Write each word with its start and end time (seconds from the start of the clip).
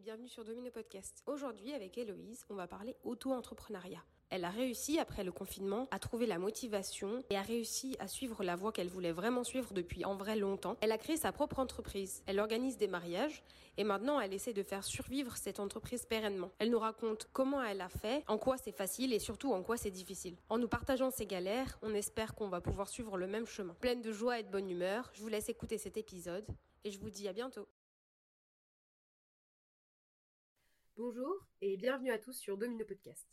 bienvenue 0.00 0.28
sur 0.28 0.44
Domino 0.44 0.70
Podcast. 0.70 1.24
Aujourd'hui, 1.26 1.74
avec 1.74 1.98
Héloïse, 1.98 2.44
on 2.50 2.54
va 2.54 2.68
parler 2.68 2.94
auto-entrepreneuriat. 3.02 4.04
Elle 4.30 4.44
a 4.44 4.50
réussi, 4.50 5.00
après 5.00 5.24
le 5.24 5.32
confinement, 5.32 5.88
à 5.90 5.98
trouver 5.98 6.26
la 6.26 6.38
motivation 6.38 7.24
et 7.30 7.36
a 7.36 7.42
réussi 7.42 7.96
à 7.98 8.06
suivre 8.06 8.44
la 8.44 8.54
voie 8.54 8.70
qu'elle 8.70 8.88
voulait 8.88 9.10
vraiment 9.10 9.42
suivre 9.42 9.72
depuis 9.72 10.04
en 10.04 10.14
vrai 10.14 10.36
longtemps. 10.36 10.76
Elle 10.82 10.92
a 10.92 10.98
créé 10.98 11.16
sa 11.16 11.32
propre 11.32 11.58
entreprise. 11.58 12.22
Elle 12.26 12.38
organise 12.38 12.76
des 12.76 12.86
mariages 12.86 13.42
et 13.76 13.82
maintenant 13.82 14.20
elle 14.20 14.32
essaie 14.32 14.52
de 14.52 14.62
faire 14.62 14.84
survivre 14.84 15.36
cette 15.36 15.58
entreprise 15.58 16.06
pérennement. 16.06 16.52
Elle 16.60 16.70
nous 16.70 16.78
raconte 16.78 17.28
comment 17.32 17.62
elle 17.62 17.80
a 17.80 17.88
fait, 17.88 18.22
en 18.28 18.38
quoi 18.38 18.56
c'est 18.56 18.76
facile 18.76 19.12
et 19.12 19.18
surtout 19.18 19.52
en 19.52 19.64
quoi 19.64 19.76
c'est 19.76 19.90
difficile. 19.90 20.36
En 20.48 20.58
nous 20.58 20.68
partageant 20.68 21.10
ses 21.10 21.26
galères, 21.26 21.76
on 21.82 21.92
espère 21.92 22.36
qu'on 22.36 22.48
va 22.48 22.60
pouvoir 22.60 22.88
suivre 22.88 23.16
le 23.18 23.26
même 23.26 23.46
chemin. 23.46 23.74
Pleine 23.80 24.02
de 24.02 24.12
joie 24.12 24.38
et 24.38 24.44
de 24.44 24.50
bonne 24.50 24.70
humeur, 24.70 25.10
je 25.14 25.22
vous 25.22 25.28
laisse 25.28 25.48
écouter 25.48 25.76
cet 25.76 25.96
épisode 25.96 26.46
et 26.84 26.92
je 26.92 27.00
vous 27.00 27.10
dis 27.10 27.26
à 27.26 27.32
bientôt. 27.32 27.66
Bonjour 30.98 31.46
et 31.60 31.76
bienvenue 31.76 32.10
à 32.10 32.18
tous 32.18 32.32
sur 32.32 32.56
Domino 32.58 32.84
Podcast. 32.84 33.24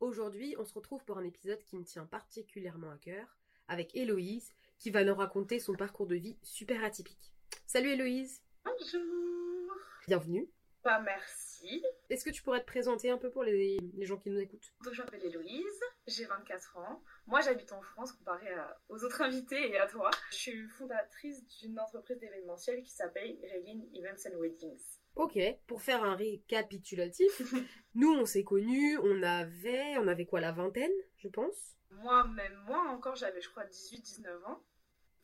Aujourd'hui, 0.00 0.56
on 0.58 0.64
se 0.64 0.72
retrouve 0.72 1.04
pour 1.04 1.18
un 1.18 1.24
épisode 1.24 1.62
qui 1.64 1.76
me 1.76 1.84
tient 1.84 2.06
particulièrement 2.06 2.90
à 2.90 2.96
cœur, 2.96 3.36
avec 3.68 3.94
Héloïse, 3.94 4.50
qui 4.78 4.90
va 4.90 5.04
nous 5.04 5.14
raconter 5.14 5.58
son 5.60 5.74
parcours 5.74 6.06
de 6.06 6.16
vie 6.16 6.38
super 6.42 6.82
atypique. 6.82 7.32
Salut 7.66 7.90
Héloïse 7.90 8.40
Bonjour 8.64 9.74
Bienvenue 10.08 10.48
Bah 10.82 11.00
merci 11.00 11.84
Est-ce 12.08 12.24
que 12.24 12.30
tu 12.30 12.42
pourrais 12.42 12.60
te 12.62 12.66
présenter 12.66 13.10
un 13.10 13.18
peu 13.18 13.30
pour 13.30 13.44
les, 13.44 13.76
les 13.94 14.06
gens 14.06 14.16
qui 14.16 14.30
nous 14.30 14.40
écoutent? 14.40 14.72
Donc 14.82 14.94
je 14.94 15.02
m'appelle 15.02 15.22
Héloïse, 15.24 15.80
j'ai 16.06 16.24
24 16.24 16.78
ans. 16.78 17.02
Moi 17.26 17.42
j'habite 17.42 17.72
en 17.72 17.82
France 17.82 18.12
comparé 18.12 18.48
à- 18.54 18.80
aux 18.88 19.04
autres 19.04 19.20
invités 19.20 19.68
et 19.70 19.76
à 19.78 19.86
toi. 19.86 20.10
Je 20.30 20.36
suis 20.36 20.66
fondatrice 20.70 21.46
d'une 21.60 21.78
entreprise 21.78 22.18
d'événementiel 22.18 22.82
qui 22.82 22.90
s'appelle 22.90 23.38
Raylin 23.42 23.82
Events 23.94 24.26
and 24.32 24.38
Weddings. 24.38 24.98
Ok, 25.14 25.38
pour 25.66 25.82
faire 25.82 26.02
un 26.04 26.14
récapitulatif, 26.14 27.42
nous 27.94 28.12
on 28.12 28.24
s'est 28.24 28.44
connus, 28.44 28.98
on 28.98 29.22
avait, 29.22 29.98
on 29.98 30.08
avait 30.08 30.24
quoi, 30.24 30.40
la 30.40 30.52
vingtaine, 30.52 30.92
je 31.18 31.28
pense? 31.28 31.76
Moi, 31.90 32.26
même 32.28 32.56
moi 32.66 32.88
encore, 32.88 33.16
j'avais 33.16 33.40
je 33.40 33.50
crois 33.50 33.64
18-19 33.64 34.44
ans. 34.46 34.62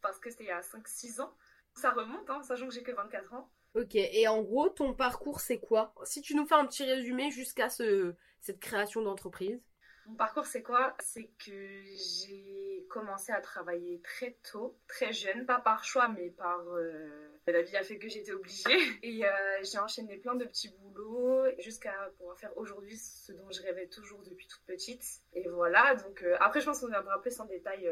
Parce 0.00 0.18
que 0.18 0.30
c'était 0.30 0.44
il 0.44 0.48
y 0.48 0.50
a 0.50 0.60
5-6 0.60 1.20
ans. 1.20 1.32
Ça 1.74 1.90
remonte, 1.90 2.28
hein, 2.30 2.42
sachant 2.42 2.68
que 2.68 2.74
j'ai 2.74 2.82
que 2.82 2.92
24 2.92 3.34
ans. 3.34 3.50
Ok, 3.74 3.94
et 3.94 4.28
en 4.28 4.42
gros, 4.42 4.68
ton 4.68 4.94
parcours 4.94 5.40
c'est 5.40 5.58
quoi? 5.58 5.94
Si 6.04 6.20
tu 6.20 6.34
nous 6.34 6.46
fais 6.46 6.54
un 6.54 6.66
petit 6.66 6.84
résumé 6.84 7.30
jusqu'à 7.30 7.68
ce, 7.68 8.14
cette 8.40 8.60
création 8.60 9.02
d'entreprise. 9.02 9.60
Mon 10.08 10.14
parcours, 10.14 10.46
c'est 10.46 10.62
quoi? 10.62 10.96
C'est 11.00 11.30
que 11.38 11.82
j'ai 11.94 12.86
commencé 12.88 13.30
à 13.30 13.42
travailler 13.42 14.00
très 14.00 14.38
tôt, 14.50 14.78
très 14.86 15.12
jeune, 15.12 15.44
pas 15.44 15.60
par 15.60 15.84
choix, 15.84 16.08
mais 16.08 16.30
par 16.30 16.66
euh, 16.70 17.28
la 17.46 17.60
vie 17.60 17.76
a 17.76 17.82
fait 17.82 17.98
que 17.98 18.08
j'étais 18.08 18.32
obligée. 18.32 18.64
Et 19.02 19.26
euh, 19.26 19.30
j'ai 19.62 19.78
enchaîné 19.78 20.16
plein 20.16 20.34
de 20.34 20.46
petits 20.46 20.70
boulots 20.70 21.44
jusqu'à 21.58 21.92
pouvoir 22.16 22.38
faire 22.38 22.56
aujourd'hui 22.56 22.96
ce 22.96 23.32
dont 23.32 23.50
je 23.50 23.60
rêvais 23.60 23.86
toujours 23.88 24.22
depuis 24.22 24.46
toute 24.46 24.64
petite. 24.64 25.04
Et 25.34 25.46
voilà. 25.46 25.94
Donc 25.96 26.22
euh, 26.22 26.36
après, 26.40 26.60
je 26.60 26.64
pense 26.64 26.80
qu'on 26.80 26.88
viendra 26.88 27.20
plus 27.20 27.38
en 27.38 27.44
détail 27.44 27.86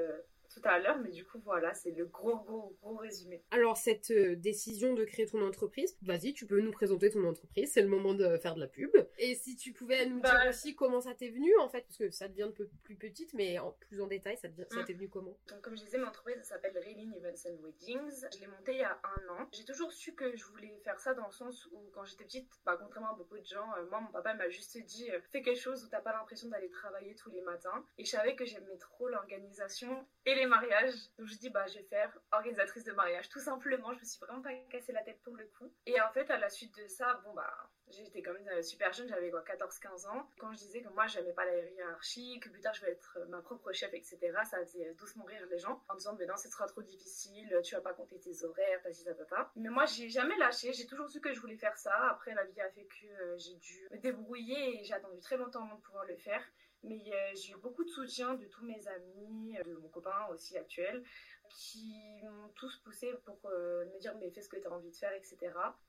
tout 0.56 0.68
à 0.68 0.78
l'heure, 0.78 0.98
mais 0.98 1.10
du 1.10 1.24
coup, 1.24 1.38
voilà, 1.44 1.74
c'est 1.74 1.90
le 1.90 2.06
gros, 2.06 2.36
gros, 2.36 2.76
gros 2.80 2.96
résumé. 2.96 3.42
Alors 3.50 3.76
cette 3.76 4.10
euh, 4.10 4.36
décision 4.36 4.94
de 4.94 5.04
créer 5.04 5.26
ton 5.26 5.42
entreprise, 5.46 5.96
vas-y, 6.02 6.32
tu 6.32 6.46
peux 6.46 6.60
nous 6.60 6.70
présenter 6.70 7.10
ton 7.10 7.24
entreprise, 7.24 7.70
c'est 7.72 7.82
le 7.82 7.88
moment 7.88 8.14
de 8.14 8.38
faire 8.38 8.54
de 8.54 8.60
la 8.60 8.66
pub. 8.68 8.90
Et 9.18 9.34
si 9.34 9.56
tu 9.56 9.72
pouvais 9.72 10.06
nous 10.06 10.20
Bah, 10.20 10.30
dire 10.40 10.48
aussi 10.50 10.74
comment 10.74 11.00
ça 11.00 11.14
t'est 11.14 11.28
venu 11.28 11.56
en 11.58 11.68
fait, 11.68 11.82
parce 11.82 11.98
que 11.98 12.10
ça 12.10 12.28
devient 12.28 12.44
un 12.44 12.50
peu 12.52 12.68
plus 12.84 12.96
petite, 12.96 13.34
mais 13.34 13.58
en 13.58 13.72
plus 13.72 14.00
en 14.00 14.06
détail, 14.06 14.36
ça, 14.38 14.48
Mm. 14.48 14.84
t'est 14.86 14.92
venu 14.94 15.08
comment? 15.08 15.36
Donc, 15.48 15.60
comme 15.60 15.76
je 15.76 15.84
disais, 15.84 15.98
mon 15.98 16.06
entreprise 16.08 16.36
elle 16.38 16.44
s'appelle 16.44 16.78
Raylin 16.78 17.12
Events 17.12 17.48
and 17.50 17.62
Weddings. 17.62 18.26
Je 18.34 18.40
l'ai 18.40 18.46
montée 18.46 18.72
il 18.72 18.78
y 18.78 18.82
a 18.82 18.98
un 19.04 19.28
an. 19.34 19.48
J'ai 19.52 19.64
toujours 19.64 19.92
su 19.92 20.14
que 20.14 20.34
je 20.36 20.44
voulais 20.46 20.78
faire 20.84 20.98
ça 21.00 21.14
dans 21.14 21.26
le 21.26 21.32
sens 21.32 21.66
où, 21.72 21.90
quand 21.92 22.04
j'étais 22.04 22.24
petite, 22.24 22.48
bah, 22.64 22.76
contrairement 22.80 23.10
à 23.12 23.14
beaucoup 23.14 23.38
de 23.38 23.44
gens, 23.44 23.68
euh, 23.78 23.86
moi, 23.90 24.00
mon 24.00 24.10
papa 24.12 24.34
m'a 24.34 24.48
juste 24.48 24.78
dit 24.84 25.10
euh, 25.10 25.20
fais 25.32 25.42
quelque 25.42 25.58
chose 25.60 25.84
où 25.84 25.88
t'as 25.88 26.00
pas 26.00 26.12
l'impression 26.12 26.48
d'aller 26.48 26.70
travailler 26.70 27.14
tous 27.14 27.30
les 27.30 27.42
matins. 27.42 27.84
Et 27.98 28.04
je 28.04 28.10
savais 28.10 28.34
que 28.36 28.44
j'aimais 28.44 28.76
trop 28.78 29.08
l'organisation 29.08 30.06
et 30.24 30.34
les 30.34 30.45
mariages. 30.46 30.94
Donc, 31.18 31.26
je 31.28 31.36
dis 31.36 31.50
bah, 31.50 31.66
je 31.66 31.78
vais 31.78 31.84
faire 31.84 32.16
organisatrice 32.32 32.84
de 32.84 32.92
mariage. 32.92 33.28
Tout 33.28 33.40
simplement, 33.40 33.92
je 33.94 34.00
me 34.00 34.04
suis 34.04 34.18
vraiment 34.20 34.42
pas 34.42 34.54
cassé 34.70 34.92
la 34.92 35.02
tête 35.02 35.20
pour 35.22 35.36
le 35.36 35.46
coup. 35.58 35.72
Et 35.86 36.00
en 36.00 36.10
fait, 36.10 36.30
à 36.30 36.38
la 36.38 36.48
suite 36.48 36.76
de 36.76 36.86
ça, 36.86 37.20
bon, 37.24 37.34
bah, 37.34 37.70
J'étais 37.88 38.20
quand 38.20 38.32
même 38.32 38.48
euh, 38.48 38.62
super 38.62 38.92
jeune, 38.92 39.08
j'avais 39.08 39.30
quoi 39.30 39.42
14-15 39.42 40.08
ans. 40.08 40.28
Quand 40.38 40.52
je 40.52 40.58
disais 40.58 40.82
que 40.82 40.88
moi 40.88 41.06
j'aimais 41.06 41.32
pas 41.32 41.44
la 41.44 41.56
hiérarchie, 41.56 42.40
que 42.40 42.48
plus 42.48 42.60
tard 42.60 42.74
je 42.74 42.84
vais 42.84 42.90
être 42.90 43.18
euh, 43.20 43.26
ma 43.26 43.40
propre 43.40 43.72
chef, 43.72 43.94
etc., 43.94 44.18
ça 44.44 44.58
faisait 44.64 44.92
doucement 44.94 45.24
rire 45.24 45.46
les 45.50 45.58
gens 45.58 45.84
en 45.88 45.94
disant 45.94 46.16
mais 46.18 46.26
non 46.26 46.36
ce 46.36 46.48
sera 46.48 46.66
trop 46.66 46.82
difficile, 46.82 47.60
tu 47.62 47.76
vas 47.76 47.80
pas 47.80 47.92
compter 47.92 48.18
tes 48.18 48.44
horaires, 48.44 48.80
t'as 48.82 48.92
ça, 48.92 49.14
ça. 49.24 49.52
Mais 49.54 49.68
moi 49.68 49.86
j'ai 49.86 50.08
jamais 50.08 50.36
lâché, 50.36 50.72
j'ai 50.72 50.86
toujours 50.86 51.08
su 51.08 51.20
que 51.20 51.32
je 51.32 51.40
voulais 51.40 51.56
faire 51.56 51.76
ça. 51.78 51.94
Après 52.10 52.34
la 52.34 52.44
vie 52.44 52.60
a 52.60 52.70
fait 52.70 52.86
que 52.86 53.06
euh, 53.06 53.38
j'ai 53.38 53.54
dû 53.54 53.88
me 53.92 53.98
débrouiller 53.98 54.80
et 54.80 54.84
j'ai 54.84 54.94
attendu 54.94 55.20
très 55.20 55.36
longtemps 55.36 55.66
de 55.66 55.80
pouvoir 55.80 56.04
le 56.06 56.16
faire. 56.16 56.42
Mais 56.82 57.02
euh, 57.12 57.34
j'ai 57.34 57.52
eu 57.52 57.56
beaucoup 57.56 57.84
de 57.84 57.90
soutien 57.90 58.34
de 58.34 58.44
tous 58.46 58.64
mes 58.64 58.86
amis, 58.88 59.56
de 59.64 59.74
mon 59.74 59.88
copain 59.88 60.26
aussi 60.30 60.56
actuel, 60.56 61.02
qui 61.50 62.22
m'ont 62.22 62.48
tous 62.54 62.76
poussé 62.78 63.12
pour 63.24 63.38
euh, 63.46 63.84
me 63.86 63.98
dire 63.98 64.14
mais 64.18 64.30
fais 64.30 64.42
ce 64.42 64.48
que 64.48 64.56
tu 64.56 64.66
as 64.66 64.72
envie 64.72 64.90
de 64.90 64.96
faire, 64.96 65.12
etc. 65.12 65.36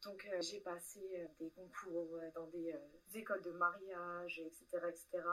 Donc 0.03 0.27
euh, 0.31 0.41
j'ai 0.41 0.59
passé 0.59 1.01
euh, 1.15 1.25
des 1.39 1.49
concours 1.51 2.15
euh, 2.15 2.29
dans 2.35 2.47
des, 2.47 2.71
euh, 2.73 2.77
des 3.07 3.19
écoles 3.19 3.41
de 3.41 3.51
mariage, 3.51 4.39
etc. 4.39 4.65
etc. 4.87 5.23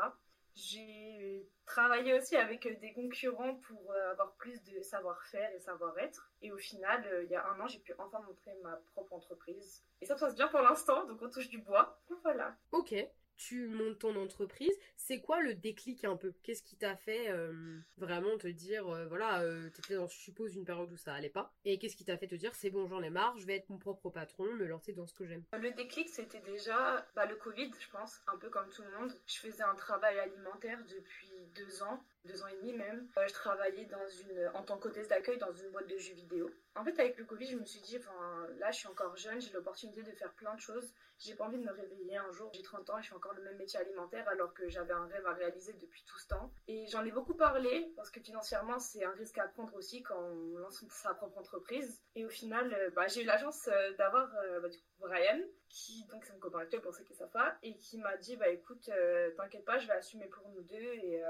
J'ai 0.54 1.18
euh, 1.20 1.48
travaillé 1.66 2.14
aussi 2.14 2.36
avec 2.36 2.64
euh, 2.66 2.76
des 2.80 2.92
concurrents 2.92 3.56
pour 3.56 3.92
euh, 3.92 4.12
avoir 4.12 4.34
plus 4.34 4.62
de 4.62 4.80
savoir-faire 4.82 5.52
et 5.52 5.58
savoir-être. 5.58 6.30
Et 6.42 6.52
au 6.52 6.58
final, 6.58 7.04
euh, 7.06 7.24
il 7.24 7.30
y 7.30 7.34
a 7.34 7.44
un 7.48 7.58
an, 7.58 7.66
j'ai 7.66 7.80
pu 7.80 7.92
enfin 7.98 8.20
montrer 8.20 8.54
ma 8.62 8.76
propre 8.92 9.14
entreprise. 9.14 9.84
Et 10.00 10.06
ça 10.06 10.16
se 10.16 10.20
passe 10.20 10.36
bien 10.36 10.46
pour 10.48 10.60
l'instant, 10.60 11.06
donc 11.06 11.20
on 11.22 11.30
touche 11.30 11.48
du 11.48 11.58
bois. 11.58 12.00
Voilà. 12.22 12.56
Ok, 12.70 12.94
tu 13.36 13.66
montes 13.68 13.98
ton 13.98 14.16
entreprise, 14.16 14.74
c'est 14.96 15.20
quoi 15.20 15.40
le 15.40 15.54
déclic 15.54 16.04
un 16.04 16.16
peu? 16.16 16.32
Qu'est-ce 16.42 16.62
qui 16.62 16.76
t'a 16.76 16.96
fait 16.96 17.30
euh, 17.30 17.78
vraiment 17.96 18.36
te 18.38 18.48
dire, 18.48 18.88
euh, 18.88 19.06
voilà, 19.06 19.40
euh, 19.42 19.70
t'étais 19.70 19.94
dans, 19.94 20.06
je 20.06 20.16
suppose, 20.16 20.54
une 20.54 20.64
période 20.64 20.90
où 20.92 20.96
ça 20.96 21.14
allait 21.14 21.28
pas, 21.28 21.52
et 21.64 21.78
qu'est-ce 21.78 21.96
qui 21.96 22.04
t'a 22.04 22.16
fait 22.16 22.26
te 22.26 22.34
dire, 22.34 22.54
c'est 22.54 22.70
bon, 22.70 22.86
j'en 22.86 23.02
ai 23.02 23.10
marre, 23.10 23.36
je 23.38 23.46
vais 23.46 23.56
être 23.56 23.68
mon 23.70 23.78
propre 23.78 24.10
patron, 24.10 24.44
me 24.54 24.66
lancer 24.66 24.92
dans 24.92 25.06
ce 25.06 25.14
que 25.14 25.26
j'aime? 25.26 25.44
Le 25.52 25.70
déclic, 25.72 26.08
c'était 26.08 26.40
déjà 26.40 27.06
bah, 27.14 27.26
le 27.26 27.36
Covid, 27.36 27.70
je 27.78 27.88
pense, 27.90 28.20
un 28.26 28.38
peu 28.38 28.48
comme 28.48 28.68
tout 28.70 28.82
le 28.82 28.98
monde. 28.98 29.12
Je 29.26 29.38
faisais 29.38 29.62
un 29.62 29.74
travail 29.74 30.18
alimentaire 30.18 30.78
depuis 30.88 31.32
deux 31.54 31.82
ans, 31.82 32.02
deux 32.24 32.42
ans 32.42 32.46
et 32.46 32.56
demi 32.56 32.72
même. 32.72 33.06
Euh, 33.18 33.26
je 33.26 33.32
travaillais 33.32 33.84
dans 33.86 34.06
une, 34.08 34.50
en 34.54 34.62
tant 34.62 34.78
qu'hôtesse 34.78 35.08
d'accueil 35.08 35.38
dans 35.38 35.52
une 35.52 35.70
boîte 35.70 35.88
de 35.88 35.98
jeux 35.98 36.14
vidéo. 36.14 36.50
En 36.76 36.84
fait, 36.84 36.98
avec 36.98 37.16
le 37.18 37.24
Covid, 37.24 37.46
je 37.46 37.56
me 37.56 37.64
suis 37.64 37.80
dit, 37.80 37.98
enfin, 37.98 38.48
là, 38.58 38.70
je 38.72 38.78
suis 38.78 38.88
encore 38.88 39.16
jeune, 39.16 39.40
j'ai 39.40 39.52
l'opportunité 39.52 40.02
de 40.02 40.10
faire 40.12 40.32
plein 40.32 40.54
de 40.54 40.60
choses. 40.60 40.92
J'ai 41.18 41.34
pas 41.34 41.44
envie 41.44 41.58
de 41.58 41.62
me 41.62 41.70
réveiller 41.70 42.16
un 42.16 42.32
jour, 42.32 42.50
j'ai 42.52 42.62
30 42.62 42.90
ans 42.90 42.98
et 42.98 43.02
je 43.02 43.08
fais 43.08 43.14
encore 43.14 43.34
le 43.34 43.42
même 43.42 43.56
métier 43.56 43.78
alimentaire 43.78 44.28
alors 44.28 44.52
que 44.52 44.68
j'avais 44.68 44.92
un 44.92 45.06
rêve 45.06 45.24
à 45.26 45.32
réaliser 45.32 45.72
depuis 45.74 46.02
tout 46.04 46.18
ce 46.18 46.26
temps. 46.26 46.52
Et 46.66 46.86
j'en 46.88 47.04
ai 47.04 47.12
beaucoup 47.12 47.34
parlé 47.34 47.92
parce 47.94 48.10
que 48.10 48.20
financièrement, 48.20 48.80
c'est 48.80 49.04
un 49.04 49.12
risque 49.12 49.38
à 49.38 49.46
prendre 49.46 49.72
aussi 49.76 50.02
quand 50.02 50.18
on 50.18 50.58
lance 50.58 50.84
sa 50.90 51.14
propre 51.14 51.38
entreprise. 51.38 52.02
Et 52.16 52.24
au 52.24 52.28
final, 52.28 52.74
euh, 52.74 52.90
bah, 52.90 53.06
j'ai 53.06 53.22
eu 53.22 53.26
la 53.26 53.38
chance 53.38 53.68
euh, 53.68 53.92
d'avoir 53.92 54.28
bah, 54.60 54.68
du 54.68 54.78
coup, 54.78 54.84
Brian, 54.98 55.40
qui 55.68 56.04
donc 56.06 56.24
c'est 56.24 56.32
mon 56.32 56.40
copain 56.40 56.58
actuel 56.58 56.80
pour 56.80 56.92
ceux 56.92 57.04
qui 57.04 57.14
savent 57.14 57.30
pas, 57.30 57.56
et 57.62 57.76
qui 57.76 57.98
m'a 57.98 58.16
dit 58.16 58.36
bah 58.36 58.48
écoute, 58.48 58.90
t'inquiète 59.36 59.64
pas, 59.64 59.78
je 59.78 59.86
vais 59.86 59.92
assumer 59.92 60.26
pour 60.26 60.48
nous 60.48 60.62
deux 60.62 60.76
et 60.76 61.22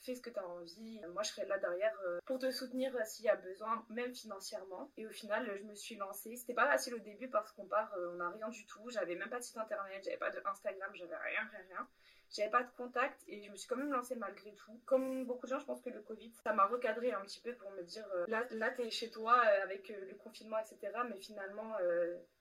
fais 0.00 0.14
ce 0.14 0.22
que 0.22 0.30
tu 0.30 0.38
as 0.38 0.46
envie. 0.46 1.00
Moi, 1.12 1.22
je 1.22 1.30
serai 1.30 1.46
là 1.46 1.58
derrière 1.58 1.94
euh, 2.06 2.18
pour 2.26 2.38
te 2.38 2.50
soutenir 2.50 2.94
euh, 2.94 3.04
s'il 3.04 3.24
y 3.24 3.28
a 3.28 3.36
besoin, 3.36 3.84
même 3.90 4.14
financièrement. 4.14 4.90
Et 4.96 5.06
au 5.06 5.10
final, 5.10 5.50
je 5.58 5.64
me 5.64 5.74
suis 5.74 5.96
lancée. 5.96 6.36
C'était 6.36 6.54
pas 6.54 6.66
facile 6.66 6.94
au 6.94 6.98
début 6.98 7.28
parce 7.28 7.52
qu'on 7.52 7.66
part, 7.66 7.92
euh, 7.94 8.12
on 8.12 8.16
n'a 8.16 8.30
rien 8.30 8.48
du 8.48 8.66
tout. 8.66 8.88
J'avais 8.90 9.14
même 9.14 9.28
pas 9.28 9.38
de 9.38 9.44
site 9.44 9.56
internet, 9.56 10.02
j'avais 10.04 10.16
pas 10.16 10.30
de 10.30 10.40
Instagram, 10.44 10.90
j'avais 10.94 11.16
rien, 11.16 11.40
rien, 11.50 11.64
rien. 11.68 11.88
J'avais 12.30 12.50
pas 12.50 12.62
de 12.62 12.70
contact 12.76 13.22
et 13.26 13.42
je 13.42 13.50
me 13.50 13.56
suis 13.56 13.66
quand 13.66 13.76
même 13.76 13.90
lancée 13.90 14.14
malgré 14.16 14.52
tout. 14.54 14.80
Comme 14.84 15.24
beaucoup 15.24 15.46
de 15.46 15.50
gens, 15.50 15.58
je 15.58 15.64
pense 15.64 15.80
que 15.80 15.90
le 15.90 16.02
Covid, 16.02 16.30
ça 16.44 16.52
m'a 16.52 16.66
recadré 16.66 17.12
un 17.12 17.22
petit 17.22 17.40
peu 17.40 17.54
pour 17.54 17.70
me 17.72 17.82
dire 17.82 18.06
euh, 18.14 18.26
là, 18.28 18.46
là 18.50 18.70
t'es 18.70 18.90
chez 18.90 19.10
toi 19.10 19.40
euh, 19.46 19.62
avec 19.62 19.90
euh, 19.90 20.04
le 20.06 20.14
confinement, 20.16 20.58
etc. 20.58 20.92
Mais 21.08 21.18
finalement, 21.18 21.76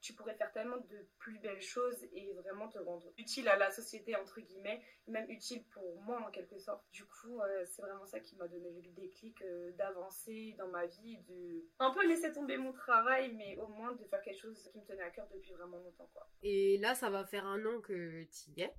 tu 0.01 0.13
pourrais 0.13 0.35
faire 0.35 0.51
tellement 0.51 0.77
de 0.77 1.07
plus 1.19 1.39
belles 1.39 1.61
choses 1.61 2.03
et 2.13 2.33
vraiment 2.33 2.67
te 2.67 2.79
rendre 2.79 3.11
utile 3.17 3.47
à 3.47 3.57
la 3.57 3.71
société, 3.71 4.15
entre 4.15 4.41
guillemets, 4.41 4.81
même 5.07 5.29
utile 5.29 5.63
pour 5.73 6.01
moi 6.01 6.21
en 6.25 6.31
quelque 6.31 6.57
sorte. 6.57 6.83
Du 6.91 7.05
coup, 7.05 7.39
c'est 7.65 7.81
vraiment 7.81 8.05
ça 8.05 8.19
qui 8.19 8.35
m'a 8.35 8.47
donné 8.47 8.69
le 8.69 8.91
déclic 8.91 9.43
d'avancer 9.77 10.55
dans 10.57 10.67
ma 10.67 10.85
vie, 10.85 11.17
de 11.27 11.65
un 11.79 11.91
peu 11.91 12.05
laisser 12.07 12.31
tomber 12.31 12.57
mon 12.57 12.73
travail, 12.73 13.33
mais 13.35 13.57
au 13.57 13.67
moins 13.67 13.93
de 13.93 14.03
faire 14.05 14.21
quelque 14.21 14.39
chose 14.39 14.69
qui 14.71 14.79
me 14.79 14.85
tenait 14.85 15.03
à 15.03 15.09
cœur 15.09 15.27
depuis 15.33 15.53
vraiment 15.53 15.77
longtemps, 15.77 16.09
quoi. 16.13 16.27
Et 16.43 16.77
là, 16.77 16.95
ça 16.95 17.09
va 17.09 17.25
faire 17.25 17.45
un 17.45 17.65
an 17.65 17.81
que 17.81 18.23
t'y 18.25 18.61
es. 18.61 18.73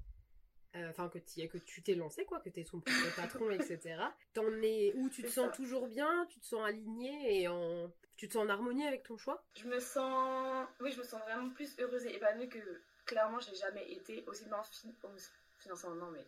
Euh, 0.79 0.91
Enfin, 0.91 1.09
que, 1.09 1.19
t'y 1.19 1.43
es, 1.43 1.49
que 1.49 1.59
tu 1.59 1.83
t'es 1.83 1.95
lancé, 1.95 2.25
quoi, 2.25 2.41
que 2.41 2.49
t'es 2.49 2.65
son 2.65 2.81
propre 2.81 3.15
patron, 3.17 3.51
etc. 3.51 4.15
T'en 4.35 4.51
es 4.63 4.93
où? 4.95 5.09
Tu 5.09 5.23
te 5.23 5.29
sens 5.29 5.47
ça. 5.47 5.53
toujours 5.57 5.87
bien, 5.89 6.27
tu 6.31 6.41
te 6.41 6.47
sens 6.47 6.65
aligné 6.65 7.43
et 7.43 7.49
en... 7.49 7.93
tu 8.17 8.29
te 8.29 8.33
sens 8.35 8.45
en 8.45 8.49
harmonie 8.49 8.87
avec 8.87 9.03
ton 9.03 9.17
choix? 9.17 9.45
Je 9.57 9.67
me 9.69 9.79
sens, 9.81 10.67
oui, 10.81 10.93
je 10.93 10.99
me 10.99 11.05
sens 11.05 11.21
vraiment 11.23 11.51
plus 11.51 11.75
heureuse 11.79 12.07
et 12.07 12.15
épanouie 12.17 12.49
que 12.49 12.59
clairement 13.07 13.41
j'ai 13.41 13.55
jamais 13.55 13.91
été 13.91 14.25
aussi 14.27 14.45
bien 14.45 14.63
fin- 14.63 14.89
financièrement, 15.59 15.97
non 16.07 16.11
mais 16.11 16.27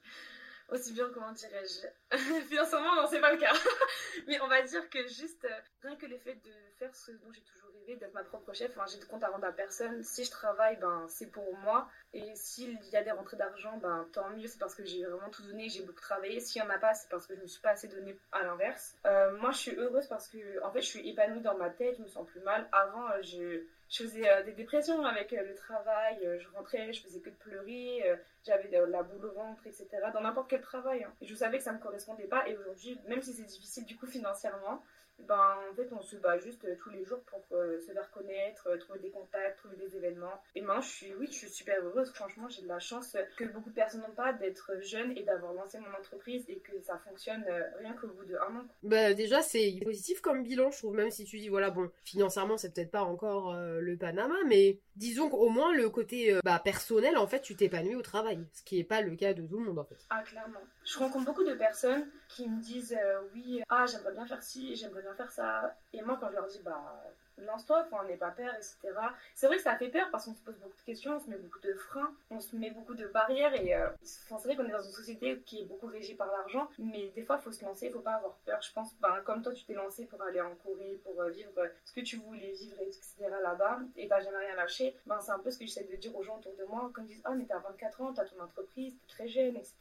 aussi 0.70 0.92
bien, 0.92 1.08
comment 1.12 1.32
dirais-je, 1.32 2.16
financièrement, 2.48 2.94
non, 2.96 3.06
c'est 3.08 3.20
pas 3.20 3.32
le 3.32 3.38
cas. 3.38 3.52
Mais 4.26 4.40
on 4.40 4.48
va 4.48 4.62
dire 4.62 4.88
que 4.90 5.06
juste, 5.06 5.44
euh, 5.44 5.60
rien 5.82 5.96
que 5.96 6.06
le 6.06 6.18
fait 6.18 6.34
de 6.34 6.50
faire 6.78 6.94
ce 6.94 7.12
dont 7.12 7.32
j'ai 7.32 7.42
toujours 7.42 7.70
rêvé, 7.72 7.96
d'être 7.96 8.14
ma 8.14 8.24
propre 8.24 8.52
chef, 8.52 8.70
enfin, 8.76 8.84
j'ai 8.90 8.98
de 8.98 9.04
compte 9.04 9.22
à 9.24 9.28
rendre 9.28 9.46
à 9.46 9.52
personne. 9.52 10.02
Si 10.02 10.24
je 10.24 10.30
travaille, 10.30 10.76
ben, 10.76 11.06
c'est 11.08 11.30
pour 11.30 11.56
moi. 11.58 11.88
Et 12.12 12.34
s'il 12.34 12.78
y 12.90 12.96
a 12.96 13.02
des 13.02 13.10
rentrées 13.10 13.36
d'argent, 13.36 13.76
ben, 13.78 14.06
tant 14.12 14.30
mieux, 14.30 14.46
c'est 14.46 14.58
parce 14.58 14.74
que 14.74 14.84
j'ai 14.84 15.04
vraiment 15.04 15.30
tout 15.30 15.42
donné, 15.42 15.68
j'ai 15.68 15.82
beaucoup 15.82 16.00
travaillé. 16.00 16.40
S'il 16.40 16.62
y 16.62 16.64
en 16.64 16.70
a 16.70 16.78
pas, 16.78 16.94
c'est 16.94 17.08
parce 17.08 17.26
que 17.26 17.34
je 17.34 17.40
me 17.40 17.46
suis 17.46 17.60
pas 17.60 17.70
assez 17.70 17.88
donné 17.88 18.18
à 18.32 18.42
l'inverse. 18.42 18.96
Euh, 19.06 19.36
moi, 19.38 19.50
je 19.50 19.58
suis 19.58 19.74
heureuse 19.76 20.06
parce 20.06 20.28
que, 20.28 20.62
en 20.64 20.70
fait, 20.70 20.80
je 20.80 20.86
suis 20.86 21.08
épanouie 21.08 21.40
dans 21.40 21.56
ma 21.56 21.70
tête, 21.70 21.96
je 21.96 22.02
me 22.02 22.08
sens 22.08 22.26
plus 22.26 22.40
mal. 22.40 22.68
Avant, 22.72 23.08
je 23.22 23.64
je 23.90 24.04
faisais 24.04 24.28
euh, 24.30 24.44
des 24.44 24.52
dépressions 24.52 25.04
avec 25.04 25.32
euh, 25.32 25.42
le 25.42 25.54
travail, 25.54 26.18
euh, 26.24 26.38
je 26.38 26.48
rentrais, 26.54 26.92
je 26.92 27.02
faisais 27.02 27.18
que 27.20 27.28
de 27.28 27.34
pleurer, 27.34 28.04
j'avais 28.44 28.70
la 28.70 29.02
boule 29.02 29.26
au 29.26 29.32
ventre, 29.32 29.66
etc. 29.66 29.88
Dans 30.12 30.20
n'importe 30.20 30.50
quel 30.50 30.60
travail. 30.60 31.04
Hein. 31.04 31.12
Et 31.20 31.26
je 31.26 31.34
savais 31.34 31.58
que 31.58 31.64
ça 31.64 31.72
me 31.72 31.78
correspondait 31.78 32.26
pas. 32.26 32.48
Et 32.48 32.56
aujourd'hui, 32.56 32.98
même 33.06 33.22
si 33.22 33.32
c'est 33.32 33.44
difficile 33.44 33.84
du 33.84 33.96
coup 33.96 34.06
financièrement, 34.06 34.82
ben, 35.28 35.56
en 35.70 35.74
fait, 35.74 35.88
on 35.92 36.02
se 36.02 36.16
bat 36.16 36.38
juste 36.38 36.64
euh, 36.64 36.74
tous 36.82 36.90
les 36.90 37.04
jours 37.04 37.20
pour 37.26 37.42
euh, 37.52 37.78
se 37.80 37.92
faire 37.92 38.10
connaître, 38.10 38.68
euh, 38.68 38.78
trouver 38.78 39.00
des 39.00 39.10
contacts, 39.10 39.58
trouver 39.58 39.76
des 39.76 39.96
événements. 39.96 40.40
Et 40.54 40.60
maintenant, 40.60 40.80
je 40.80 40.88
suis, 40.88 41.14
oui, 41.14 41.26
je 41.30 41.36
suis 41.36 41.48
super 41.48 41.76
heureuse. 41.84 42.10
Franchement, 42.12 42.48
j'ai 42.48 42.62
de 42.62 42.68
la 42.68 42.78
chance 42.78 43.16
que 43.36 43.44
beaucoup 43.44 43.70
de 43.70 43.74
personnes 43.74 44.00
n'ont 44.00 44.14
pas 44.14 44.32
d'être 44.32 44.72
jeune 44.80 45.16
et 45.16 45.22
d'avoir 45.22 45.52
lancé 45.52 45.78
mon 45.78 45.98
entreprise 45.98 46.44
et 46.48 46.58
que 46.58 46.80
ça 46.82 46.98
fonctionne 46.98 47.44
rien 47.78 47.92
qu'au 47.94 48.08
bout 48.08 48.24
de 48.24 48.36
un 48.36 48.56
an. 48.56 48.64
Bah, 48.82 49.14
déjà, 49.14 49.42
c'est 49.42 49.80
positif 49.84 50.20
comme 50.20 50.42
bilan, 50.42 50.70
je 50.70 50.78
trouve, 50.78 50.94
même 50.94 51.10
si 51.10 51.24
tu 51.24 51.38
dis, 51.38 51.48
voilà, 51.48 51.70
bon, 51.70 51.90
financièrement, 52.04 52.56
c'est 52.56 52.74
peut-être 52.74 52.90
pas 52.90 53.02
encore 53.02 53.54
le 53.54 53.96
Panama, 53.96 54.36
mais 54.46 54.78
disons 54.96 55.28
qu'au 55.28 55.48
moins, 55.48 55.74
le 55.74 55.88
côté 55.90 56.38
bah, 56.44 56.60
personnel, 56.62 57.16
en 57.16 57.26
fait, 57.26 57.40
tu 57.40 57.56
t'épanouis 57.56 57.94
au 57.94 58.02
travail, 58.02 58.29
ce 58.52 58.62
qui 58.62 58.76
n'est 58.76 58.84
pas 58.84 59.00
le 59.00 59.16
cas 59.16 59.34
de 59.34 59.46
tout 59.46 59.58
le 59.58 59.64
monde, 59.66 59.78
en 59.78 59.84
fait. 59.84 59.98
Ah, 60.10 60.22
clairement. 60.22 60.60
Je 60.84 60.98
rencontre 60.98 61.26
beaucoup 61.26 61.44
de 61.44 61.54
personnes 61.54 62.06
qui 62.28 62.48
me 62.48 62.60
disent, 62.60 62.98
oui, 63.34 63.62
ah, 63.68 63.86
j'aimerais 63.86 64.12
bien 64.12 64.26
faire 64.26 64.42
ci, 64.42 64.74
j'aimerais 64.76 65.02
bien 65.02 65.14
faire 65.14 65.30
ça. 65.30 65.76
Et 65.92 66.02
moi, 66.02 66.18
quand 66.20 66.28
je 66.30 66.34
leur 66.34 66.46
dis, 66.46 66.60
bah, 66.64 67.02
lance-toi, 67.44 67.86
on 67.92 68.04
n'est 68.04 68.16
pas 68.16 68.30
peur, 68.30 68.52
etc. 68.54 68.78
C'est 69.34 69.46
vrai 69.46 69.56
que 69.56 69.62
ça 69.62 69.76
fait 69.76 69.88
peur 69.88 70.08
parce 70.10 70.24
qu'on 70.24 70.34
se 70.34 70.42
pose 70.42 70.58
beaucoup 70.58 70.76
de 70.76 70.82
questions, 70.82 71.16
on 71.16 71.20
se 71.20 71.28
met 71.30 71.36
beaucoup 71.36 71.60
de 71.60 71.74
freins, 71.74 72.14
on 72.30 72.40
se 72.40 72.56
met 72.56 72.70
beaucoup 72.70 72.94
de 72.94 73.06
barrières 73.06 73.54
et 73.54 73.74
euh, 73.74 73.88
c'est 74.02 74.34
vrai 74.44 74.56
qu'on 74.56 74.66
est 74.66 74.72
dans 74.72 74.82
une 74.82 74.92
société 74.92 75.40
qui 75.46 75.62
est 75.62 75.64
beaucoup 75.64 75.86
régie 75.86 76.14
par 76.14 76.28
l'argent, 76.28 76.68
mais 76.78 77.08
des 77.10 77.22
fois 77.22 77.36
il 77.40 77.42
faut 77.42 77.52
se 77.52 77.64
lancer, 77.64 77.86
il 77.86 77.92
faut 77.92 78.00
pas 78.00 78.14
avoir 78.14 78.34
peur. 78.46 78.60
Je 78.62 78.72
pense, 78.72 78.94
ben, 79.00 79.20
comme 79.24 79.42
toi 79.42 79.52
tu 79.52 79.64
t'es 79.64 79.74
lancé 79.74 80.06
pour 80.06 80.22
aller 80.22 80.40
en 80.40 80.54
Corée, 80.56 81.00
pour 81.04 81.20
euh, 81.20 81.30
vivre 81.30 81.50
ce 81.84 81.92
que 81.92 82.00
tu 82.00 82.16
voulais 82.16 82.52
vivre, 82.52 82.76
etc. 82.80 83.14
là-bas 83.42 83.80
et 83.96 84.08
t'as 84.08 84.20
jamais 84.20 84.38
rien 84.38 84.56
lâché, 84.56 84.96
ben, 85.06 85.20
c'est 85.20 85.32
un 85.32 85.38
peu 85.38 85.50
ce 85.50 85.58
que 85.58 85.66
j'essaie 85.66 85.84
de 85.84 85.96
dire 85.96 86.14
aux 86.16 86.22
gens 86.22 86.38
autour 86.38 86.54
de 86.56 86.64
moi 86.64 86.90
quand 86.94 87.02
ils 87.02 87.08
disent, 87.08 87.22
oh 87.28 87.34
mais 87.36 87.46
t'as 87.46 87.58
24 87.58 88.00
ans, 88.02 88.12
t'as 88.12 88.24
ton 88.24 88.40
entreprise, 88.40 88.94
t'es 89.00 89.08
très 89.08 89.28
jeune, 89.28 89.56
etc. 89.56 89.76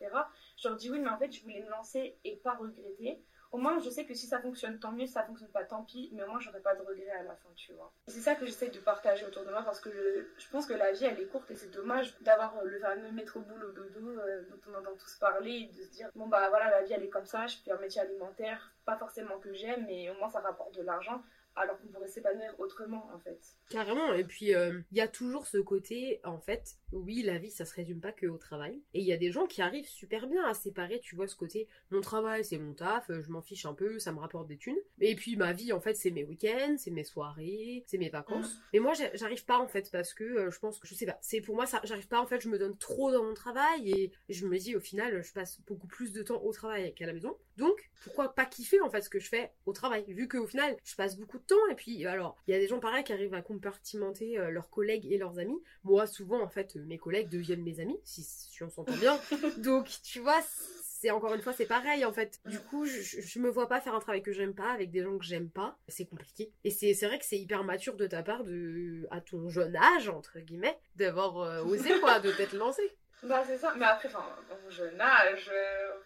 Je 0.57 0.67
leur 0.67 0.77
dis 0.77 0.89
oui, 0.89 0.99
mais 0.99 1.09
en 1.09 1.17
fait 1.17 1.31
je 1.31 1.41
voulais 1.41 1.61
me 1.61 1.69
lancer 1.69 2.17
et 2.23 2.35
pas 2.37 2.53
regretter 2.53 3.21
au 3.51 3.57
moins 3.57 3.79
je 3.79 3.89
sais 3.89 4.05
que 4.05 4.13
si 4.13 4.27
ça 4.27 4.39
fonctionne 4.39 4.79
tant 4.79 4.91
mieux, 4.91 5.05
si 5.05 5.13
ça 5.13 5.23
fonctionne 5.23 5.49
pas 5.49 5.63
tant 5.63 5.83
pis, 5.83 6.09
mais 6.13 6.23
au 6.23 6.27
moins 6.27 6.39
j'aurai 6.39 6.59
pas 6.59 6.75
de 6.75 6.81
regrets 6.81 7.09
à 7.09 7.23
la 7.23 7.35
fin, 7.35 7.49
tu 7.55 7.73
vois. 7.73 7.91
C'est 8.07 8.19
ça 8.19 8.35
que 8.35 8.45
j'essaie 8.45 8.69
de 8.69 8.79
partager 8.79 9.25
autour 9.25 9.45
de 9.45 9.51
moi 9.51 9.63
parce 9.63 9.79
que 9.79 9.89
je, 10.37 10.49
pense 10.49 10.65
que 10.65 10.73
la 10.73 10.91
vie 10.91 11.05
elle 11.05 11.19
est 11.19 11.27
courte 11.27 11.49
et 11.51 11.55
c'est 11.55 11.71
dommage 11.71 12.17
d'avoir 12.21 12.63
le 12.63 12.79
fameux 12.79 13.11
métro 13.11 13.41
boulot 13.41 13.71
dodo 13.71 14.19
euh, 14.19 14.43
dont 14.49 14.71
on 14.71 14.79
entend 14.79 14.95
tous 14.95 15.15
parler 15.15 15.51
et 15.51 15.67
de 15.67 15.83
se 15.83 15.89
dire 15.89 16.09
bon 16.15 16.27
bah 16.27 16.49
voilà 16.49 16.69
la 16.69 16.83
vie 16.83 16.93
elle 16.93 17.03
est 17.03 17.09
comme 17.09 17.25
ça, 17.25 17.47
je 17.47 17.57
fais 17.57 17.71
un 17.71 17.79
métier 17.79 18.01
alimentaire, 18.01 18.73
pas 18.85 18.97
forcément 18.97 19.39
que 19.39 19.53
j'aime, 19.53 19.85
mais 19.87 20.09
au 20.09 20.15
moins 20.15 20.29
ça 20.29 20.39
rapporte 20.39 20.75
de 20.75 20.83
l'argent 20.83 21.21
alors 21.59 21.79
qu'on 21.79 21.87
pourrait 21.87 22.07
s'épanouir 22.07 22.53
autrement 22.59 23.09
en 23.13 23.19
fait. 23.19 23.39
Carrément, 23.69 24.13
et 24.13 24.23
puis 24.23 24.47
il 24.47 24.55
euh, 24.55 24.81
y 24.91 25.01
a 25.01 25.07
toujours 25.07 25.45
ce 25.45 25.57
côté, 25.57 26.19
en 26.23 26.39
fait, 26.39 26.77
oui, 26.91 27.21
la 27.21 27.37
vie 27.37 27.51
ça 27.51 27.65
se 27.65 27.75
résume 27.75 27.99
pas 27.99 28.11
que 28.11 28.25
au 28.27 28.37
travail, 28.37 28.81
et 28.93 28.99
il 28.99 29.05
y 29.05 29.13
a 29.13 29.17
des 29.17 29.31
gens 29.31 29.45
qui 29.45 29.61
arrivent 29.61 29.87
super 29.87 30.27
bien 30.27 30.45
à 30.45 30.53
séparer, 30.53 30.99
tu 30.99 31.15
vois, 31.15 31.27
ce 31.27 31.35
côté, 31.35 31.67
mon 31.91 32.01
travail 32.01 32.43
c'est 32.45 32.57
mon 32.57 32.73
taf, 32.73 33.09
je 33.09 33.29
m'en 33.29 33.41
fiche 33.41 33.65
un 33.65 33.73
peu, 33.73 33.99
ça 33.99 34.11
me 34.11 34.19
rapporte 34.19 34.47
des 34.47 34.57
thunes, 34.57 34.79
et 34.99 35.15
puis 35.15 35.35
ma 35.35 35.53
vie 35.53 35.73
en 35.73 35.79
fait 35.79 35.95
c'est 35.95 36.11
mes 36.11 36.23
week-ends, 36.23 36.75
c'est 36.77 36.91
mes 36.91 37.03
soirées, 37.03 37.83
c'est 37.87 37.97
mes 37.97 38.09
vacances, 38.09 38.55
mm. 38.55 38.61
mais 38.73 38.79
moi 38.79 38.93
j'arrive 39.13 39.45
pas 39.45 39.59
en 39.59 39.67
fait 39.67 39.91
parce 39.91 40.13
que 40.13 40.23
euh, 40.23 40.51
je 40.51 40.59
pense 40.59 40.79
que, 40.79 40.87
je 40.87 40.95
sais 40.95 41.05
pas, 41.05 41.17
c'est 41.21 41.41
pour 41.41 41.55
moi 41.55 41.65
ça, 41.65 41.81
j'arrive 41.83 42.07
pas 42.07 42.21
en 42.21 42.25
fait, 42.27 42.39
je 42.39 42.49
me 42.49 42.57
donne 42.57 42.77
trop 42.77 43.11
dans 43.11 43.23
mon 43.23 43.33
travail, 43.33 43.91
et 43.91 44.11
je 44.29 44.45
me 44.47 44.57
dis 44.57 44.75
au 44.75 44.79
final 44.79 45.21
je 45.21 45.33
passe 45.33 45.61
beaucoup 45.61 45.87
plus 45.87 46.13
de 46.13 46.23
temps 46.23 46.41
au 46.41 46.51
travail 46.53 46.93
qu'à 46.93 47.05
la 47.05 47.13
maison, 47.13 47.37
donc 47.59 47.89
pourquoi 48.03 48.33
pas 48.33 48.45
kiffer 48.45 48.81
en 48.81 48.89
fait 48.89 49.01
ce 49.01 49.09
que 49.09 49.19
je 49.19 49.27
fais 49.27 49.51
au 49.65 49.73
travail, 49.73 50.05
vu 50.07 50.27
qu'au 50.27 50.47
final 50.47 50.75
je 50.83 50.95
passe 50.95 51.17
beaucoup 51.17 51.37
de 51.37 51.43
temps, 51.43 51.67
et 51.69 51.75
puis 51.75 52.05
alors, 52.05 52.35
il 52.47 52.51
y 52.51 52.53
a 52.55 52.59
des 52.59 52.67
gens 52.67 52.79
pareils 52.79 53.03
qui 53.03 53.13
arrivent 53.13 53.33
à 53.33 53.41
compartimenter 53.41 54.39
euh, 54.39 54.49
leurs 54.49 54.69
collègues 54.69 55.05
et 55.11 55.17
leurs 55.17 55.39
amis. 55.39 55.61
Moi, 55.83 56.07
souvent, 56.07 56.41
en 56.41 56.49
fait, 56.49 56.75
mes 56.75 56.97
collègues 56.97 57.29
deviennent 57.29 57.63
mes 57.63 57.79
amis, 57.79 57.99
si, 58.03 58.23
si 58.23 58.63
on 58.63 58.69
s'entend 58.69 58.97
bien. 58.97 59.19
Donc, 59.57 59.87
tu 60.03 60.19
vois, 60.19 60.41
c'est 60.43 61.11
encore 61.11 61.33
une 61.33 61.41
fois, 61.41 61.53
c'est 61.53 61.65
pareil, 61.65 62.05
en 62.05 62.11
fait. 62.11 62.39
Du 62.45 62.59
coup, 62.59 62.85
je, 62.85 62.99
je, 63.01 63.39
me 63.39 63.49
vois 63.49 63.67
pas 63.67 63.79
faire 63.79 63.95
un 63.95 63.99
travail 63.99 64.21
que 64.21 64.31
j'aime 64.31 64.53
pas 64.53 64.71
avec 64.71 64.91
des 64.91 65.01
gens 65.01 65.17
que 65.17 65.25
j'aime 65.25 65.49
pas. 65.49 65.77
C'est 65.87 66.05
compliqué. 66.05 66.51
Et 66.63 66.71
c'est 66.71 66.93
vrai 67.05 67.19
que 67.19 67.25
c'est 67.25 67.39
hyper 67.39 67.63
mature 67.63 67.95
de 67.95 68.07
ta 68.07 68.23
part, 68.23 68.43
de, 68.43 69.07
à 69.11 69.21
ton 69.21 69.49
jeune 69.49 69.75
âge, 69.75 70.09
entre 70.09 70.39
guillemets, 70.39 70.77
d'avoir 70.95 71.37
euh, 71.39 71.63
osé, 71.63 71.99
quoi, 71.99 72.19
de 72.19 72.31
t'être 72.31 72.53
lancé. 72.55 72.81
Bah 73.23 73.43
c'est 73.45 73.57
ça, 73.57 73.73
mais 73.75 73.85
après, 73.85 74.07
enfin, 74.07 74.25
mon 74.63 74.69
jeune 74.69 74.99
âge, 75.01 75.51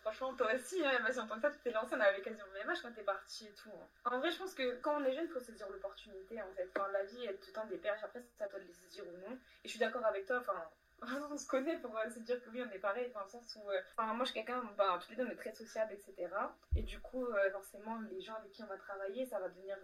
franchement, 0.01 0.33
toi 0.33 0.51
aussi, 0.55 0.83
hein, 0.83 0.99
si 1.11 1.19
en 1.19 1.27
tant 1.27 1.35
que 1.35 1.41
ça, 1.41 1.51
tu 1.51 1.59
t'es 1.59 1.71
lancé, 1.71 1.93
on 1.95 1.99
avait 1.99 2.21
quasiment 2.21 2.45
le 2.51 2.59
même 2.59 2.69
âge 2.69 2.81
quand 2.81 2.91
t'es 2.91 3.03
parti 3.03 3.45
et 3.45 3.51
tout. 3.51 3.69
Hein. 3.69 4.11
En 4.11 4.19
vrai, 4.19 4.31
je 4.31 4.37
pense 4.39 4.55
que 4.55 4.79
quand 4.81 4.99
on 4.99 5.05
est 5.05 5.13
jeune, 5.13 5.25
il 5.25 5.31
faut 5.31 5.39
saisir 5.39 5.69
l'opportunité, 5.69 6.41
en 6.41 6.51
fait. 6.55 6.67
Enfin, 6.75 6.87
la 6.91 7.03
vie, 7.03 7.23
elle 7.25 7.37
te 7.37 7.51
tend 7.51 7.65
des 7.65 7.77
perches, 7.77 8.03
après, 8.03 8.23
c'est 8.37 8.43
à 8.43 8.47
toi 8.47 8.59
de 8.59 8.65
les 8.65 8.73
saisir 8.73 9.03
ou 9.07 9.29
non. 9.29 9.35
Et 9.63 9.67
je 9.67 9.69
suis 9.69 9.79
d'accord 9.79 10.05
avec 10.05 10.25
toi, 10.25 10.39
enfin, 10.39 10.69
on 11.31 11.37
se 11.37 11.47
connaît 11.47 11.77
pour 11.77 11.95
euh, 11.97 12.09
se 12.09 12.19
dire 12.19 12.41
que 12.43 12.49
oui, 12.49 12.63
on 12.67 12.71
est 12.71 12.79
pareil, 12.79 13.11
dans 13.13 13.23
le 13.23 13.29
sens 13.29 13.57
où, 13.61 13.69
euh, 13.69 13.79
enfin, 13.95 14.13
moi, 14.13 14.25
je 14.25 14.31
suis 14.31 14.39
quelqu'un, 14.39 14.63
ben, 14.77 14.99
tous 14.99 15.11
les 15.11 15.17
deux, 15.17 15.25
on 15.25 15.29
est 15.29 15.35
très 15.35 15.53
sociable, 15.53 15.93
etc. 15.93 16.29
Et 16.75 16.81
du 16.81 16.99
coup, 16.99 17.25
euh, 17.25 17.51
forcément, 17.51 17.99
les 18.09 18.21
gens 18.21 18.35
avec 18.35 18.51
qui 18.51 18.63
on 18.63 18.67
va 18.67 18.77
travailler, 18.77 19.25
ça 19.25 19.39
va 19.39 19.49
devenir 19.49 19.77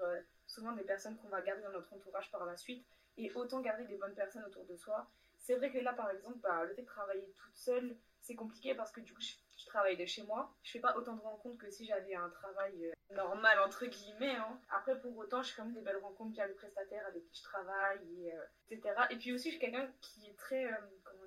souvent 0.47 0.71
des 0.71 0.83
personnes 0.83 1.17
qu'on 1.17 1.29
va 1.29 1.41
garder 1.41 1.61
dans 1.63 1.71
notre 1.71 1.93
entourage 1.93 2.31
par 2.31 2.45
la 2.45 2.57
suite. 2.57 2.85
Et 3.17 3.31
autant 3.33 3.59
garder 3.59 3.83
des 3.85 3.97
bonnes 3.97 4.13
personnes 4.13 4.45
autour 4.45 4.65
de 4.65 4.75
soi 4.77 5.07
c'est 5.49 5.55
vrai 5.55 5.71
que 5.71 5.79
là, 5.79 5.93
par 5.93 6.11
exemple, 6.11 6.37
bah, 6.43 6.63
le 6.63 6.75
fait 6.75 6.83
de 6.83 6.87
travailler 6.87 7.33
toute 7.35 7.55
seule, 7.55 7.97
c'est 8.21 8.35
compliqué 8.35 8.75
parce 8.75 8.91
que 8.91 9.01
du 9.01 9.15
coup, 9.15 9.21
je, 9.21 9.65
travaille 9.65 9.97
de 9.97 10.05
chez 10.05 10.23
moi. 10.23 10.55
Je 10.61 10.71
fais 10.71 10.79
pas 10.79 10.95
autant 10.95 11.15
de 11.15 11.21
rencontres 11.21 11.57
que 11.57 11.71
si 11.71 11.85
j'avais 11.85 12.13
un 12.13 12.29
travail 12.29 12.85
euh, 12.85 13.15
normal, 13.15 13.59
entre 13.59 13.87
guillemets. 13.87 14.35
Hein. 14.35 14.59
Après, 14.69 14.99
pour 14.99 15.17
autant, 15.17 15.41
je 15.41 15.49
fais 15.49 15.57
quand 15.57 15.65
même 15.65 15.73
des 15.73 15.81
belles 15.81 15.97
rencontres 15.97 16.33
via 16.33 16.47
le 16.47 16.53
prestataire 16.53 17.03
avec 17.07 17.23
qui 17.25 17.39
je 17.39 17.43
travaille, 17.43 17.99
et, 18.19 18.33
euh, 18.33 18.45
etc. 18.69 18.95
Et 19.09 19.15
puis 19.15 19.33
aussi, 19.33 19.49
je 19.49 19.57
suis 19.57 19.59
quelqu'un 19.59 19.91
qui 20.01 20.27
est 20.27 20.37
très, 20.37 20.65
euh, 20.65 20.77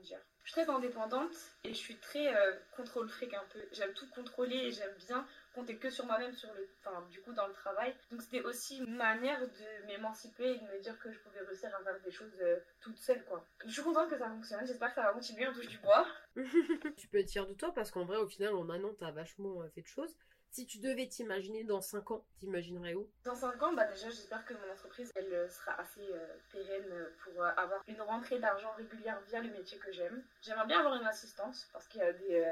dire, 0.02 0.18
je 0.44 0.52
suis 0.52 0.62
très 0.62 0.70
indépendante 0.70 1.34
et 1.64 1.70
je 1.70 1.78
suis 1.78 1.96
très 1.96 2.34
contrôle 2.76 3.08
fric 3.08 3.32
un 3.34 3.44
peu. 3.52 3.60
J'aime 3.72 3.92
tout 3.94 4.08
contrôler 4.10 4.56
et 4.56 4.70
j'aime 4.72 4.94
bien 5.06 5.26
compter 5.54 5.76
que 5.76 5.90
sur 5.90 6.06
moi-même, 6.06 6.34
sur 6.34 6.52
le, 6.54 6.68
enfin, 6.80 7.06
du 7.10 7.20
coup, 7.20 7.32
dans 7.32 7.46
le 7.46 7.52
travail. 7.52 7.94
Donc, 8.10 8.22
c'était 8.22 8.42
aussi 8.42 8.78
une 8.78 8.96
manière 8.96 9.40
de 9.40 9.86
m'émanciper 9.86 10.52
et 10.52 10.58
de 10.58 10.64
me 10.64 10.80
dire 10.80 10.98
que 10.98 11.12
je 11.12 11.18
pouvais 11.18 11.40
réussir 11.40 11.70
à 11.74 11.82
faire 11.82 12.00
des 12.00 12.10
choses 12.10 12.32
euh, 12.40 12.58
toute 12.80 12.96
seule, 12.96 13.24
quoi. 13.24 13.46
Je 13.64 13.70
suis 13.70 13.82
contente 13.82 14.08
que 14.10 14.18
ça 14.18 14.28
fonctionne. 14.28 14.66
J'espère 14.66 14.88
que 14.90 14.94
ça 14.94 15.02
va 15.02 15.12
continuer. 15.12 15.46
en 15.46 15.52
touche 15.52 15.68
du 15.68 15.78
bois. 15.78 16.06
tu 16.96 17.08
peux 17.08 17.18
être 17.18 17.30
fière 17.30 17.46
de 17.46 17.54
toi 17.54 17.72
parce 17.74 17.90
qu'en 17.90 18.04
vrai, 18.04 18.16
au 18.16 18.28
final, 18.28 18.54
en 18.54 18.68
un 18.70 18.82
an, 18.84 18.94
t'as 18.98 19.10
vachement 19.10 19.62
euh, 19.62 19.68
fait 19.74 19.82
de 19.82 19.86
choses. 19.86 20.16
Si 20.52 20.66
tu 20.66 20.76
devais 20.80 21.06
t'imaginer 21.06 21.64
dans 21.64 21.80
5 21.80 22.10
ans, 22.10 22.22
t'imaginerais 22.38 22.92
où? 22.92 23.08
Dans 23.24 23.34
5 23.34 23.62
ans, 23.62 23.72
bah 23.72 23.86
déjà, 23.86 24.10
j'espère 24.10 24.44
que 24.44 24.52
mon 24.52 24.70
entreprise, 24.70 25.10
elle 25.14 25.32
euh, 25.32 25.48
sera 25.48 25.80
assez 25.80 26.02
euh, 26.12 26.26
pérenne 26.52 26.92
euh, 26.92 27.08
pour 27.24 27.42
avoir 27.42 27.82
une 27.88 28.02
rentrée 28.02 28.38
d'argent 28.38 28.70
régulière 28.76 29.18
via 29.28 29.40
le 29.40 29.48
métier 29.48 29.78
que 29.78 29.90
j'aime. 29.90 30.22
J'aimerais 30.42 30.66
bien 30.66 30.80
avoir 30.80 31.00
une 31.00 31.06
assistance 31.06 31.70
parce 31.72 31.88
qu'il 31.88 32.02
y 32.02 32.04
a 32.04 32.12
des, 32.12 32.46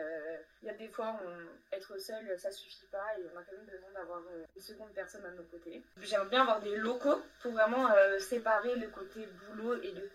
il 0.62 0.66
y 0.66 0.70
a 0.70 0.74
des 0.74 0.88
fois 0.88 1.20
où 1.22 1.76
être 1.76 1.98
seul, 2.00 2.38
ça 2.38 2.50
suffit 2.50 2.86
pas 2.86 3.04
et 3.18 3.22
on 3.34 3.38
a 3.38 3.42
quand 3.42 3.52
même 3.52 3.66
besoin 3.66 3.90
d'avoir 3.92 4.22
une 4.56 4.62
seconde 4.62 4.94
personne 4.94 5.26
à 5.26 5.30
nos 5.32 5.42
côtés. 5.42 5.82
J'aimerais 6.00 6.30
bien 6.30 6.40
avoir 6.40 6.62
des 6.62 6.76
locaux 6.76 7.20
pour 7.42 7.52
vraiment 7.52 7.90
séparer 8.18 8.76
le 8.76 8.88
côté 8.88 9.26
boulot 9.26 9.82
et 9.82 9.90
le 9.90 10.10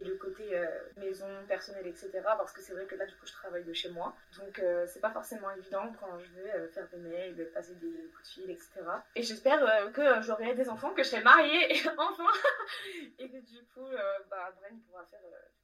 et 0.00 0.04
le 0.04 0.16
côté 0.16 0.56
euh, 0.56 0.66
maison, 0.96 1.26
personnel, 1.46 1.86
etc. 1.86 2.10
Parce 2.24 2.52
que 2.52 2.60
c'est 2.60 2.72
vrai 2.72 2.86
que 2.86 2.94
là, 2.94 3.06
du 3.06 3.14
coup, 3.16 3.26
je 3.26 3.32
travaille 3.32 3.64
de 3.64 3.72
chez 3.72 3.90
moi. 3.90 4.14
Donc, 4.38 4.58
euh, 4.58 4.86
c'est 4.86 5.00
pas 5.00 5.10
forcément 5.10 5.50
évident 5.50 5.92
quand 6.00 6.18
je 6.18 6.30
veux 6.32 6.54
euh, 6.54 6.68
faire 6.68 6.88
des 6.88 6.98
mails, 6.98 7.50
passer 7.52 7.74
des 7.76 8.10
coups 8.14 8.22
de 8.22 8.28
fil, 8.28 8.50
etc. 8.50 8.70
Et 9.14 9.22
j'espère 9.22 9.92
que 9.92 10.22
j'aurai 10.22 10.54
des 10.54 10.68
enfants, 10.68 10.92
que 10.94 11.02
je 11.02 11.08
serai 11.08 11.22
mariée, 11.22 11.80
enfin 11.98 12.24
Et 13.18 13.30
que 13.30 13.38
du 13.38 13.64
coup, 13.74 13.88
bah, 14.30 14.52
Bren 14.58 14.80
pourra 14.80 15.04
faire, 15.04 15.20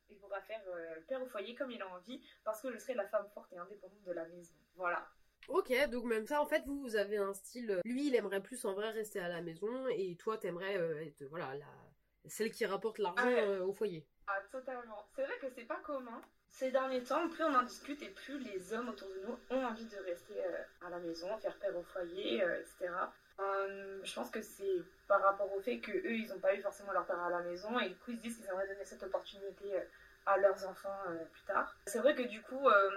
il 0.08 0.16
pourra 0.18 0.40
faire 0.42 0.62
père 1.08 1.22
au 1.22 1.26
foyer 1.26 1.54
comme 1.54 1.70
il 1.70 1.82
a 1.82 1.88
envie, 1.88 2.22
parce 2.44 2.60
que 2.60 2.72
je 2.72 2.78
serai 2.78 2.94
la 2.94 3.06
femme 3.08 3.26
forte 3.34 3.52
et 3.52 3.58
indépendante 3.58 4.04
de 4.04 4.12
la 4.12 4.26
maison. 4.26 4.54
Voilà. 4.76 5.06
Ok, 5.48 5.72
donc 5.90 6.04
même 6.04 6.26
ça, 6.26 6.40
en 6.40 6.46
fait, 6.46 6.62
vous, 6.66 6.80
vous 6.80 6.96
avez 6.96 7.16
un 7.16 7.32
style. 7.32 7.80
Lui, 7.84 8.08
il 8.08 8.14
aimerait 8.14 8.42
plus 8.42 8.64
en 8.64 8.74
vrai 8.74 8.90
rester 8.90 9.20
à 9.20 9.28
la 9.28 9.42
maison, 9.42 9.88
et 9.88 10.16
toi, 10.16 10.38
t'aimerais 10.38 10.74
être, 11.06 11.24
voilà, 11.24 11.54
la 11.54 11.66
celle 12.26 12.50
qui 12.50 12.66
rapporte 12.66 12.98
l'argent 12.98 13.64
au 13.64 13.72
foyer. 13.72 14.06
Ah, 14.32 14.40
totalement. 14.52 15.04
C'est 15.16 15.24
vrai 15.24 15.34
que 15.40 15.46
c'est 15.56 15.64
pas 15.64 15.80
commun. 15.82 16.22
Ces 16.50 16.70
derniers 16.70 17.02
temps, 17.02 17.28
plus 17.28 17.42
on 17.42 17.54
en 17.54 17.62
discute 17.62 18.00
et 18.02 18.10
plus 18.10 18.38
les 18.38 18.72
hommes 18.72 18.88
autour 18.88 19.08
de 19.08 19.26
nous 19.26 19.36
ont 19.50 19.64
envie 19.64 19.86
de 19.86 19.96
rester 20.04 20.34
euh, 20.36 20.86
à 20.86 20.90
la 20.90 20.98
maison, 20.98 21.36
faire 21.38 21.56
père 21.56 21.76
au 21.76 21.82
foyer, 21.82 22.42
euh, 22.42 22.60
etc. 22.60 22.92
Euh, 23.40 23.98
je 24.04 24.14
pense 24.14 24.30
que 24.30 24.40
c'est 24.40 24.82
par 25.08 25.20
rapport 25.22 25.52
au 25.52 25.60
fait 25.60 25.78
que 25.80 25.90
eux, 25.90 26.14
ils 26.14 26.28
n'ont 26.28 26.38
pas 26.38 26.54
eu 26.54 26.62
forcément 26.62 26.92
leur 26.92 27.06
père 27.06 27.20
à 27.20 27.30
la 27.30 27.40
maison 27.40 27.76
et 27.80 27.88
du 27.88 27.96
coup, 27.96 28.12
ils 28.12 28.18
se 28.18 28.22
disent 28.22 28.36
qu'ils 28.36 28.46
aimeraient 28.46 28.68
donner 28.68 28.84
cette 28.84 29.02
opportunité 29.02 29.72
à 30.26 30.36
leurs 30.36 30.66
enfants 30.66 30.98
euh, 31.08 31.24
plus 31.32 31.42
tard. 31.42 31.74
C'est 31.86 31.98
vrai 31.98 32.14
que 32.14 32.22
du 32.22 32.42
coup, 32.42 32.68
euh, 32.68 32.90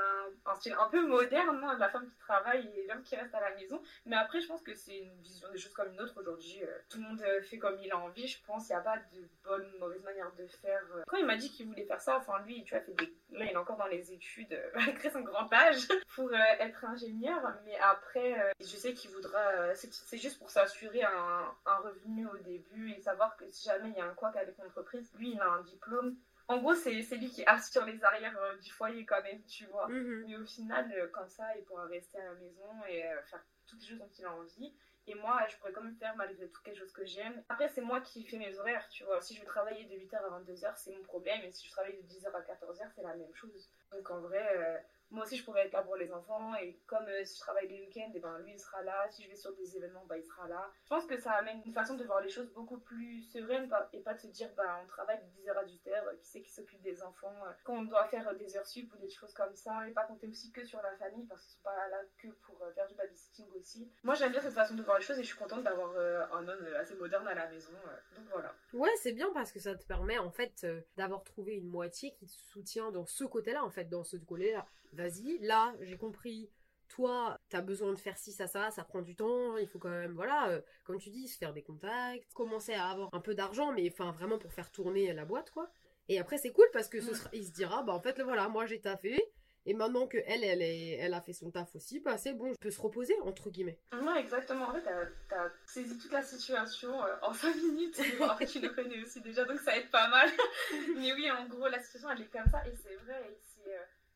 on 0.46 0.50
a 0.50 0.52
un, 0.52 0.56
style 0.56 0.76
un 0.80 0.90
peu 0.90 1.06
moderne, 1.06 1.62
hein, 1.64 1.78
la 1.80 1.90
femme 1.90 2.08
qui 2.08 2.18
travaille 2.18 2.68
et 2.76 2.88
l'homme 2.88 3.02
qui 3.04 3.16
reste 3.16 3.34
à 3.34 3.42
la 3.42 3.56
maison. 3.56 3.82
Mais 4.06 4.16
après, 4.16 4.42
je 4.42 4.48
pense 4.48 4.62
que 4.62 4.74
c'est 4.74 4.98
une 4.98 5.22
vision 5.22 5.50
des 5.52 5.58
choses 5.58 5.74
comme 5.74 5.92
une 5.92 6.02
autre 6.02 6.20
aujourd'hui. 6.20 6.64
Euh, 6.64 6.78
tout 6.90 6.98
le 6.98 7.04
monde 7.04 7.24
fait 7.44 7.58
comme 7.58 7.80
il 7.82 7.92
a 7.92 7.98
envie, 7.98 8.28
je 8.28 8.44
pense. 8.46 8.70
Il 8.70 8.74
n'y 8.74 8.78
a 8.78 8.82
pas 8.82 8.98
de 8.98 9.28
bonne 9.44 9.72
mauvaise 9.80 10.04
manière 10.04 10.32
de 10.38 10.46
faire. 10.48 10.82
Quand 11.08 11.18
il 11.18 11.26
m'a 11.26 11.38
dit 11.38 11.50
qu'il 11.50 11.68
voulait 11.68 11.86
faire 11.86 12.02
ça, 12.02 12.18
enfin 12.18 12.42
lui, 12.46 12.64
tu 12.64 12.76
vois, 12.76 12.84
fait 12.84 12.94
des... 12.94 13.14
là, 13.32 13.46
il 13.46 13.52
est 13.52 13.58
encore 13.58 13.78
dans 13.78 13.88
les 13.88 14.12
études, 14.12 14.60
malgré 14.76 15.10
son 15.10 15.22
grand 15.22 15.52
âge, 15.54 15.88
pour 16.16 16.34
être 16.34 16.86
ingénieur. 16.86 17.42
Mais 17.66 17.78
après, 17.80 18.54
je 18.60 18.66
sais 18.66 18.94
qu'il 18.94 19.12
voudra. 19.12 19.74
c'est 19.76 20.18
juste 20.18 20.40
pour 20.40 20.50
s'assurer 20.50 21.04
un, 21.04 21.54
revenu 21.84 22.28
au 22.28 22.38
début 22.38 22.92
et 22.92 23.02
savoir 23.02 23.36
que 23.36 23.50
si 23.52 23.66
jamais 23.66 23.90
il 23.90 23.96
y 23.98 24.02
a 24.02 24.06
un 24.06 24.14
couac 24.14 24.36
avec 24.38 24.58
l'entreprise, 24.58 25.12
lui, 25.18 25.32
il 25.32 25.42
a 25.42 25.50
un 25.50 25.62
diplôme 25.62 26.16
en 26.48 26.58
gros, 26.58 26.76
c'est 26.76 26.92
lui 26.92 27.30
qui 27.30 27.46
assure 27.46 27.86
les 27.86 28.04
arrières 28.04 28.38
euh, 28.38 28.58
du 28.58 28.72
foyer 28.72 29.06
quand 29.06 29.22
même, 29.24 29.42
tu 29.44 29.66
vois. 29.68 29.88
Mhm. 29.88 30.26
Mais 30.28 30.36
au 30.36 30.46
final, 30.46 30.92
euh, 30.96 31.08
comme 31.08 31.30
ça, 31.30 31.56
il 31.58 31.64
pourra 31.64 31.86
rester 31.86 32.20
à 32.20 32.26
la 32.26 32.34
maison 32.34 32.70
et 32.90 33.06
euh, 33.06 33.22
faire 33.24 33.44
toutes 33.66 33.82
les 33.82 33.88
choses 33.88 34.00
dont 34.00 34.10
il 34.20 34.26
a 34.26 34.34
envie. 34.34 34.74
Et 35.08 35.16
moi, 35.16 35.46
je 35.50 35.58
pourrais 35.58 35.74
quand 35.74 35.82
même 35.82 35.96
faire 35.96 36.16
malgré 36.16 36.48
tout 36.48 36.62
quelque 36.62 36.80
chose 36.80 36.92
que 36.94 37.06
j'aime. 37.06 37.44
Après, 37.50 37.68
c'est 37.70 37.82
moi 37.82 38.02
qui 38.02 38.24
fais 38.26 38.38
mes 38.38 38.58
horaires, 38.58 38.88
tu 38.90 39.04
vois. 39.04 39.22
Si 39.22 39.36
je 39.36 39.42
veux 39.42 39.46
travailler 39.46 39.84
de 39.86 39.96
8h 39.96 40.16
à 40.16 40.40
22h, 40.40 40.74
c'est 40.76 40.92
mon 40.92 41.04
problème. 41.04 41.42
Et 41.44 41.52
si 41.52 41.68
je 41.68 41.72
travaille 41.72 41.98
de 41.98 42.08
10h 42.08 42.28
à 42.28 42.42
14h, 42.42 42.90
c'est 42.96 43.04
la 43.04 43.16
même 43.16 43.34
chose. 43.36 43.70
Donc 43.92 44.10
en 44.10 44.22
vrai, 44.22 44.86
moi 45.14 45.26
aussi 45.26 45.38
je 45.38 45.46
pourrais 45.46 45.68
être 45.68 45.74
là 45.74 45.84
pour 45.84 45.96
les 45.96 46.12
enfants 46.12 46.56
et 46.56 46.80
comme 46.88 47.06
euh, 47.08 47.24
si 47.24 47.38
je 47.38 47.42
travaille 47.42 47.68
les 47.68 47.80
week-ends, 47.82 48.12
eh 48.14 48.20
ben 48.20 48.40
lui 48.40 48.54
il 48.54 48.60
sera 48.60 48.82
là, 48.82 49.08
si 49.10 49.24
je 49.24 49.30
vais 49.30 49.36
sur 49.36 49.56
des 49.56 49.78
événements, 49.78 50.04
bah, 50.08 50.18
il 50.18 50.24
sera 50.24 50.48
là. 50.48 50.72
Je 50.84 50.90
pense 50.90 51.06
que 51.06 51.18
ça 51.18 51.32
amène 51.34 51.62
une 51.66 51.74
façon 51.74 51.96
de 51.96 52.04
voir 52.04 52.22
les 52.22 52.30
choses 52.30 52.52
beaucoup 52.54 52.80
plus 52.80 53.22
sereine 53.32 53.70
et 53.94 54.02
pas 54.02 54.16
de 54.16 54.20
se 54.20 54.28
dire 54.28 54.50
bah 54.58 54.82
on 54.84 54.88
travaille 54.88 55.20
de 55.20 55.42
10h 55.42 55.56
à 55.56 55.64
18h, 55.64 56.18
qui 56.20 56.28
c'est 56.28 56.42
qui 56.42 56.52
s'occupe 56.52 56.82
des 56.82 57.02
enfants, 57.04 57.36
euh, 57.46 57.52
quand 57.64 57.76
on 57.76 57.84
doit 57.84 58.08
faire 58.08 58.36
des 58.36 58.58
heures 58.58 58.66
sup 58.66 58.92
ou 58.94 58.98
des 58.98 59.10
choses 59.10 59.34
comme 59.34 59.56
ça 59.56 59.88
et 59.88 59.92
pas 59.92 60.04
compter 60.04 60.28
aussi 60.28 60.52
que 60.52 60.66
sur 60.66 60.82
la 60.82 60.96
famille 60.98 61.26
parce 61.28 61.44
qu'ils 61.44 61.54
sont 61.54 61.64
pas 61.64 61.88
là 61.90 62.02
que 62.18 62.28
pour 62.28 62.62
euh, 62.64 62.72
faire 62.74 62.88
du 62.88 62.96
babysitting 62.96 63.46
aussi. 63.60 63.92
Moi 64.04 64.16
j'aime 64.16 64.32
bien 64.32 64.42
cette 64.42 64.54
façon 64.54 64.74
de 64.74 64.82
voir 64.82 64.98
les 64.98 65.04
choses 65.04 65.20
et 65.20 65.24
je 65.24 65.28
suis 65.28 65.38
contente 65.38 65.64
d'avoir 65.64 65.94
un 66.34 66.48
homme 66.48 66.68
assez 66.80 66.96
moderne 66.96 67.28
à 67.28 67.36
la 67.36 67.48
maison, 67.50 67.72
donc 68.16 68.26
voilà. 68.32 68.54
Ouais 68.74 68.90
c'est 68.98 69.14
bien 69.14 69.32
parce 69.34 69.52
que 69.52 69.60
ça 69.60 69.76
te 69.76 69.86
permet 69.86 70.18
en 70.18 70.32
fait 70.32 70.66
d'avoir 70.98 71.24
trouvé 71.24 71.54
une 71.54 71.68
moitié 71.68 72.16
qui 72.16 72.26
te 72.26 72.32
soutient 72.32 72.92
dans 72.92 73.06
ce 73.06 73.24
côté-là 73.24 73.64
en 73.64 73.70
fait, 73.70 73.86
dans 73.86 74.04
ce 74.04 74.18
côté-là 74.18 74.66
vas-y, 75.04 75.38
là, 75.40 75.74
j'ai 75.82 75.98
compris, 75.98 76.50
toi, 76.88 77.38
t'as 77.50 77.62
besoin 77.62 77.92
de 77.92 78.00
faire 78.00 78.18
ci, 78.18 78.32
ça, 78.32 78.48
ça, 78.48 78.72
ça 78.72 78.84
prend 78.84 79.02
du 79.02 79.16
temps, 79.16 79.58
il 79.58 79.68
faut 79.68 79.80
quand 79.80 79.90
même, 79.90 80.14
voilà, 80.14 80.50
euh, 80.50 80.62
comme 80.86 80.98
tu 80.98 81.10
dis, 81.10 81.28
se 81.28 81.38
faire 81.38 81.54
des 81.54 81.64
contacts, 81.64 82.34
commencer 82.34 82.74
à 82.74 82.88
avoir 82.88 83.10
un 83.14 83.20
peu 83.20 83.36
d'argent, 83.36 83.74
mais 83.74 83.90
enfin 83.92 84.12
vraiment 84.12 84.38
pour 84.38 84.54
faire 84.54 84.72
tourner 84.72 85.14
la 85.14 85.26
boîte, 85.26 85.52
quoi. 85.52 85.70
Et 86.10 86.20
après, 86.20 86.38
c'est 86.38 86.52
cool 86.52 86.68
parce 86.74 86.90
que 86.90 87.02
ce 87.02 87.14
sera, 87.14 87.30
il 87.34 87.46
se 87.46 87.52
dira, 87.52 87.84
bah 87.84 87.94
en 87.94 88.00
fait, 88.00 88.22
voilà, 88.22 88.48
moi 88.50 88.66
j'ai 88.66 88.80
taffé, 88.80 89.22
et 89.66 89.74
maintenant 89.74 90.08
que 90.08 90.18
elle, 90.26 90.44
elle, 90.44 90.62
elle 90.62 91.14
a 91.14 91.22
fait 91.22 91.32
son 91.32 91.50
taf 91.50 91.74
aussi, 91.76 92.00
bah 92.02 92.18
c'est 92.18 92.34
bon, 92.34 92.52
je 92.52 92.60
peux 92.60 92.72
se 92.72 92.82
reposer, 92.82 93.16
entre 93.22 93.50
guillemets. 93.50 93.80
Ouais, 93.94 94.20
exactement. 94.20 94.68
En 94.70 94.74
fait, 94.74 94.84
t'as 95.30 95.50
saisi 95.66 95.98
toute 95.98 96.12
la 96.12 96.22
situation 96.22 97.04
euh, 97.04 97.16
en 97.22 97.34
5 97.34 97.56
minutes. 97.56 98.02
après, 98.22 98.46
tu 98.46 98.60
le 98.60 98.70
connais 98.70 99.02
aussi 99.02 99.22
déjà, 99.22 99.46
donc 99.46 99.60
ça 99.60 99.78
aide 99.78 99.90
pas 99.90 100.10
mal. 100.10 100.30
Mais 100.98 101.14
oui, 101.14 101.32
en 101.32 101.48
gros, 101.48 101.68
la 101.70 101.80
situation, 101.80 102.10
elle 102.12 102.22
est 102.22 102.32
comme 102.32 102.50
ça. 102.52 102.68
Et 102.68 102.76
c'est 102.76 102.96
vrai, 102.96 103.38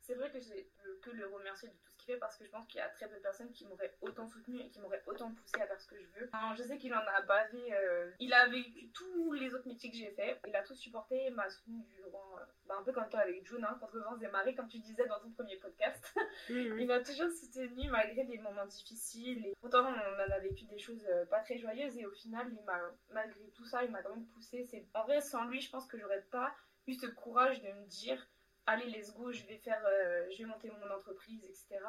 c'est 0.08 0.16
vrai 0.16 0.32
que 0.32 0.40
je 0.40 0.54
peux 0.82 0.96
que 1.02 1.10
le 1.12 1.28
remercier 1.28 1.68
de 1.68 1.74
tout 1.74 1.92
ce 1.92 1.98
qu'il 1.98 2.14
fait 2.14 2.20
parce 2.20 2.38
que 2.38 2.46
je 2.46 2.50
pense 2.50 2.66
qu'il 2.68 2.80
y 2.80 2.82
a 2.82 2.88
très 2.88 3.10
peu 3.10 3.16
de 3.16 3.22
personnes 3.22 3.52
qui 3.52 3.66
m'auraient 3.66 3.94
autant 4.00 4.26
soutenu 4.26 4.58
et 4.62 4.70
qui 4.70 4.80
m'auraient 4.80 5.04
autant 5.06 5.34
poussé 5.34 5.62
à 5.62 5.68
faire 5.68 5.80
ce 5.82 5.88
que 5.88 5.98
je 6.00 6.08
veux. 6.18 6.30
je 6.58 6.64
sais 6.64 6.78
qu'il 6.78 6.94
en 6.94 7.06
a 7.06 7.22
bavé, 7.24 7.74
euh, 7.74 8.10
il 8.20 8.34
a 8.34 8.48
vécu 8.48 8.90
tous 8.94 9.34
les 9.34 9.54
autres 9.54 9.68
métiers 9.68 9.92
que 9.92 9.98
j'ai 9.98 10.12
fait, 10.12 10.40
il 10.48 10.56
a 10.56 10.64
tout 10.64 10.76
supporté, 10.76 11.30
m'a 11.32 11.50
soutenu 11.50 11.84
durant, 11.90 12.38
euh, 12.40 12.46
bah, 12.68 12.76
un 12.80 12.84
peu 12.84 12.94
comme 12.94 13.10
toi 13.10 13.20
avec 13.20 13.46
June, 13.46 13.66
hein, 13.66 13.78
contre 13.82 14.00
vents 14.00 14.18
et 14.18 14.28
marées, 14.30 14.56
comme 14.56 14.70
tu 14.70 14.80
disais 14.80 15.06
dans 15.08 15.20
ton 15.20 15.30
premier 15.32 15.58
podcast. 15.58 16.16
il 16.50 16.88
m'a 16.88 17.02
toujours 17.02 17.30
soutenu 17.30 17.90
malgré 17.90 18.24
des 18.24 18.38
moments 18.38 18.66
difficiles. 18.66 19.46
Et 19.46 19.56
pourtant, 19.60 19.86
on 19.86 19.92
en 19.92 20.32
a 20.34 20.40
vécu 20.40 20.64
des 20.66 20.80
choses 20.80 21.06
euh, 21.10 21.26
pas 21.26 21.42
très 21.42 21.58
joyeuses 21.58 21.98
et 21.98 22.06
au 22.06 22.12
final, 22.12 22.48
il 22.50 22.64
m'a, 22.64 22.80
malgré 23.12 23.50
tout 23.54 23.66
ça, 23.66 23.84
il 23.84 23.92
m'a 23.92 24.02
quand 24.02 24.16
même 24.16 24.28
poussé. 24.28 24.64
C'est... 24.64 24.88
En 24.94 25.04
vrai, 25.04 25.20
sans 25.20 25.44
lui, 25.46 25.60
je 25.60 25.70
pense 25.70 25.86
que 25.86 26.00
j'aurais 26.00 26.24
pas 26.32 26.56
eu 26.88 26.94
ce 26.94 27.08
courage 27.08 27.62
de 27.62 27.68
me 27.68 27.86
dire 27.88 28.26
allez, 28.68 28.90
let's 28.90 29.14
go, 29.14 29.32
je 29.32 29.46
vais 29.48 29.58
faire, 29.58 29.84
euh, 29.86 30.28
je 30.32 30.38
vais 30.40 30.46
monter 30.46 30.70
mon 30.70 30.94
entreprise, 30.94 31.44
etc. 31.44 31.80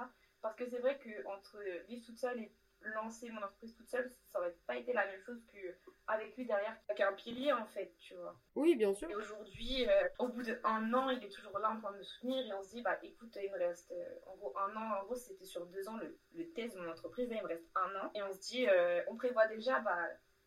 Parce 0.41 0.57
que 0.57 0.67
c'est 0.67 0.79
vrai 0.79 0.99
que 0.99 1.27
entre 1.27 1.59
vivre 1.89 2.05
toute 2.07 2.19
seule 2.19 2.39
et 2.41 2.53
lancer 2.81 3.29
mon 3.31 3.43
entreprise 3.43 3.75
toute 3.75 3.89
seule, 3.89 4.09
ça 4.33 4.39
aurait 4.39 4.57
pas 4.67 4.77
été 4.77 4.93
la 4.93 5.05
même 5.05 5.21
chose 5.23 5.45
qu'avec 5.47 6.37
lui 6.37 6.47
derrière, 6.47 6.77
qui 6.95 7.03
a 7.03 7.09
un 7.09 7.13
pilier 7.13 7.53
en 7.53 7.67
fait, 7.67 7.93
tu 7.99 8.15
vois. 8.15 8.39
Oui, 8.55 8.77
bien 8.77 8.95
sûr. 8.95 9.11
Et 9.11 9.17
aujourd'hui, 9.17 9.89
euh, 9.89 10.09
au 10.21 10.29
bout 10.29 10.45
d'un 10.45 10.95
an, 10.95 11.11
il 11.11 11.25
est 11.25 11.29
toujours 11.29 11.59
là 11.59 11.71
en 11.71 11.81
train 11.81 11.93
de 11.93 11.99
me 11.99 12.03
soutenir 12.05 12.47
et 12.47 12.55
on 12.55 12.63
se 12.63 12.71
dit, 12.71 12.83
bah 12.83 12.97
écoute, 13.03 13.37
il 13.43 13.51
me 13.51 13.59
reste 13.59 13.91
euh, 13.91 14.19
en 14.27 14.37
gros 14.37 14.57
un 14.57 14.77
an, 14.77 15.01
en 15.01 15.05
gros 15.05 15.17
c'était 15.17 15.45
sur 15.45 15.67
deux 15.67 15.89
ans 15.89 15.97
le, 15.97 16.17
le 16.35 16.53
test 16.53 16.77
de 16.77 16.81
mon 16.81 16.91
entreprise, 16.91 17.29
là 17.29 17.37
il 17.37 17.43
me 17.43 17.49
reste 17.49 17.67
un 17.75 17.97
an. 17.97 18.11
Et 18.15 18.23
on 18.23 18.33
se 18.33 18.39
dit, 18.39 18.67
on 19.09 19.17
prévoit 19.17 19.49
déjà, 19.49 19.81
bah 19.81 19.99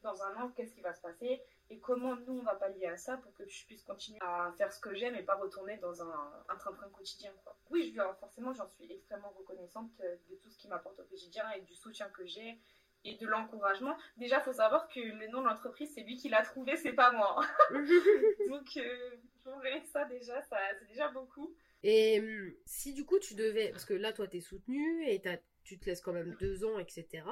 dans 0.01 0.23
un 0.23 0.35
an, 0.41 0.49
qu'est-ce 0.55 0.73
qui 0.73 0.81
va 0.81 0.93
se 0.93 1.01
passer? 1.01 1.41
Et 1.71 1.79
comment 1.79 2.15
nous 2.27 2.39
on 2.39 2.43
va 2.43 2.55
pallier 2.55 2.87
à 2.87 2.97
ça 2.97 3.17
pour 3.17 3.33
que 3.33 3.47
je 3.47 3.65
puisse 3.65 3.81
continuer 3.83 4.19
à 4.21 4.53
faire 4.57 4.71
ce 4.73 4.79
que 4.79 4.93
j'aime 4.93 5.15
et 5.15 5.23
pas 5.23 5.35
retourner 5.35 5.77
dans 5.77 6.03
un, 6.03 6.55
train-train 6.59 6.89
quotidien. 6.89 7.31
Quoi. 7.43 7.57
Oui, 7.69 7.93
je, 7.95 8.01
forcément, 8.19 8.53
j'en 8.53 8.67
suis 8.67 8.91
extrêmement 8.91 9.29
reconnaissante 9.29 9.89
euh, 10.01 10.15
de 10.29 10.35
tout 10.35 10.49
ce 10.49 10.57
qui 10.57 10.67
m'apporte 10.67 10.99
au 10.99 11.03
quotidien 11.03 11.49
et 11.51 11.61
du 11.61 11.73
soutien 11.73 12.09
que 12.09 12.25
j'ai 12.25 12.59
et 13.05 13.15
de 13.15 13.25
l'encouragement. 13.25 13.97
Déjà, 14.17 14.39
il 14.39 14.43
faut 14.43 14.53
savoir 14.53 14.89
que 14.89 14.99
le 14.99 15.27
nom 15.29 15.41
de 15.41 15.47
l'entreprise, 15.47 15.91
c'est 15.95 16.01
lui 16.01 16.17
qui 16.17 16.27
l'a 16.27 16.43
trouvé, 16.43 16.75
c'est 16.75 16.93
pas 16.93 17.11
moi. 17.13 17.41
Donc, 18.49 18.77
euh, 18.77 19.17
pour 19.43 19.61
ça 19.85 20.05
déjà, 20.05 20.41
ça, 20.41 20.57
c'est 20.77 20.87
déjà 20.89 21.07
beaucoup. 21.07 21.55
Et 21.83 22.19
hum, 22.19 22.53
si 22.65 22.93
du 22.93 23.05
coup 23.05 23.17
tu 23.17 23.33
devais, 23.33 23.69
parce 23.71 23.85
que 23.85 23.95
là 23.95 24.13
toi 24.13 24.27
t'es 24.27 24.41
soutenu 24.41 25.03
et 25.07 25.19
tu 25.63 25.79
te 25.79 25.85
laisses 25.85 26.01
quand 26.01 26.13
même 26.13 26.35
deux 26.39 26.63
ans, 26.63 26.77
etc 26.77 27.23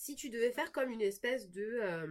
si 0.00 0.16
tu 0.16 0.30
devais 0.30 0.50
faire 0.50 0.72
comme 0.72 0.90
une 0.90 1.02
espèce 1.02 1.50
de... 1.50 1.78
Euh, 1.82 2.06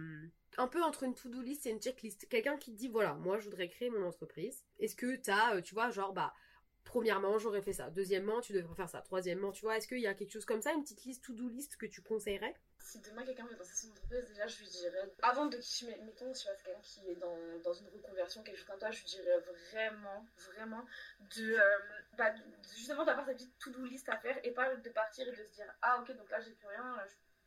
un 0.60 0.68
peu 0.68 0.82
entre 0.82 1.04
une 1.04 1.14
to-do 1.14 1.40
list 1.40 1.66
et 1.66 1.70
une 1.70 1.80
checklist. 1.80 2.28
Quelqu'un 2.28 2.56
qui 2.58 2.72
te 2.72 2.76
dit, 2.76 2.88
voilà, 2.88 3.14
moi 3.14 3.38
je 3.38 3.44
voudrais 3.44 3.68
créer 3.68 3.88
mon 3.88 4.06
entreprise. 4.06 4.62
Est-ce 4.78 4.94
que 4.94 5.16
tu 5.16 5.30
as, 5.30 5.54
euh, 5.54 5.62
tu 5.62 5.74
vois, 5.74 5.90
genre, 5.90 6.12
bah, 6.12 6.34
premièrement, 6.84 7.38
j'aurais 7.38 7.62
fait 7.62 7.72
ça. 7.72 7.88
Deuxièmement, 7.88 8.40
tu 8.40 8.52
devrais 8.52 8.74
faire 8.74 8.88
ça. 8.88 9.00
Troisièmement, 9.00 9.52
tu 9.52 9.62
vois, 9.62 9.78
est-ce 9.78 9.88
qu'il 9.88 10.00
y 10.00 10.06
a 10.06 10.12
quelque 10.12 10.32
chose 10.32 10.44
comme 10.44 10.60
ça, 10.60 10.72
une 10.72 10.82
petite 10.82 11.04
liste 11.04 11.24
to-do 11.24 11.48
list 11.48 11.76
que 11.76 11.86
tu 11.86 12.02
conseillerais? 12.02 12.54
Si 12.78 12.98
demain 13.00 13.24
quelqu'un 13.24 13.46
veut 13.46 13.56
lancer 13.56 13.74
son 13.74 13.90
entreprise, 13.90 14.24
déjà 14.28 14.46
je 14.46 14.58
lui 14.58 14.68
dirais, 14.68 15.12
avant 15.22 15.46
de, 15.46 15.56
mettons, 16.04 16.34
si 16.34 16.46
c'est 16.46 16.62
quelqu'un 16.64 16.80
qui 16.82 17.08
est 17.10 17.14
dans, 17.14 17.36
dans, 17.62 17.74
une 17.74 17.88
reconversion, 17.88 18.42
quelque 18.42 18.56
chose 18.56 18.66
comme 18.66 18.80
ça, 18.80 18.90
je 18.90 19.00
lui 19.00 19.06
dirais 19.06 19.38
vraiment, 19.70 20.26
vraiment 20.52 20.84
de, 21.36 21.54
euh, 21.54 21.78
bah, 22.16 22.34
justement 22.76 23.04
d'avoir 23.04 23.26
sa 23.26 23.34
petite 23.34 23.56
to-do 23.58 23.84
list 23.84 24.08
à 24.08 24.16
faire 24.16 24.38
et 24.44 24.50
pas 24.50 24.74
de 24.74 24.88
partir 24.90 25.28
et 25.28 25.30
de 25.30 25.44
se 25.44 25.52
dire, 25.52 25.66
ah 25.82 26.00
ok, 26.00 26.16
donc 26.16 26.30
là 26.30 26.40
j'ai 26.40 26.52
plus 26.52 26.68
rien, 26.68 26.96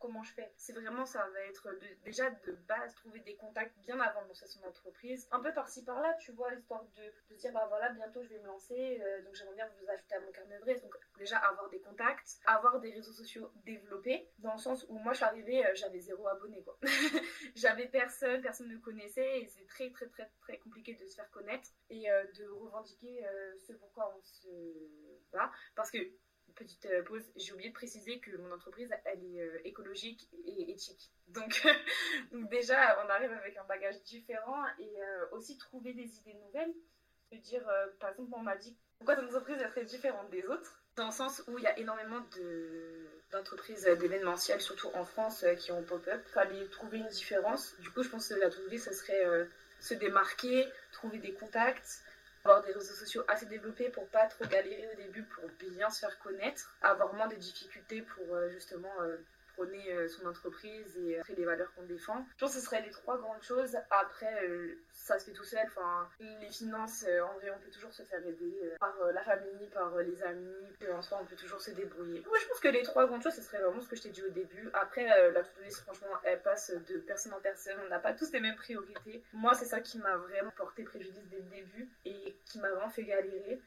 comment 0.03 0.21
je 0.21 0.33
fais. 0.33 0.51
C'est 0.57 0.73
vraiment 0.73 1.05
ça 1.05 1.25
va 1.33 1.39
être 1.49 1.69
déjà 2.03 2.29
de 2.29 2.51
base 2.67 2.93
trouver 2.95 3.21
des 3.21 3.37
contacts 3.37 3.77
bien 3.79 3.97
avant 4.01 4.21
de 4.23 4.27
lancer 4.27 4.47
son 4.47 4.61
entreprise. 4.65 5.29
Un 5.31 5.39
peu 5.39 5.53
par-ci 5.53 5.85
par-là, 5.85 6.13
tu 6.19 6.33
vois, 6.33 6.53
histoire 6.53 6.83
de, 6.97 7.35
dire 7.37 7.53
bah 7.53 7.65
voilà, 7.69 7.89
bientôt 7.89 8.21
je 8.21 8.27
vais 8.27 8.39
me 8.39 8.47
lancer, 8.47 8.99
euh, 9.01 9.21
donc 9.23 9.33
j'aimerais 9.33 9.55
bien 9.55 9.69
vous 9.79 9.89
ajouter 9.89 10.15
à 10.15 10.19
mon 10.19 10.31
carnet 10.31 10.59
de 10.59 10.81
Donc 10.81 10.93
déjà 11.17 11.37
avoir 11.37 11.69
des 11.69 11.79
contacts, 11.79 12.41
avoir 12.45 12.81
des 12.81 12.91
réseaux 12.91 13.13
sociaux 13.13 13.49
développés, 13.63 14.29
dans 14.39 14.51
le 14.51 14.59
sens 14.59 14.85
où 14.89 14.97
moi 14.97 15.13
je 15.13 15.17
suis 15.17 15.25
arrivée, 15.25 15.65
euh, 15.65 15.71
j'avais 15.73 15.99
zéro 15.99 16.27
abonné 16.27 16.61
quoi. 16.63 16.77
j'avais 17.55 17.87
personne, 17.87 18.41
personne 18.41 18.67
ne 18.67 18.77
connaissait 18.79 19.39
et 19.39 19.47
c'est 19.47 19.65
très 19.67 19.89
très 19.91 20.07
très 20.07 20.29
très 20.41 20.57
compliqué 20.57 20.95
de 20.95 21.07
se 21.07 21.15
faire 21.15 21.31
connaître 21.31 21.69
et 21.89 22.11
euh, 22.11 22.25
de 22.37 22.45
revendiquer 22.49 23.25
ce 23.65 23.71
pourquoi 23.71 24.13
on 24.17 24.21
se 24.21 24.49
bat. 25.31 25.49
Parce 25.75 25.91
que 25.91 25.99
petite 26.55 26.85
euh, 26.85 27.03
pause, 27.03 27.23
j'ai 27.35 27.53
oublié 27.53 27.69
de 27.69 27.73
préciser 27.73 28.19
que 28.19 28.35
mon 28.37 28.51
entreprise, 28.51 28.89
elle 29.05 29.23
est 29.23 29.41
euh, 29.41 29.59
écologique 29.65 30.27
et 30.45 30.71
éthique. 30.71 31.11
Donc, 31.29 31.63
déjà, 32.51 33.03
on 33.05 33.09
arrive 33.09 33.31
avec 33.31 33.57
un 33.57 33.63
bagage 33.65 34.01
différent 34.03 34.63
et 34.79 35.01
euh, 35.01 35.25
aussi 35.31 35.57
trouver 35.57 35.93
des 35.93 36.17
idées 36.19 36.35
nouvelles. 36.45 36.73
Se 37.31 37.37
dire, 37.37 37.63
par 37.99 38.11
exemple, 38.11 38.29
on 38.33 38.43
m'a 38.43 38.55
dit 38.55 38.77
pourquoi 38.97 39.15
ton 39.15 39.25
entreprise 39.25 39.57
est 39.57 39.69
très 39.69 39.85
différente 39.85 40.29
des 40.29 40.45
autres, 40.45 40.83
dans 40.95 41.07
le 41.07 41.11
sens 41.11 41.41
où 41.47 41.57
il 41.57 41.63
y 41.63 41.67
a 41.67 41.79
énormément 41.79 42.23
d'entreprises 43.31 43.85
d'événementiel, 43.85 44.61
surtout 44.61 44.89
en 44.93 45.03
France, 45.03 45.43
qui 45.57 45.71
ont 45.71 45.81
pop-up. 45.81 46.21
Il 46.27 46.31
fallait 46.31 46.67
trouver 46.67 46.99
une 46.99 47.07
différence. 47.07 47.75
Du 47.79 47.89
coup, 47.89 48.03
je 48.03 48.09
pense 48.09 48.27
que 48.27 48.35
la 48.35 48.51
trouver, 48.51 48.77
ce 48.77 48.93
serait 48.93 49.47
se 49.79 49.95
démarquer, 49.95 50.67
trouver 50.91 51.17
des 51.17 51.33
contacts, 51.33 52.03
avoir 52.45 52.61
des 52.61 52.73
réseaux 52.73 52.93
sociaux 52.93 53.23
assez 53.27 53.45
développés 53.45 53.89
pour 53.89 54.07
pas 54.07 54.27
trop 54.27 54.45
galérer 54.45 54.87
au 54.93 54.97
début 54.97 55.23
pour 55.23 55.45
bien 55.71 55.89
se 55.89 55.99
faire 55.99 56.19
connaître, 56.19 56.75
avoir 56.81 57.13
moins 57.13 57.27
de 57.27 57.35
difficultés 57.35 58.01
pour 58.01 58.35
euh, 58.35 58.49
justement 58.49 58.91
euh, 59.01 59.17
prôner 59.53 59.91
euh, 59.91 60.07
son 60.07 60.25
entreprise 60.25 60.97
et 60.97 61.19
euh, 61.19 61.23
les 61.37 61.45
valeurs 61.45 61.73
qu'on 61.75 61.83
défend. 61.83 62.25
Je 62.35 62.45
pense 62.45 62.55
que 62.55 62.59
ce 62.59 62.65
seraient 62.65 62.81
les 62.81 62.91
trois 62.91 63.17
grandes 63.17 63.41
choses. 63.41 63.77
Après, 63.89 64.45
euh, 64.45 64.79
ça 64.91 65.19
se 65.19 65.25
fait 65.25 65.31
tout 65.31 65.43
seul. 65.43 65.65
Enfin, 65.67 66.07
les 66.19 66.49
finances, 66.49 67.05
en 67.05 67.33
vrai, 67.35 67.51
on 67.55 67.59
peut 67.59 67.71
toujours 67.71 67.93
se 67.93 68.03
faire 68.03 68.25
aider 68.25 68.73
par 68.79 68.95
la 69.13 69.23
famille, 69.23 69.67
par 69.73 69.95
les 69.97 70.23
amis. 70.23 70.53
En 70.91 71.01
soi, 71.01 71.19
on 71.21 71.25
peut 71.25 71.35
toujours 71.35 71.61
se 71.61 71.71
débrouiller. 71.71 72.23
Moi, 72.25 72.37
je 72.41 72.47
pense 72.47 72.59
que 72.59 72.67
les 72.67 72.83
trois 72.83 73.05
grandes 73.05 73.23
choses, 73.23 73.33
ce 73.33 73.41
serait 73.41 73.59
vraiment 73.59 73.81
ce 73.81 73.89
que 73.89 73.95
je 73.95 74.03
t'ai 74.03 74.09
dit 74.09 74.23
au 74.23 74.29
début. 74.29 74.69
Après, 74.73 75.05
la 75.05 75.41
list, 75.63 75.81
franchement, 75.81 76.15
elle 76.23 76.41
passe 76.41 76.71
de 76.71 76.97
personne 76.99 77.33
en 77.33 77.39
personne. 77.39 77.77
On 77.85 77.89
n'a 77.89 77.99
pas 77.99 78.13
tous 78.13 78.31
les 78.31 78.39
mêmes 78.39 78.55
priorités. 78.55 79.23
Moi, 79.33 79.53
c'est 79.55 79.65
ça 79.65 79.79
qui 79.79 79.97
m'a 79.97 80.17
vraiment 80.17 80.51
porté 80.51 80.83
préjudice 80.83 81.27
dès 81.29 81.37
le 81.37 81.43
début 81.43 81.89
et 82.05 82.35
qui 82.45 82.59
m'a 82.59 82.69
vraiment 82.69 82.89
fait 82.89 83.03
galérer 83.03 83.61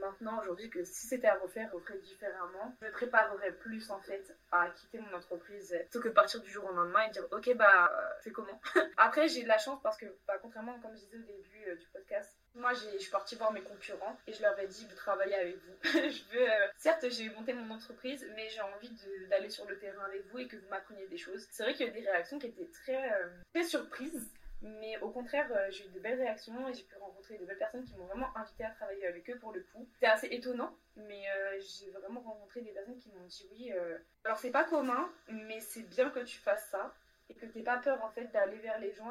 maintenant 0.00 0.40
aujourd'hui 0.40 0.70
que 0.70 0.84
si 0.84 1.06
c'était 1.06 1.28
à 1.28 1.38
refaire, 1.38 1.70
je 1.72 1.78
ferais 1.78 1.98
différemment. 1.98 2.76
Je 2.80 2.86
me 2.86 2.92
préparerais 2.92 3.52
plus 3.52 3.90
en 3.90 4.00
fait 4.00 4.34
à 4.50 4.70
quitter 4.70 4.98
mon 4.98 5.16
entreprise 5.16 5.76
plutôt 5.90 6.00
que 6.00 6.08
partir 6.08 6.40
du 6.40 6.50
jour 6.50 6.64
au 6.64 6.72
lendemain 6.72 7.02
et 7.08 7.10
dire 7.10 7.26
ok 7.30 7.54
bah 7.56 7.90
c'est 8.20 8.32
comment? 8.32 8.60
Après 8.96 9.28
j'ai 9.28 9.42
de 9.42 9.48
la 9.48 9.58
chance 9.58 9.80
parce 9.82 9.96
que 9.96 10.06
bah, 10.26 10.34
contrairement 10.40 10.78
comme 10.80 10.94
je 10.94 11.00
disais 11.00 11.16
au 11.16 11.22
début 11.22 11.64
euh, 11.68 11.76
du 11.76 11.86
podcast, 11.88 12.36
moi 12.54 12.72
je 12.72 12.98
suis 12.98 13.10
partie 13.10 13.36
voir 13.36 13.52
mes 13.52 13.62
concurrents 13.62 14.16
et 14.26 14.32
je 14.32 14.42
leur 14.42 14.58
ai 14.58 14.66
dit 14.66 14.86
de 14.86 14.94
travailler 14.94 15.34
avec 15.34 15.56
vous. 15.56 15.76
je 15.84 16.36
veux 16.36 16.50
euh, 16.50 16.68
certes 16.76 17.04
j'ai 17.10 17.28
monté 17.30 17.52
mon 17.52 17.74
entreprise 17.74 18.26
mais 18.34 18.48
j'ai 18.48 18.60
envie 18.60 18.92
d'aller 19.28 19.50
sur 19.50 19.66
le 19.66 19.78
terrain 19.78 20.04
avec 20.04 20.26
vous 20.26 20.38
et 20.38 20.48
que 20.48 20.56
vous 20.56 20.68
m'appreniez 20.68 21.06
des 21.08 21.18
choses. 21.18 21.46
C'est 21.50 21.62
vrai 21.64 21.74
qu'il 21.74 21.86
y 21.86 21.90
a 21.90 21.92
des 21.92 22.00
réactions 22.00 22.38
qui 22.38 22.46
étaient 22.46 22.70
très, 22.84 23.12
euh, 23.12 23.28
très 23.54 23.64
surprises 23.64 24.30
mais 24.62 24.96
au 25.00 25.10
contraire, 25.10 25.50
euh, 25.52 25.70
j'ai 25.70 25.86
eu 25.86 25.90
de 25.90 25.98
belles 25.98 26.18
réactions 26.18 26.68
et 26.68 26.74
j'ai 26.74 26.84
pu 26.84 26.96
rencontrer 26.96 27.36
de 27.36 27.44
belles 27.44 27.58
personnes 27.58 27.84
qui 27.84 27.96
m'ont 27.96 28.06
vraiment 28.06 28.36
invité 28.36 28.64
à 28.64 28.70
travailler 28.70 29.06
avec 29.06 29.28
eux 29.28 29.38
pour 29.38 29.52
le 29.52 29.60
coup. 29.72 29.88
C'était 29.94 30.06
assez 30.06 30.28
étonnant, 30.28 30.76
mais 30.96 31.24
euh, 31.30 31.60
j'ai 31.60 31.90
vraiment 31.90 32.20
rencontré 32.20 32.60
des 32.60 32.70
personnes 32.70 32.98
qui 32.98 33.10
m'ont 33.10 33.26
dit 33.26 33.48
oui. 33.52 33.72
Euh, 33.72 33.98
alors 34.24 34.38
c'est 34.38 34.52
pas 34.52 34.64
commun, 34.64 35.10
mais 35.28 35.60
c'est 35.60 35.82
bien 35.82 36.10
que 36.10 36.20
tu 36.20 36.38
fasses 36.38 36.68
ça 36.70 36.94
et 37.28 37.34
que 37.34 37.46
t'aies 37.46 37.62
pas 37.62 37.78
peur 37.78 38.02
en 38.04 38.10
fait 38.10 38.26
d'aller 38.26 38.58
vers 38.58 38.78
les 38.78 38.92
gens 38.92 39.10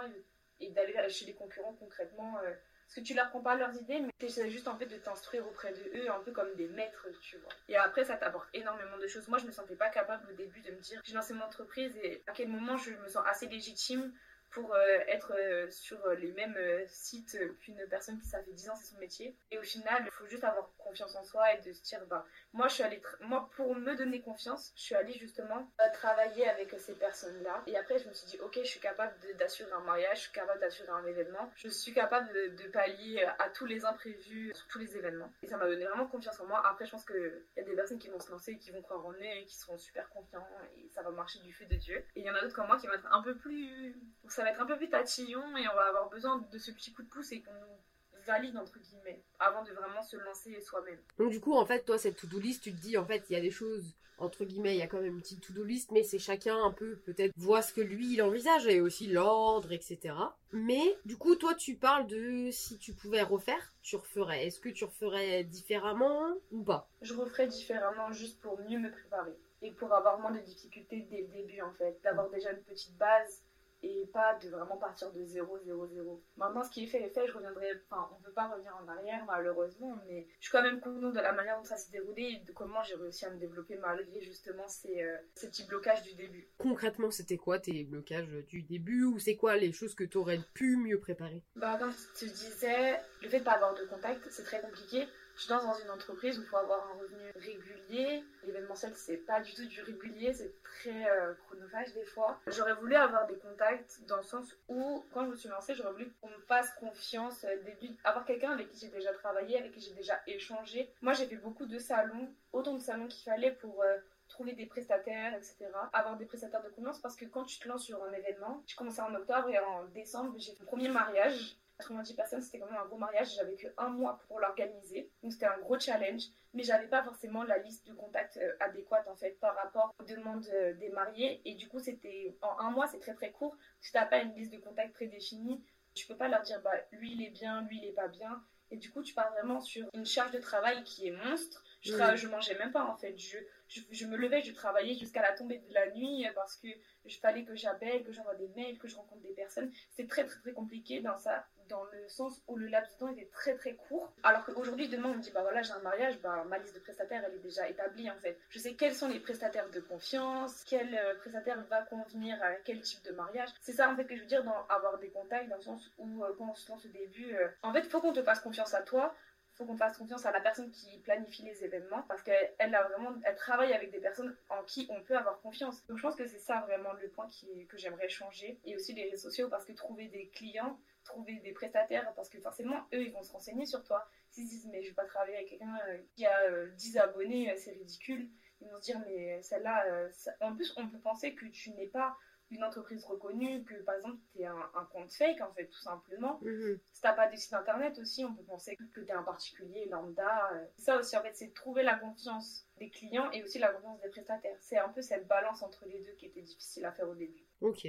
et, 0.59 0.69
d'aller 0.69 1.09
chez 1.09 1.25
les 1.25 1.33
concurrents 1.33 1.73
concrètement. 1.73 2.33
parce 2.33 2.95
que 2.95 3.01
tu 3.01 3.15
leur 3.15 3.29
prends 3.29 3.41
pas 3.41 3.55
leurs 3.55 3.75
idées, 3.75 3.99
mais 3.99 4.11
essaies 4.21 4.49
juste 4.49 4.67
en 4.67 4.77
fait 4.77 4.85
de 4.85 4.95
t'instruire 4.97 5.45
auprès 5.47 5.73
de 5.73 5.97
eux, 5.97 6.11
un 6.11 6.19
peu 6.19 6.31
comme 6.31 6.53
des 6.55 6.67
maîtres, 6.67 7.07
tu 7.19 7.37
vois. 7.37 7.51
Et 7.67 7.75
après, 7.75 8.05
ça 8.05 8.15
t'apporte 8.15 8.47
énormément 8.53 8.97
de 8.97 9.07
choses. 9.07 9.27
Moi, 9.27 9.39
je 9.39 9.47
me 9.47 9.51
sentais 9.51 9.75
pas 9.75 9.89
capable 9.89 10.29
au 10.29 10.35
début 10.35 10.61
de 10.61 10.71
me 10.71 10.79
dire, 10.79 11.01
j'ai 11.03 11.15
lancé 11.15 11.33
mon 11.33 11.41
entreprise 11.41 11.97
et 11.97 12.23
à 12.27 12.31
quel 12.31 12.47
moment 12.47 12.77
je 12.77 12.91
me 12.91 13.07
sens 13.07 13.23
assez 13.25 13.47
légitime 13.47 14.13
pour 14.51 14.73
euh, 14.73 14.99
être 15.07 15.33
euh, 15.33 15.69
sur 15.69 15.97
les 16.19 16.31
mêmes 16.33 16.55
euh, 16.57 16.83
sites 16.87 17.37
qu'une 17.59 17.79
personne 17.89 18.19
qui 18.19 18.27
ça 18.27 18.43
fait 18.43 18.51
10 18.51 18.69
ans 18.69 18.75
c'est 18.75 18.93
son 18.93 18.99
métier. 18.99 19.35
Et 19.49 19.57
au 19.57 19.63
final 19.63 20.03
il 20.05 20.11
faut 20.11 20.27
juste 20.27 20.43
avoir 20.43 20.69
confiance 20.91 21.15
en 21.15 21.23
soi 21.23 21.53
et 21.53 21.61
de 21.61 21.71
se 21.71 21.81
dire 21.83 22.05
bah 22.07 22.25
moi 22.53 22.67
je 22.67 22.75
suis 22.75 22.83
allée 22.83 23.01
moi 23.21 23.49
pour 23.55 23.75
me 23.75 23.95
donner 23.95 24.21
confiance 24.21 24.73
je 24.75 24.81
suis 24.81 24.95
allée 24.95 25.13
justement 25.13 25.71
travailler 25.93 26.47
avec 26.47 26.73
ces 26.79 26.95
personnes 26.95 27.41
là 27.43 27.63
et 27.67 27.77
après 27.77 27.97
je 27.97 28.07
me 28.07 28.13
suis 28.13 28.27
dit 28.27 28.39
ok 28.39 28.59
je 28.61 28.67
suis 28.67 28.79
capable 28.79 29.13
d'assurer 29.37 29.71
un 29.71 29.79
mariage 29.81 30.11
je 30.15 30.21
suis 30.23 30.31
capable 30.31 30.59
d'assurer 30.59 30.89
un 30.89 31.05
événement. 31.05 31.51
Je 31.55 31.67
suis 31.67 31.93
capable 31.93 32.31
de, 32.31 32.67
pallier 32.71 33.23
à 33.39 33.49
tous 33.49 33.65
les 33.65 33.85
imprévus 33.85 34.53
tous 34.69 34.79
les 34.79 34.95
événements. 34.97 35.31
Et 35.43 35.47
ça 35.47 35.57
m'a 35.57 35.67
donné 35.67 35.85
vraiment 35.85 36.07
confiance 36.07 36.39
en 36.39 36.47
moi. 36.47 36.61
Après 36.65 36.85
je 36.85 36.91
pense 36.91 37.05
qu'il 37.05 37.43
y 37.57 37.59
a 37.59 37.63
des 37.63 37.75
personnes 37.75 37.99
qui 37.99 38.09
vont 38.09 38.19
se 38.19 38.31
lancer 38.31 38.57
qui 38.57 38.71
vont 38.71 38.81
croire 38.81 39.05
en 39.05 39.11
eux 39.11 39.45
qui 39.45 39.55
seront 39.55 39.77
super 39.77 40.07
confiants 40.09 40.47
et 40.77 40.89
ça 40.89 41.01
va 41.01 41.11
marcher 41.11 41.39
du 41.39 41.53
fait 41.53 41.65
de 41.65 41.75
Dieu. 41.75 41.97
Et 42.15 42.21
il 42.21 42.25
y 42.25 42.29
en 42.29 42.35
a 42.35 42.41
d'autres 42.41 42.55
comme 42.55 42.67
moi 42.67 42.77
qui 42.77 42.87
vont 42.87 42.93
être 42.93 43.11
un 43.11 43.21
peu 43.21 43.35
plus 43.35 43.95
ça 44.27 44.43
va 44.43 44.51
être 44.51 44.61
un 44.61 44.65
peu 44.65 44.77
plus 44.77 44.89
tatillon 44.89 45.57
et 45.57 45.67
on 45.67 45.75
va 45.75 45.85
avoir 45.85 46.09
besoin 46.09 46.37
de 46.51 46.57
ce 46.57 46.71
petit 46.71 46.93
coup 46.93 47.03
de 47.03 47.09
pouce 47.09 47.31
et 47.31 47.41
qu'on 47.41 47.53
nous 47.53 47.77
valide 48.25 48.57
entre 48.57 48.79
guillemets 48.79 49.21
avant 49.39 49.63
de 49.63 49.71
vraiment 49.71 50.03
se 50.03 50.17
lancer 50.17 50.59
soi-même. 50.61 50.99
Donc 51.17 51.31
du 51.31 51.39
coup 51.39 51.53
en 51.53 51.65
fait 51.65 51.83
toi 51.83 51.97
cette 51.97 52.17
to-do 52.17 52.39
list 52.39 52.63
tu 52.63 52.71
te 52.71 52.81
dis 52.81 52.97
en 52.97 53.05
fait 53.05 53.23
il 53.29 53.33
y 53.33 53.35
a 53.35 53.41
des 53.41 53.51
choses 53.51 53.95
entre 54.17 54.45
guillemets 54.45 54.75
il 54.75 54.79
y 54.79 54.83
a 54.83 54.87
quand 54.87 55.01
même 55.01 55.15
une 55.15 55.21
petite 55.21 55.41
to-do 55.41 55.63
list 55.63 55.91
mais 55.91 56.03
c'est 56.03 56.19
chacun 56.19 56.55
un 56.63 56.71
peu 56.71 56.97
peut-être 56.97 57.33
voit 57.37 57.61
ce 57.61 57.73
que 57.73 57.81
lui 57.81 58.13
il 58.13 58.21
envisage 58.21 58.67
et 58.67 58.79
aussi 58.79 59.07
l'ordre 59.07 59.71
etc. 59.71 60.13
Mais 60.51 60.97
du 61.05 61.17
coup 61.17 61.35
toi 61.35 61.55
tu 61.55 61.75
parles 61.75 62.07
de 62.07 62.49
si 62.51 62.77
tu 62.77 62.93
pouvais 62.93 63.23
refaire 63.23 63.73
tu 63.81 63.95
referais. 63.95 64.45
Est-ce 64.45 64.59
que 64.59 64.69
tu 64.69 64.85
referais 64.85 65.43
différemment 65.43 66.35
ou 66.51 66.63
pas? 66.63 66.87
Je 67.01 67.13
referais 67.13 67.47
différemment 67.47 68.11
juste 68.11 68.39
pour 68.41 68.59
mieux 68.59 68.77
me 68.77 68.91
préparer 68.91 69.35
et 69.63 69.71
pour 69.71 69.93
avoir 69.93 70.19
moins 70.19 70.31
de 70.31 70.39
difficultés 70.39 71.07
dès 71.09 71.21
le 71.21 71.27
début 71.27 71.61
en 71.61 71.71
fait 71.73 71.99
d'avoir 72.03 72.29
déjà 72.29 72.51
une 72.51 72.61
petite 72.61 72.95
base 72.97 73.41
et 73.83 74.05
pas 74.13 74.35
de 74.35 74.49
vraiment 74.49 74.77
partir 74.77 75.11
de 75.11 75.23
0, 75.23 75.59
0, 75.65 75.87
0. 75.87 76.23
Maintenant, 76.37 76.63
ce 76.63 76.69
qui 76.69 76.83
est 76.83 76.87
fait 76.87 77.01
est 77.01 77.09
fait, 77.09 77.27
je 77.27 77.33
reviendrai, 77.33 77.67
enfin, 77.89 78.09
on 78.17 78.21
peut 78.21 78.31
pas 78.31 78.47
revenir 78.47 78.75
en 78.83 78.87
arrière, 78.87 79.23
malheureusement, 79.25 79.97
mais 80.07 80.27
je 80.39 80.47
suis 80.47 80.51
quand 80.51 80.61
même 80.61 80.79
contente 80.79 81.13
de 81.13 81.19
la 81.19 81.31
manière 81.33 81.57
dont 81.57 81.63
ça 81.63 81.77
s'est 81.77 81.91
déroulé 81.91 82.23
et 82.23 82.45
de 82.45 82.51
comment 82.51 82.83
j'ai 82.83 82.95
réussi 82.95 83.25
à 83.25 83.31
me 83.31 83.39
développer 83.39 83.77
malgré 83.77 84.21
justement 84.21 84.67
ces, 84.67 85.01
euh, 85.01 85.17
ces 85.35 85.47
petits 85.47 85.65
blocages 85.65 86.03
du 86.03 86.13
début. 86.13 86.47
Concrètement, 86.57 87.11
c'était 87.11 87.37
quoi 87.37 87.59
tes 87.59 87.83
blocages 87.83 88.29
du 88.47 88.61
début 88.61 89.05
ou 89.05 89.19
c'est 89.19 89.35
quoi 89.35 89.57
les 89.57 89.71
choses 89.71 89.95
que 89.95 90.03
tu 90.03 90.17
aurais 90.17 90.39
pu 90.53 90.77
mieux 90.77 90.99
préparer? 90.99 91.43
Bah, 91.55 91.77
comme 91.79 91.93
tu 92.15 92.25
disais, 92.25 92.99
le 93.21 93.29
fait 93.29 93.39
de 93.39 93.43
pas 93.43 93.53
avoir 93.53 93.73
de 93.73 93.85
contact, 93.85 94.27
c'est 94.29 94.43
très 94.43 94.61
compliqué. 94.61 95.07
Je 95.41 95.47
danse 95.47 95.63
dans 95.65 95.73
une 95.73 95.89
entreprise 95.89 96.37
où 96.37 96.43
il 96.43 96.47
faut 96.47 96.57
avoir 96.57 96.87
un 96.87 96.99
revenu 96.99 97.31
régulier. 97.35 98.23
L'événementiel, 98.45 98.93
c'est 98.95 99.17
pas 99.17 99.41
du 99.41 99.51
tout 99.55 99.65
du 99.65 99.81
régulier, 99.81 100.33
c'est 100.33 100.53
très 100.61 101.09
euh, 101.09 101.33
chronophage 101.47 101.93
des 101.93 102.05
fois. 102.05 102.39
J'aurais 102.45 102.75
voulu 102.75 102.93
avoir 102.93 103.25
des 103.25 103.37
contacts 103.37 104.01
dans 104.07 104.17
le 104.17 104.23
sens 104.23 104.55
où, 104.67 105.03
quand 105.11 105.25
je 105.25 105.31
me 105.31 105.35
suis 105.35 105.49
lancée, 105.49 105.73
j'aurais 105.73 105.93
voulu 105.93 106.13
qu'on 106.21 106.29
me 106.29 106.41
fasse 106.47 106.71
confiance, 106.75 107.43
euh, 107.45 107.57
avoir 108.03 108.25
quelqu'un 108.25 108.51
avec 108.51 108.69
qui 108.69 108.81
j'ai 108.81 108.91
déjà 108.91 109.13
travaillé, 109.13 109.57
avec 109.57 109.71
qui 109.71 109.81
j'ai 109.81 109.95
déjà 109.95 110.21
échangé. 110.27 110.93
Moi, 111.01 111.13
j'ai 111.13 111.25
fait 111.25 111.37
beaucoup 111.37 111.65
de 111.65 111.79
salons, 111.79 112.31
autant 112.53 112.75
de 112.75 112.81
salons 112.81 113.07
qu'il 113.07 113.23
fallait 113.23 113.51
pour. 113.51 113.81
Euh, 113.81 113.97
trouver 114.29 114.53
des 114.53 114.65
prestataires, 114.65 115.33
etc. 115.33 115.67
Avoir 115.91 116.15
des 116.15 116.23
prestataires 116.23 116.63
de 116.63 116.69
confiance 116.69 116.99
parce 117.01 117.17
que 117.17 117.25
quand 117.25 117.43
tu 117.43 117.59
te 117.59 117.67
lances 117.67 117.83
sur 117.83 118.01
un 118.01 118.13
événement, 118.13 118.63
j'ai 118.65 118.77
commencé 118.77 119.01
en 119.01 119.13
octobre 119.13 119.49
et 119.49 119.59
en 119.59 119.83
décembre, 119.93 120.35
j'ai 120.37 120.53
fait 120.53 120.61
mon 120.61 120.67
premier 120.67 120.87
mariage 120.87 121.57
90 121.81 122.13
personnes, 122.13 122.41
c'était 122.41 122.59
quand 122.59 122.67
même 122.67 122.81
un 122.81 122.85
gros 122.85 122.97
mariage. 122.97 123.35
J'avais 123.35 123.55
que 123.55 123.67
un 123.77 123.89
mois 123.89 124.19
pour 124.27 124.39
l'organiser. 124.39 125.11
Donc 125.21 125.33
c'était 125.33 125.45
un 125.45 125.59
gros 125.59 125.79
challenge. 125.79 126.23
Mais 126.53 126.63
j'avais 126.63 126.87
pas 126.87 127.03
forcément 127.03 127.43
la 127.43 127.57
liste 127.59 127.87
de 127.87 127.93
contacts 127.93 128.37
euh, 128.37 128.53
adéquate 128.59 129.07
en 129.07 129.15
fait 129.15 129.39
par 129.39 129.55
rapport 129.55 129.93
aux 129.99 130.03
demandes 130.03 130.45
euh, 130.53 130.73
des 130.73 130.89
mariés. 130.89 131.41
Et 131.45 131.55
du 131.55 131.67
coup, 131.67 131.79
c'était 131.79 132.35
en 132.41 132.59
un 132.59 132.71
mois, 132.71 132.87
c'est 132.87 132.99
très 132.99 133.13
très 133.13 133.31
court. 133.31 133.55
Si 133.79 133.91
t'as 133.91 134.05
pas 134.05 134.19
une 134.19 134.33
liste 134.33 134.51
de 134.53 134.57
contacts 134.57 134.93
prédéfinie, 134.93 135.63
tu 135.93 136.07
peux 136.07 136.15
pas 136.15 136.27
leur 136.27 136.41
dire 136.41 136.61
bah 136.61 136.71
lui 136.91 137.13
il 137.13 137.21
est 137.21 137.29
bien, 137.29 137.61
lui 137.63 137.79
il 137.81 137.85
est 137.85 137.93
pas 137.93 138.07
bien. 138.07 138.43
Et 138.71 138.77
du 138.77 138.89
coup, 138.89 139.03
tu 139.03 139.13
pars 139.13 139.31
vraiment 139.33 139.59
sur 139.59 139.85
une 139.93 140.05
charge 140.05 140.31
de 140.31 140.39
travail 140.39 140.83
qui 140.85 141.07
est 141.07 141.11
monstre. 141.11 141.61
Je, 141.81 141.91
je 142.15 142.27
mangeais 142.27 142.57
même 142.57 142.71
pas 142.71 142.85
en 142.85 142.95
fait. 142.95 143.17
Je, 143.17 143.37
je, 143.67 144.05
me 144.05 144.15
levais, 144.15 144.41
je 144.41 144.53
travaillais 144.53 144.93
jusqu'à 144.93 145.21
la 145.21 145.33
tombée 145.33 145.57
de 145.57 145.73
la 145.73 145.91
nuit 145.91 146.25
parce 146.35 146.55
que 146.55 146.67
je 147.05 147.17
fallait 147.17 147.43
que 147.43 147.55
j'appelle, 147.55 148.03
que 148.03 148.13
j'envoie 148.13 148.35
des 148.35 148.47
mails, 148.49 148.77
que 148.77 148.87
je 148.87 148.95
rencontre 148.95 149.21
des 149.21 149.33
personnes. 149.33 149.71
C'était 149.89 150.07
très 150.07 150.25
très 150.25 150.39
très 150.39 150.53
compliqué 150.53 151.01
dans 151.01 151.17
ça, 151.17 151.45
dans 151.69 151.83
le 151.85 152.07
sens 152.07 152.41
où 152.47 152.57
le 152.57 152.67
laps 152.67 152.93
de 152.93 152.99
temps 152.99 153.11
était 153.11 153.29
très 153.31 153.55
très 153.55 153.75
court. 153.75 154.11
Alors 154.23 154.45
qu'aujourd'hui, 154.45 154.89
demain, 154.89 155.09
on 155.09 155.15
me 155.15 155.21
dit, 155.21 155.31
bah 155.31 155.41
voilà, 155.41 155.61
j'ai 155.61 155.71
un 155.71 155.79
mariage, 155.79 156.19
bah 156.21 156.43
ma 156.47 156.57
liste 156.57 156.75
de 156.75 156.79
prestataires, 156.79 157.23
elle 157.25 157.35
est 157.35 157.39
déjà 157.39 157.69
établie 157.69 158.09
en 158.09 158.17
fait. 158.17 158.37
Je 158.49 158.59
sais 158.59 158.73
quels 158.73 158.93
sont 158.93 159.07
les 159.07 159.19
prestataires 159.19 159.69
de 159.69 159.79
confiance, 159.79 160.63
quel 160.67 160.93
euh, 160.95 161.15
prestataire 161.15 161.63
va 161.69 161.81
convenir 161.83 162.41
à 162.43 162.53
quel 162.65 162.81
type 162.81 163.03
de 163.05 163.11
mariage. 163.11 163.49
C'est 163.61 163.73
ça 163.73 163.89
en 163.89 163.95
fait 163.95 164.05
que 164.05 164.15
je 164.15 164.21
veux 164.21 164.27
dire 164.27 164.43
dans 164.43 164.65
avoir 164.67 164.97
des 164.99 165.09
contacts, 165.09 165.49
dans 165.49 165.57
le 165.57 165.61
sens 165.61 165.91
où 165.97 166.23
euh, 166.23 166.33
quand 166.37 166.49
on 166.51 166.55
se 166.55 166.69
lance 166.71 166.85
au 166.85 166.89
début, 166.89 167.35
euh, 167.35 167.47
en 167.63 167.73
fait, 167.73 167.83
faut 167.83 168.01
qu'on 168.01 168.13
te 168.13 168.23
fasse 168.23 168.39
confiance 168.39 168.73
à 168.73 168.81
toi, 168.81 169.13
faut 169.55 169.65
qu'on 169.65 169.77
fasse 169.77 169.97
confiance 169.97 170.25
à 170.25 170.31
la 170.31 170.39
personne 170.39 170.71
qui 170.71 170.99
planifie 170.99 171.43
les 171.43 171.63
événements 171.63 172.03
parce 172.07 172.21
qu'elle 172.23 172.75
a 172.75 172.83
vraiment 172.83 173.13
elle 173.23 173.35
travaille 173.35 173.73
avec 173.73 173.91
des 173.91 173.99
personnes 173.99 174.35
en 174.49 174.63
qui 174.63 174.87
on 174.89 175.01
peut 175.01 175.17
avoir 175.17 175.39
confiance 175.41 175.85
donc 175.87 175.97
je 175.97 176.01
pense 176.01 176.15
que 176.15 176.25
c'est 176.25 176.39
ça 176.39 176.61
vraiment 176.61 176.93
le 176.93 177.09
point 177.09 177.27
qui, 177.27 177.65
que 177.67 177.77
j'aimerais 177.77 178.09
changer 178.09 178.59
et 178.65 178.75
aussi 178.75 178.93
les 178.93 179.09
réseaux 179.09 179.29
sociaux 179.29 179.49
parce 179.49 179.65
que 179.65 179.73
trouver 179.73 180.07
des 180.07 180.29
clients 180.29 180.79
trouver 181.03 181.39
des 181.39 181.51
prestataires 181.51 182.13
parce 182.15 182.29
que 182.29 182.39
forcément 182.39 182.87
eux 182.93 183.03
ils 183.03 183.11
vont 183.11 183.23
se 183.23 183.31
renseigner 183.31 183.65
sur 183.65 183.83
toi 183.83 184.07
s'ils 184.29 184.45
se 184.45 184.51
disent 184.51 184.69
mais 184.71 184.81
je 184.83 184.89
vais 184.89 184.95
pas 184.95 185.05
travailler 185.05 185.37
avec 185.37 185.49
quelqu'un 185.49 185.77
euh, 185.87 185.97
qui 186.15 186.25
a 186.25 186.67
10 186.75 186.97
euh, 186.97 187.01
abonnés 187.01 187.51
euh, 187.51 187.55
c'est 187.57 187.71
ridicule 187.71 188.29
ils 188.61 188.69
vont 188.69 188.77
se 188.77 188.83
dire 188.83 189.01
mais 189.05 189.41
celle-là 189.41 190.09
en 190.39 190.55
plus 190.55 190.73
on 190.77 190.87
peut 190.87 190.99
penser 190.99 191.33
que 191.33 191.45
tu 191.45 191.71
n'es 191.71 191.87
pas 191.87 192.15
une 192.51 192.63
entreprise 192.65 193.05
reconnue, 193.05 193.63
que 193.63 193.75
par 193.75 193.95
exemple 193.95 194.17
tu 194.33 194.41
es 194.41 194.45
un, 194.45 194.87
compte 194.91 195.11
fake 195.11 195.41
en 195.41 195.51
fait 195.53 195.67
tout 195.67 195.79
simplement. 195.79 196.37
Mhm. 196.41 196.79
Si 196.91 197.01
t'as 197.01 197.13
pas 197.13 197.29
de 197.29 197.35
site 197.37 197.53
internet 197.53 197.97
aussi, 197.97 198.25
on 198.25 198.35
peut 198.35 198.43
penser 198.43 198.75
que 198.75 198.83
tu 198.93 199.05
es 199.05 199.11
un 199.11 199.23
particulier 199.23 199.85
lambda. 199.85 200.51
Ça 200.77 200.97
aussi 200.97 201.15
en 201.15 201.21
fait 201.21 201.33
c'est 201.33 201.53
trouver 201.53 201.81
la 201.81 201.95
confiance 201.95 202.67
des 202.77 202.89
clients 202.89 203.31
et 203.31 203.41
aussi 203.43 203.57
la 203.57 203.69
confiance 203.69 204.01
des 204.01 204.09
prestataires. 204.09 204.57
C'est 204.59 204.77
un 204.77 204.89
peu 204.89 205.01
cette 205.01 205.27
balance 205.27 205.63
entre 205.63 205.85
les 205.85 206.01
deux 206.01 206.11
qui 206.11 206.25
était 206.25 206.41
difficile 206.41 206.85
à 206.85 206.91
faire 206.91 207.07
au 207.07 207.15
début. 207.15 207.45
Ok. 207.61 207.87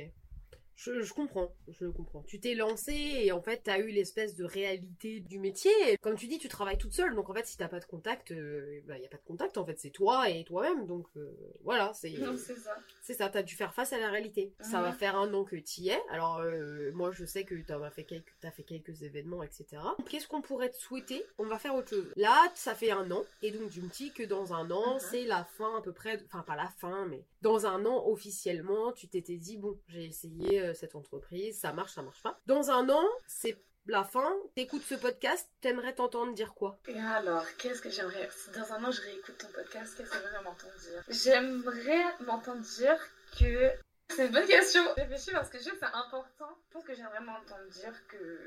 Je, 0.75 1.13
comprends, 1.13 1.55
je 1.69 1.87
comprends. 1.87 2.23
Tu 2.23 2.41
t'es 2.41 2.55
lancé 2.55 2.93
et 2.93 3.33
en 3.33 3.41
fait 3.41 3.63
t'as 3.65 3.79
eu 3.79 3.89
l'espèce 3.89 4.35
de 4.35 4.45
réalité 4.45 5.21
du 5.21 5.39
métier. 5.39 5.71
Comme 6.01 6.17
tu 6.17 6.27
dis, 6.27 6.39
tu 6.39 6.49
travailles 6.49 6.79
toute 6.79 6.93
seule, 6.93 7.15
donc 7.15 7.31
en 7.31 7.35
fait 7.35 7.47
si 7.47 7.57
t'as 7.57 7.69
pas 7.69 7.81
de 7.81 7.85
contact, 7.85 8.31
il 8.31 8.39
euh, 8.39 8.83
bah, 8.87 8.99
y 8.99 9.05
a 9.05 9.09
pas 9.09 9.19
de 9.19 9.25
contact 9.25 9.59
en 9.59 9.67
fait, 9.67 9.79
c'est 9.79 9.91
toi 9.91 10.29
et 10.29 10.45
toi-même. 10.45 10.87
Donc 10.87 11.07
euh, 11.17 11.37
voilà, 11.63 11.93
c'est 11.95 12.15
c'est 12.37 12.57
ça. 12.57 12.77
C'est 13.03 13.15
ça, 13.15 13.29
t'as 13.29 13.43
dû 13.43 13.57
faire 13.57 13.75
face 13.75 13.93
à 13.93 13.99
la 13.99 14.11
réalité. 14.11 14.55
Ça 14.61 14.81
va 14.81 14.93
faire 14.93 15.17
un 15.17 15.35
an 15.35 15.45
que 15.45 15.57
t'y 15.57 15.89
es. 15.89 16.01
Alors 16.09 16.39
euh, 16.39 16.93
moi 16.93 17.11
je 17.11 17.25
sais 17.25 17.45
que 17.45 17.55
t'as 17.67 17.91
fait 17.91 18.05
quelques, 18.05 18.33
as 18.45 18.53
fait 18.53 18.63
quelques 18.63 19.03
événements, 19.03 19.43
etc. 19.43 19.83
Qu'est-ce 20.09 20.29
qu'on 20.29 20.41
pourrait 20.41 20.71
te 20.71 20.77
souhaiter? 20.77 21.25
On 21.39 21.47
va 21.47 21.59
faire 21.59 21.75
autre 21.75 21.91
chose. 21.91 22.13
Là, 22.15 22.51
ça 22.55 22.77
fait 22.77 22.93
un 22.93 23.11
an 23.11 23.25
et 23.43 23.51
donc 23.51 23.71
tu 23.71 23.81
me 23.81 23.89
dis 23.89 24.13
que 24.13 24.23
dans 24.23 24.55
un 24.55 24.71
an, 24.71 25.01
c'est 25.01 25.25
la 25.25 25.45
fin 25.45 25.77
à 25.77 25.83
peu 25.83 25.93
près, 25.93 26.23
enfin 26.27 26.43
pas 26.43 26.55
la 26.55 26.69
fin, 26.69 27.07
mais 27.07 27.25
dans 27.43 27.67
un 27.67 27.85
an 27.87 28.07
officiellement, 28.07 28.93
tu 28.93 29.09
t'étais 29.09 29.37
dit 29.37 29.57
bon, 29.57 29.77
j'ai 29.89 30.05
essayé 30.05 30.61
euh, 30.61 30.75
cette 30.75 30.95
entreprise, 30.95 31.59
ça 31.59 31.73
marche, 31.73 31.93
ça 31.95 32.03
marche 32.03 32.23
pas. 32.23 32.39
Dans 32.47 32.71
un 32.71 32.89
an, 32.89 33.05
c'est 33.27 33.59
la 33.87 34.05
fin, 34.05 34.33
t'écoutes 34.55 34.83
ce 34.83 34.95
podcast, 34.95 35.49
t'aimerais 35.61 35.95
t'entendre 35.95 36.35
dire 36.35 36.55
quoi? 36.55 36.79
Et 36.87 36.99
alors, 36.99 37.45
qu'est-ce 37.59 37.83
que 37.83 37.91
j'aimerais 37.91 38.29
Si 38.31 38.51
dans 38.51 38.73
un 38.73 38.85
an 38.85 38.91
je 38.91 39.03
réécoute 39.03 39.39
ton 39.39 39.49
podcast, 39.49 39.95
qu'est-ce 39.97 40.11
que 40.11 40.17
j'aimerais 40.19 40.43
m'entendre 40.43 40.75
dire? 40.79 41.03
J'aimerais 41.09 42.05
m'entendre 42.21 42.61
dire 42.61 42.99
que. 43.39 43.71
C'est 44.11 44.27
une 44.27 44.33
bonne 44.33 44.47
question. 44.47 44.83
Réfléchis 44.95 45.31
parce 45.33 45.49
que 45.49 45.59
je 45.59 45.65
c'est 45.65 45.85
important. 45.85 46.59
Je 46.69 46.73
pense 46.75 46.85
que 46.85 46.95
j'aimerais 46.95 47.21
m'entendre 47.21 47.67
dire 47.71 47.95
que 48.09 48.39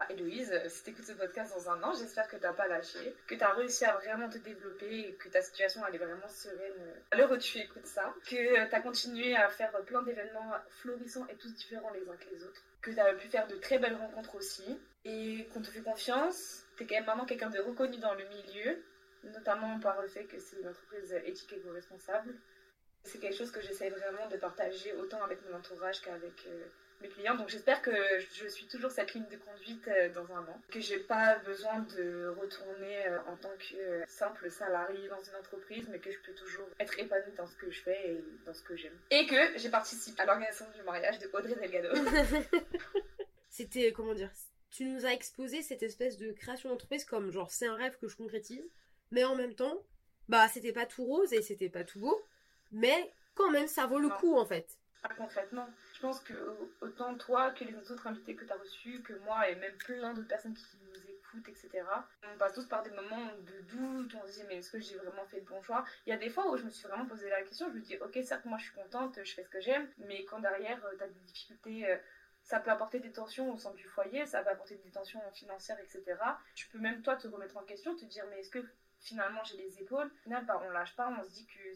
ah, 0.00 0.06
Héloïse, 0.10 0.52
si 0.68 0.82
t'écoutes 0.82 1.04
ce 1.04 1.12
podcast 1.12 1.54
dans 1.54 1.70
un 1.70 1.82
an, 1.84 1.92
j'espère 1.92 2.26
que 2.28 2.36
t'as 2.36 2.52
pas 2.52 2.66
lâché, 2.66 3.14
que 3.28 3.36
t'as 3.36 3.52
réussi 3.54 3.84
à 3.84 3.94
vraiment 3.94 4.28
te 4.28 4.38
développer 4.38 5.08
et 5.08 5.14
que 5.14 5.28
ta 5.28 5.40
situation 5.40 5.82
elle 5.86 5.94
est 5.94 5.98
vraiment 6.04 6.28
sereine 6.28 6.72
l'heure 7.12 7.30
où 7.30 7.36
tu 7.36 7.58
écoutes 7.58 7.86
ça, 7.86 8.12
que 8.28 8.68
t'as 8.70 8.80
continué 8.80 9.36
à 9.36 9.48
faire 9.48 9.70
plein 9.84 10.02
d'événements 10.02 10.52
florissants 10.68 11.26
et 11.28 11.36
tous 11.36 11.54
différents 11.54 11.92
les 11.92 12.08
uns 12.08 12.16
que 12.16 12.34
les 12.34 12.42
autres, 12.42 12.62
que 12.84 12.90
t'as 12.90 13.14
pu 13.14 13.28
faire 13.28 13.46
de 13.46 13.56
très 13.56 13.78
belles 13.78 13.96
rencontres 13.96 14.34
aussi 14.34 14.78
et 15.06 15.48
qu'on 15.52 15.62
te 15.62 15.70
fait 15.70 15.80
confiance. 15.80 16.66
T'es 16.76 16.86
quand 16.86 16.96
même 16.96 17.04
vraiment 17.04 17.24
quelqu'un 17.24 17.48
de 17.48 17.58
reconnu 17.58 17.96
dans 17.96 18.14
le 18.14 18.24
milieu, 18.28 18.82
notamment 19.24 19.80
par 19.80 20.02
le 20.02 20.08
fait 20.08 20.24
que 20.24 20.38
c'est 20.38 20.60
une 20.60 20.68
entreprise 20.68 21.12
éthique 21.24 21.52
et 21.54 21.60
co-responsable. 21.60 22.34
C'est 23.04 23.18
quelque 23.18 23.36
chose 23.36 23.50
que 23.50 23.60
j'essaie 23.60 23.90
vraiment 23.90 24.28
de 24.28 24.36
partager 24.36 24.92
autant 24.94 25.22
avec 25.22 25.38
mon 25.48 25.56
entourage 25.56 26.00
qu'avec 26.00 26.46
euh, 26.46 26.64
clients. 27.08 27.36
Donc 27.36 27.48
j'espère 27.48 27.82
que 27.82 27.92
je 28.34 28.46
suis 28.46 28.66
toujours 28.66 28.90
cette 28.90 29.14
ligne 29.14 29.26
de 29.30 29.36
conduite 29.36 29.86
euh, 29.88 30.08
dans 30.12 30.32
un 30.34 30.42
an, 30.42 30.60
que 30.70 30.80
j'ai 30.80 30.98
pas 30.98 31.36
besoin 31.40 31.80
de 31.96 32.34
retourner 32.40 33.06
euh, 33.06 33.18
en 33.26 33.36
tant 33.36 33.52
que 33.58 34.02
simple 34.06 34.50
salarié 34.50 35.08
dans 35.08 35.22
une 35.22 35.36
entreprise, 35.36 35.86
mais 35.90 35.98
que 35.98 36.10
je 36.10 36.18
peux 36.20 36.32
toujours 36.32 36.66
être 36.78 36.98
épanouie 36.98 37.34
dans 37.36 37.46
ce 37.46 37.56
que 37.56 37.70
je 37.70 37.80
fais 37.82 38.10
et 38.10 38.24
dans 38.46 38.54
ce 38.54 38.62
que 38.62 38.76
j'aime. 38.76 38.98
Et 39.10 39.26
que 39.26 39.58
j'ai 39.58 39.70
participé 39.70 40.22
à 40.22 40.26
l'organisation 40.26 40.66
du 40.74 40.82
mariage 40.82 41.18
de 41.18 41.28
Audrey 41.32 41.54
Delgado. 41.54 41.94
C'était 43.48 43.92
comment 43.92 44.14
dire 44.14 44.30
Tu 44.70 44.84
nous 44.84 45.06
as 45.06 45.12
exposé 45.12 45.62
cette 45.62 45.82
espèce 45.82 46.16
de 46.16 46.32
création 46.32 46.70
d'entreprise 46.70 47.04
comme 47.04 47.30
genre 47.30 47.50
c'est 47.50 47.66
un 47.66 47.76
rêve 47.76 47.96
que 48.00 48.08
je 48.08 48.16
concrétise, 48.16 48.64
mais 49.10 49.24
en 49.24 49.36
même 49.36 49.54
temps, 49.54 49.82
bah 50.28 50.48
c'était 50.48 50.72
pas 50.72 50.86
tout 50.86 51.04
rose 51.04 51.32
et 51.32 51.42
c'était 51.42 51.68
pas 51.68 51.84
tout 51.84 52.00
beau, 52.00 52.20
mais 52.74 53.12
quand 53.34 53.50
même 53.50 53.66
ça 53.66 53.86
vaut 53.86 53.98
le 53.98 54.10
coup 54.10 54.36
en 54.36 54.44
fait. 54.44 54.78
concrètement, 55.16 55.66
je 55.94 56.00
pense 56.00 56.20
que 56.20 56.34
autant 56.80 57.14
toi 57.16 57.50
que 57.52 57.64
les 57.64 57.74
autres 57.90 58.06
invités 58.06 58.34
que 58.34 58.44
tu 58.44 58.52
as 58.52 58.56
reçus, 58.56 59.02
que 59.02 59.14
moi 59.24 59.48
et 59.48 59.54
même 59.56 59.76
plein 59.76 60.12
d'autres 60.12 60.28
personnes 60.28 60.54
qui 60.54 60.64
nous 60.86 61.10
écoutent, 61.10 61.48
etc., 61.48 61.70
on 62.32 62.38
passe 62.38 62.54
tous 62.54 62.66
par 62.66 62.82
des 62.82 62.90
moments 62.90 63.26
de 63.40 63.60
doute, 63.62 64.14
on 64.22 64.26
se 64.26 64.32
dit 64.32 64.42
mais 64.48 64.56
est-ce 64.56 64.72
que 64.72 64.80
j'ai 64.80 64.96
vraiment 64.96 65.24
fait 65.26 65.38
le 65.38 65.46
bon 65.46 65.62
choix? 65.62 65.84
Il 66.06 66.10
y 66.10 66.12
a 66.12 66.16
des 66.18 66.30
fois 66.30 66.50
où 66.50 66.56
je 66.56 66.64
me 66.64 66.70
suis 66.70 66.86
vraiment 66.86 67.06
posé 67.06 67.28
la 67.28 67.42
question, 67.42 67.68
je 67.70 67.74
me 67.74 67.80
dis 67.80 67.96
ok 67.98 68.18
certes 68.22 68.44
moi 68.44 68.58
je 68.58 68.64
suis 68.64 68.74
contente, 68.74 69.18
je 69.22 69.34
fais 69.34 69.44
ce 69.44 69.48
que 69.48 69.60
j'aime, 69.60 69.88
mais 69.98 70.24
quand 70.24 70.40
derrière 70.40 70.84
euh, 70.84 70.96
tu 70.96 71.02
as 71.02 71.08
des 71.08 71.20
difficultés 71.20 71.90
euh, 71.90 71.96
ça 72.44 72.60
peut 72.60 72.70
apporter 72.70 73.00
des 73.00 73.10
tensions 73.10 73.52
au 73.52 73.56
sein 73.56 73.72
du 73.72 73.88
foyer, 73.88 74.26
ça 74.26 74.42
peut 74.42 74.50
apporter 74.50 74.76
des 74.76 74.90
tensions 74.90 75.20
financières, 75.32 75.78
etc. 75.80 76.02
Tu 76.54 76.68
peux 76.68 76.78
même 76.78 77.02
toi 77.02 77.16
te 77.16 77.26
remettre 77.26 77.56
en 77.56 77.62
question, 77.62 77.96
te 77.96 78.04
dire 78.04 78.24
mais 78.30 78.40
est-ce 78.40 78.50
que 78.50 78.64
finalement 79.00 79.42
j'ai 79.44 79.56
les 79.56 79.80
épaules? 79.80 80.06
Au 80.06 80.22
final, 80.22 80.44
bah, 80.44 80.60
on 80.62 80.70
lâche 80.70 80.94
pas, 80.94 81.08
on 81.18 81.24
se 81.24 81.30
dit 81.30 81.46
que 81.46 81.74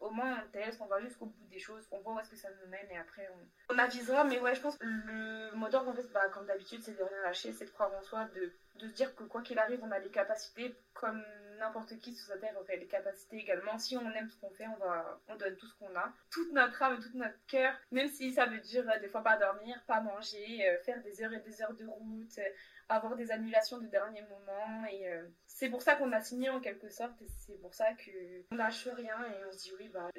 au 0.00 0.10
moins 0.10 0.42
on 0.44 0.50
teste, 0.50 0.80
on 0.80 0.86
va 0.86 1.00
jusqu'au 1.00 1.26
bout 1.26 1.46
des 1.48 1.58
choses, 1.58 1.86
on 1.90 2.00
voit 2.00 2.14
où 2.14 2.20
est-ce 2.20 2.30
que 2.30 2.36
ça 2.36 2.48
nous 2.62 2.68
mène 2.70 2.90
et 2.90 2.98
après 2.98 3.28
on, 3.34 3.74
on 3.74 3.78
avisera. 3.78 4.24
Mais 4.24 4.38
ouais, 4.40 4.54
je 4.54 4.60
pense 4.60 4.76
que 4.76 4.86
le 4.86 5.54
mot 5.54 5.66
en 5.66 5.94
fait, 5.94 6.12
bah, 6.12 6.28
comme 6.32 6.46
d'habitude, 6.46 6.82
c'est 6.82 6.96
de 6.96 7.02
rien 7.02 7.22
lâcher, 7.22 7.52
c'est 7.52 7.66
de 7.66 7.70
croire 7.70 7.92
en 7.94 8.02
soi, 8.02 8.26
de, 8.34 8.52
de 8.76 8.88
se 8.88 8.94
dire 8.94 9.14
que 9.14 9.24
quoi 9.24 9.42
qu'il 9.42 9.58
arrive, 9.58 9.80
on 9.82 9.90
a 9.90 9.98
les 9.98 10.10
capacités 10.10 10.74
comme 10.94 11.24
n'importe 11.58 11.98
qui 11.98 12.14
sur 12.14 12.26
sa 12.26 12.38
terre 12.38 12.56
aurait 12.58 12.76
les 12.76 12.86
capacités 12.86 13.36
également. 13.38 13.78
Si 13.78 13.96
on 13.96 14.10
aime 14.12 14.28
ce 14.28 14.36
qu'on 14.36 14.50
fait, 14.50 14.66
on, 14.66 14.76
va, 14.76 15.20
on 15.28 15.36
donne 15.36 15.56
tout 15.56 15.66
ce 15.66 15.74
qu'on 15.78 15.94
a. 15.96 16.12
Toute 16.30 16.52
notre 16.52 16.82
âme, 16.82 17.00
tout 17.00 17.16
notre 17.16 17.38
cœur, 17.46 17.74
même 17.90 18.08
si 18.08 18.32
ça 18.32 18.46
veut 18.46 18.60
dire 18.60 18.88
euh, 18.88 18.98
des 19.00 19.08
fois 19.08 19.22
pas 19.22 19.36
dormir, 19.36 19.82
pas 19.86 20.00
manger, 20.00 20.68
euh, 20.68 20.78
faire 20.82 21.02
des 21.02 21.22
heures 21.22 21.32
et 21.32 21.40
des 21.40 21.62
heures 21.62 21.74
de 21.74 21.86
route, 21.86 22.38
euh, 22.38 22.48
avoir 22.88 23.16
des 23.16 23.30
annulations 23.30 23.78
de 23.78 23.86
dernier 23.86 24.22
moment. 24.22 24.84
Et 24.86 25.06
c'est 25.46 25.68
pour 25.68 25.82
ça 25.82 25.96
qu'on 25.96 26.12
a 26.12 26.20
signé 26.20 26.50
en 26.50 26.60
quelque 26.60 26.88
sorte. 26.88 27.20
Et 27.22 27.26
c'est 27.26 27.60
pour 27.60 27.74
ça 27.74 27.86
qu'on 27.94 28.54
lâche 28.54 28.86
rien 28.86 29.24
et 29.24 29.44
on 29.46 29.52
se 29.52 29.58
dit 29.58 29.72
oui, 29.78 29.88
bah, 29.88 30.10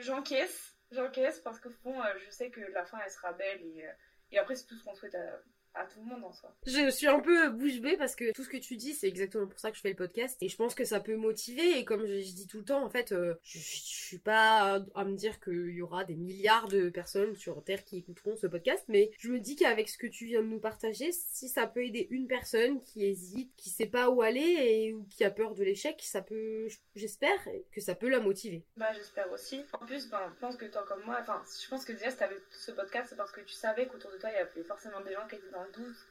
j'encaisse. 0.00 0.76
j'encaisse 0.92 1.40
parce 1.40 1.58
qu'au 1.58 1.70
fond, 1.70 2.00
je 2.24 2.30
sais 2.30 2.50
que 2.50 2.60
la 2.60 2.84
fin, 2.84 2.98
elle 3.04 3.10
sera 3.10 3.32
belle. 3.32 3.60
Et, 3.62 3.84
et 4.30 4.38
après, 4.38 4.54
c'est 4.54 4.66
tout 4.66 4.76
ce 4.76 4.84
qu'on 4.84 4.94
souhaite 4.94 5.16
à 5.16 5.40
à 5.74 5.84
tout 5.84 6.00
le 6.00 6.06
monde 6.06 6.24
en 6.24 6.32
soi. 6.32 6.54
Je 6.66 6.90
suis 6.90 7.06
un 7.06 7.20
peu 7.20 7.50
bouche 7.50 7.80
bée 7.80 7.96
parce 7.96 8.14
que 8.14 8.32
tout 8.32 8.44
ce 8.44 8.48
que 8.48 8.56
tu 8.56 8.76
dis, 8.76 8.94
c'est 8.94 9.08
exactement 9.08 9.46
pour 9.46 9.58
ça 9.58 9.70
que 9.70 9.76
je 9.76 9.82
fais 9.82 9.90
le 9.90 9.96
podcast. 9.96 10.36
Et 10.40 10.48
je 10.48 10.56
pense 10.56 10.74
que 10.74 10.84
ça 10.84 11.00
peut 11.00 11.16
motiver. 11.16 11.78
Et 11.78 11.84
comme 11.84 12.06
je, 12.06 12.12
dis 12.12 12.46
tout 12.46 12.58
le 12.58 12.64
temps, 12.64 12.84
en 12.84 12.90
fait, 12.90 13.12
euh, 13.12 13.34
je, 13.42 13.58
suis 13.58 14.18
pas 14.18 14.82
à, 14.94 15.04
me 15.04 15.16
dire 15.16 15.40
qu'il 15.40 15.70
y 15.70 15.82
aura 15.82 16.04
des 16.04 16.16
milliards 16.16 16.68
de 16.68 16.90
personnes 16.90 17.34
sur 17.36 17.62
Terre 17.64 17.84
qui 17.84 17.98
écouteront 17.98 18.36
ce 18.36 18.46
podcast. 18.46 18.84
Mais 18.88 19.10
je 19.18 19.30
me 19.30 19.40
dis 19.40 19.56
qu'avec 19.56 19.88
ce 19.88 19.98
que 19.98 20.06
tu 20.06 20.26
viens 20.26 20.42
de 20.42 20.46
nous 20.46 20.60
partager, 20.60 21.12
si 21.12 21.48
ça 21.48 21.66
peut 21.66 21.84
aider 21.84 22.06
une 22.10 22.26
personne 22.26 22.80
qui 22.80 23.04
hésite, 23.04 23.52
qui 23.56 23.70
sait 23.70 23.86
pas 23.86 24.10
où 24.10 24.22
aller 24.22 24.40
et 24.40 24.92
ou 24.92 25.04
qui 25.04 25.24
a 25.24 25.30
peur 25.30 25.54
de 25.54 25.64
l'échec, 25.64 26.00
ça 26.02 26.22
peut, 26.22 26.68
j'espère 26.94 27.38
que 27.70 27.80
ça 27.80 27.94
peut 27.94 28.08
la 28.08 28.20
motiver. 28.20 28.64
Bah, 28.76 28.92
j'espère 28.92 29.30
aussi. 29.32 29.64
En 29.72 29.86
plus, 29.86 30.08
ben, 30.10 30.30
je 30.34 30.40
pense 30.40 30.56
que 30.56 30.66
toi 30.66 30.84
comme 30.86 31.02
moi, 31.04 31.18
enfin, 31.20 31.42
je 31.62 31.68
pense 31.68 31.84
que 31.84 31.92
déjà, 31.92 32.10
si 32.10 32.16
t'avais 32.16 32.36
ce 32.50 32.72
podcast, 32.72 33.06
c'est 33.10 33.16
parce 33.16 33.32
que 33.32 33.40
tu 33.40 33.54
savais 33.54 33.86
qu'autour 33.86 34.10
de 34.10 34.18
toi, 34.18 34.30
il 34.30 34.34
y 34.34 34.38
avait 34.38 34.64
forcément 34.64 35.00
des 35.00 35.12
gens 35.12 35.26
qui 35.28 35.36
étaient 35.36 35.50
dans 35.50 35.61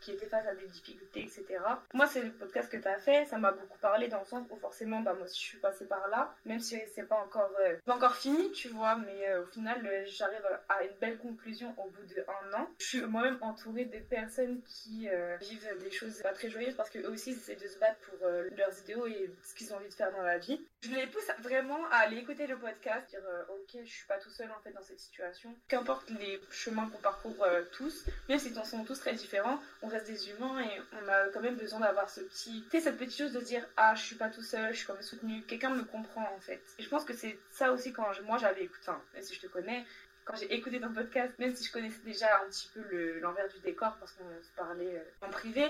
qui 0.01 0.11
étaient 0.11 0.27
face 0.27 0.45
à 0.47 0.55
des 0.55 0.67
difficultés, 0.67 1.21
etc. 1.21 1.45
Moi, 1.93 2.07
c'est 2.07 2.21
le 2.21 2.31
podcast 2.31 2.71
que 2.71 2.77
tu 2.77 2.87
as 2.87 2.99
fait, 2.99 3.25
ça 3.25 3.37
m'a 3.37 3.51
beaucoup 3.51 3.77
parlé 3.79 4.07
dans 4.07 4.19
le 4.19 4.25
sens 4.25 4.45
où 4.49 4.55
forcément, 4.57 5.01
bah, 5.01 5.13
moi 5.13 5.27
je 5.27 5.33
suis 5.33 5.57
passée 5.57 5.85
par 5.85 6.07
là, 6.09 6.33
même 6.45 6.59
si 6.59 6.77
c'est 6.93 7.07
pas 7.07 7.17
encore, 7.17 7.51
euh, 7.61 7.75
pas 7.85 7.95
encore 7.95 8.15
fini, 8.15 8.51
tu 8.51 8.69
vois, 8.69 8.95
mais 8.95 9.29
euh, 9.29 9.43
au 9.43 9.45
final, 9.47 9.85
euh, 9.85 10.03
j'arrive 10.05 10.45
à 10.69 10.83
une 10.83 10.95
belle 10.99 11.17
conclusion 11.17 11.73
au 11.77 11.89
bout 11.89 12.03
d'un 12.15 12.59
an. 12.59 12.67
Je 12.79 12.85
suis 12.85 13.01
moi-même 13.01 13.37
entourée 13.41 13.85
de 13.85 13.99
personnes 13.99 14.61
qui 14.63 15.09
vivent 15.39 15.77
des 15.79 15.91
choses 15.91 16.21
pas 16.21 16.33
très 16.33 16.49
joyeuses 16.49 16.75
parce 16.75 16.89
qu'eux 16.89 17.07
aussi, 17.09 17.31
ils 17.31 17.37
essaient 17.37 17.55
de 17.55 17.67
se 17.67 17.79
battre 17.79 17.99
pour 18.01 18.27
leurs 18.27 18.79
idéaux 18.79 19.07
et 19.07 19.29
ce 19.43 19.55
qu'ils 19.55 19.73
ont 19.73 19.77
envie 19.77 19.89
de 19.89 19.93
faire 19.93 20.11
dans 20.11 20.21
la 20.21 20.37
vie. 20.37 20.61
Je 20.84 20.89
les 20.89 21.06
pousse 21.08 21.30
vraiment 21.39 21.86
à 21.91 21.98
aller 21.98 22.17
écouter 22.17 22.48
le 22.48 22.58
podcast, 22.58 23.08
dire 23.10 23.22
ok, 23.50 23.82
je 23.84 23.89
suis 23.89 24.08
pas 24.08 24.17
tout 24.17 24.32
seul 24.32 24.50
en 24.52 24.60
fait 24.62 24.72
dans 24.72 24.82
cette 24.82 25.00
situation. 25.00 25.56
Qu'importe 25.67 26.10
les 26.10 26.41
chemins 26.50 26.89
qu'on 26.89 26.98
parcourt 26.98 27.46
tous, 27.72 28.06
même 28.28 28.39
si 28.39 28.50
ils 28.50 28.65
sont 28.65 28.84
tous 28.84 29.00
très 29.00 29.13
différents, 29.13 29.62
on 29.84 29.88
reste 29.88 30.08
des 30.08 30.32
humains 30.32 30.60
et 30.60 30.82
on 30.94 31.08
a 31.08 31.28
quand 31.30 31.41
même 31.41 31.56
besoin 31.56 31.80
d'avoir 31.80 32.10
ce 32.10 32.22
petit, 32.22 32.65
cette 32.72 32.98
petite 32.98 33.17
chose 33.17 33.34
de 33.34 33.41
dire 33.41 33.63
ah 33.78 33.94
je 33.94 34.02
suis 34.02 34.15
pas 34.15 34.30
tout 34.30 34.41
seul, 34.41 34.74
je 34.74 34.78
suis 34.78 34.88
quand 34.88 34.96
même 34.96 35.04
soutenu, 35.04 35.44
quelqu'un 35.44 35.70
me 35.70 35.84
comprend 35.84 36.28
en 36.36 36.39
fait. 36.39 36.63
Et 36.80 36.84
je 36.84 36.89
pense 36.89 37.06
que 37.06 37.13
c'est 37.13 37.38
ça 37.52 37.72
aussi 37.72 37.94
quand 37.94 38.08
moi 38.24 38.39
j'avais 38.39 38.63
écouté, 38.63 38.91
même 39.13 39.24
si 39.24 39.36
je 39.36 39.41
te 39.41 39.48
connais, 39.48 39.86
quand 40.26 40.36
j'ai 40.36 40.54
écouté 40.54 40.80
ton 40.80 40.94
podcast, 40.94 41.34
même 41.39 41.56
si 41.56 41.63
je 41.65 41.72
connaissais 41.72 42.02
déjà 42.04 42.41
un 42.41 42.50
petit 42.50 42.70
peu 42.74 43.20
l'envers 43.20 43.48
du 43.50 43.60
décor 43.60 43.98
parce 44.00 44.13
qu'on 44.13 44.44
se 44.44 44.52
parlait 44.56 44.96
euh, 44.96 45.26
en 45.26 45.30
privé, 45.30 45.67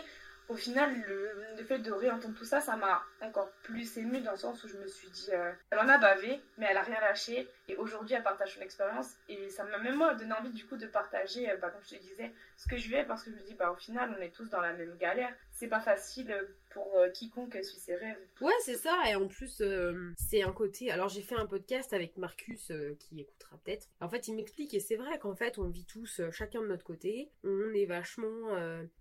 au 0.51 0.55
final, 0.55 0.93
le, 1.07 1.63
fait 1.63 1.79
de 1.79 1.91
réentendre 1.91 2.35
tout 2.35 2.43
ça, 2.43 2.59
ça 2.59 2.75
m'a 2.75 3.03
encore 3.21 3.49
plus 3.63 3.97
ému 3.97 4.19
dans 4.19 4.31
le 4.31 4.37
sens 4.37 4.61
où 4.63 4.67
je 4.67 4.75
me 4.75 4.87
suis 4.87 5.09
dit, 5.09 5.29
euh, 5.31 5.53
elle 5.69 5.79
en 5.79 5.87
a 5.87 5.97
bavé, 5.97 6.41
mais 6.57 6.67
elle 6.69 6.75
a 6.75 6.81
rien 6.81 6.99
lâché. 6.99 7.47
Et 7.69 7.77
aujourd'hui, 7.77 8.15
elle 8.15 8.23
partage 8.23 8.55
son 8.55 8.61
expérience. 8.61 9.15
Et 9.29 9.49
ça 9.49 9.63
m'a 9.63 9.77
même 9.77 9.97
donné 10.17 10.33
envie 10.33 10.49
du 10.49 10.65
coup 10.65 10.75
de 10.75 10.87
partager, 10.87 11.49
euh, 11.49 11.57
bah, 11.57 11.69
comme 11.69 11.81
je 11.83 11.95
te 11.95 12.01
disais, 12.01 12.33
ce 12.57 12.67
que 12.67 12.75
je 12.75 12.89
vais 12.89 13.05
parce 13.05 13.23
que 13.23 13.31
je 13.31 13.37
me 13.37 13.41
dis, 13.43 13.53
bah, 13.53 13.71
au 13.71 13.75
final, 13.75 14.13
on 14.17 14.21
est 14.21 14.35
tous 14.35 14.49
dans 14.49 14.59
la 14.59 14.73
même 14.73 14.97
galère. 14.97 15.33
C'est 15.51 15.69
pas 15.69 15.79
facile 15.79 16.35
pour 16.73 16.97
euh, 16.97 17.09
quiconque 17.09 17.57
suit 17.63 17.79
ses 17.79 17.95
rêves. 17.95 18.17
Ouais, 18.41 18.53
c'est 18.63 18.75
ça. 18.75 18.95
Et 19.09 19.15
en 19.15 19.27
plus, 19.27 19.61
euh, 19.61 20.11
c'est 20.17 20.43
un 20.43 20.51
côté. 20.51 20.91
Alors, 20.91 21.09
j'ai 21.09 21.21
fait 21.21 21.35
un 21.35 21.45
podcast 21.45 21.93
avec 21.93 22.17
Marcus 22.17 22.71
euh, 22.71 22.95
qui 22.99 23.19
écoutera 23.19 23.57
peut-être. 23.63 23.87
En 23.99 24.09
fait, 24.09 24.27
il 24.27 24.35
m'explique, 24.35 24.73
et 24.73 24.79
c'est 24.79 24.95
vrai 24.95 25.19
qu'en 25.19 25.35
fait, 25.35 25.57
on 25.57 25.69
vit 25.69 25.85
tous 25.85 26.21
chacun 26.31 26.61
de 26.61 26.67
notre 26.67 26.83
côté. 26.83 27.31
On 27.43 27.73
est 27.73 27.85
vachement 27.85 28.21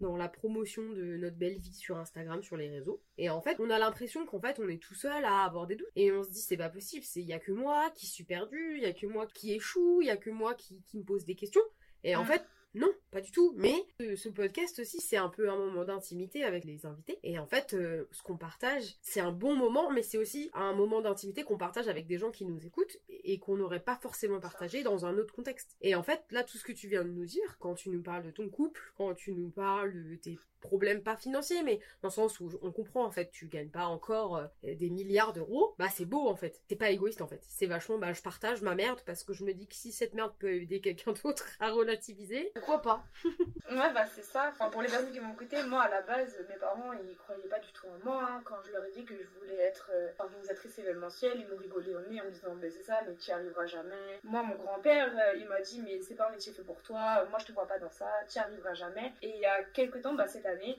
dans 0.00 0.16
la 0.16 0.28
promotion 0.28 0.82
de 0.90 1.16
notre 1.16 1.36
belle 1.36 1.58
vie 1.58 1.74
sur 1.74 1.96
Instagram, 1.96 2.42
sur 2.42 2.56
les 2.56 2.68
réseaux. 2.68 3.02
Et 3.18 3.30
en 3.30 3.40
fait, 3.40 3.56
on 3.60 3.70
a 3.70 3.78
l'impression 3.78 4.26
qu'en 4.26 4.40
fait, 4.40 4.58
on 4.58 4.68
est 4.68 4.82
tout 4.82 4.94
seul 4.94 5.24
à 5.24 5.44
avoir 5.44 5.66
des 5.66 5.76
doutes. 5.76 5.88
Et 5.96 6.12
on 6.12 6.22
se 6.22 6.30
dit, 6.30 6.40
c'est 6.40 6.56
pas 6.56 6.68
possible. 6.68 7.04
Il 7.16 7.22
y 7.22 7.32
a 7.32 7.38
que 7.38 7.52
moi 7.52 7.90
qui 7.94 8.06
suis 8.06 8.24
perdu, 8.24 8.74
il 8.76 8.82
y 8.82 8.86
a 8.86 8.92
que 8.92 9.06
moi 9.06 9.26
qui 9.26 9.52
échoue, 9.54 10.02
il 10.02 10.06
y 10.06 10.10
a 10.10 10.16
que 10.16 10.30
moi 10.30 10.54
qui, 10.54 10.82
qui 10.82 10.98
me 10.98 11.04
pose 11.04 11.24
des 11.24 11.34
questions. 11.34 11.62
Et 12.04 12.16
en 12.16 12.24
mm. 12.24 12.26
fait, 12.26 12.42
non, 12.74 12.92
pas 13.10 13.20
du 13.20 13.30
tout. 13.32 13.52
Mais 13.56 13.74
ce 13.98 14.28
podcast 14.28 14.78
aussi, 14.78 15.00
c'est 15.00 15.16
un 15.16 15.28
peu 15.28 15.50
un 15.50 15.56
moment 15.56 15.84
d'intimité 15.84 16.44
avec 16.44 16.64
les 16.64 16.86
invités. 16.86 17.18
Et 17.24 17.38
en 17.38 17.46
fait, 17.46 17.74
euh, 17.74 18.04
ce 18.12 18.22
qu'on 18.22 18.36
partage, 18.36 18.96
c'est 19.02 19.20
un 19.20 19.32
bon 19.32 19.56
moment, 19.56 19.90
mais 19.90 20.02
c'est 20.02 20.18
aussi 20.18 20.50
un 20.54 20.72
moment 20.72 21.00
d'intimité 21.00 21.42
qu'on 21.42 21.58
partage 21.58 21.88
avec 21.88 22.06
des 22.06 22.18
gens 22.18 22.30
qui 22.30 22.44
nous 22.44 22.64
écoutent. 22.64 22.98
et 23.22 23.38
qu'on 23.38 23.56
n'aurait 23.56 23.80
pas 23.80 23.96
forcément 23.96 24.40
partagé 24.40 24.82
dans 24.82 25.04
un 25.04 25.18
autre 25.18 25.34
contexte. 25.34 25.76
Et 25.82 25.94
en 25.94 26.02
fait, 26.02 26.24
là, 26.30 26.42
tout 26.42 26.56
ce 26.56 26.64
que 26.64 26.72
tu 26.72 26.88
viens 26.88 27.04
de 27.04 27.10
nous 27.10 27.26
dire, 27.26 27.58
quand 27.58 27.74
tu 27.74 27.90
nous 27.90 28.02
parles 28.02 28.24
de 28.24 28.30
ton 28.30 28.48
couple, 28.48 28.92
quand 28.96 29.14
tu 29.14 29.32
nous 29.32 29.50
parles 29.50 29.92
de 29.92 30.16
tes 30.16 30.38
problème 30.60 31.02
pas 31.02 31.16
financier, 31.16 31.62
mais 31.62 31.80
dans 32.02 32.08
le 32.08 32.12
sens 32.12 32.40
où 32.40 32.50
on 32.62 32.70
comprend 32.72 33.04
en 33.04 33.10
fait, 33.10 33.30
tu 33.30 33.46
gagnes 33.46 33.70
pas 33.70 33.86
encore 33.86 34.36
euh, 34.36 34.46
des 34.62 34.90
milliards 34.90 35.32
d'euros, 35.32 35.74
bah 35.78 35.88
c'est 35.92 36.04
beau 36.04 36.28
en 36.28 36.36
fait. 36.36 36.60
C'est 36.68 36.76
pas 36.76 36.90
égoïste 36.90 37.22
en 37.22 37.26
fait. 37.26 37.40
C'est 37.42 37.66
vachement, 37.66 37.98
bah 37.98 38.12
je 38.12 38.22
partage 38.22 38.62
ma 38.62 38.74
merde 38.74 39.00
parce 39.06 39.24
que 39.24 39.32
je 39.32 39.44
me 39.44 39.52
dis 39.52 39.66
que 39.66 39.74
si 39.74 39.92
cette 39.92 40.14
merde 40.14 40.32
peut 40.38 40.52
aider 40.52 40.80
quelqu'un 40.80 41.12
d'autre 41.24 41.46
à 41.58 41.70
relativiser, 41.70 42.52
pourquoi 42.54 42.82
pas? 42.82 43.04
Ouais 43.70 43.92
bah 43.94 44.04
c'est 44.12 44.24
ça. 44.24 44.50
Enfin 44.52 44.68
pour 44.68 44.82
les 44.82 44.88
personnes 44.88 45.12
qui 45.12 45.20
m'ont 45.20 45.32
écouté, 45.32 45.62
moi 45.62 45.82
à 45.82 45.88
la 45.88 46.02
base, 46.02 46.36
mes 46.48 46.56
parents 46.56 46.92
ils 46.92 47.16
croyaient 47.16 47.48
pas 47.48 47.60
du 47.60 47.72
tout 47.72 47.86
en 47.86 48.04
moi. 48.04 48.28
Hein. 48.28 48.42
Quand 48.44 48.56
je 48.66 48.72
leur 48.72 48.84
ai 48.84 48.90
dit 48.90 49.04
que 49.04 49.14
je 49.16 49.28
voulais 49.38 49.60
être 49.62 49.90
euh, 49.94 50.08
organisatrice 50.18 50.76
événementielle, 50.80 51.38
ils 51.38 51.46
m'ont 51.48 51.56
rigolé 51.56 51.94
au 51.94 52.00
nez 52.00 52.20
en 52.20 52.24
me 52.24 52.30
disant 52.30 52.54
mais 52.60 52.68
c'est 52.68 52.82
ça, 52.82 53.00
mais 53.06 53.14
tu 53.14 53.30
y 53.30 53.32
arriveras 53.32 53.66
jamais. 53.66 54.20
Moi 54.24 54.42
mon 54.42 54.56
grand-père, 54.56 55.12
euh, 55.16 55.36
il 55.38 55.46
m'a 55.46 55.60
dit 55.60 55.80
mais 55.82 56.00
c'est 56.00 56.16
pas 56.16 56.28
un 56.28 56.32
métier 56.32 56.52
fait 56.52 56.64
pour 56.64 56.82
toi. 56.82 57.24
Moi 57.30 57.38
je 57.38 57.46
te 57.46 57.52
vois 57.52 57.66
pas 57.66 57.78
dans 57.78 57.90
ça, 57.90 58.10
tu 58.28 58.36
y 58.36 58.38
arriveras 58.40 58.74
jamais. 58.74 59.12
Et 59.22 59.30
il 59.30 59.40
y 59.40 59.46
a 59.46 59.62
quelques 59.62 60.02
temps, 60.02 60.14
bah 60.14 60.26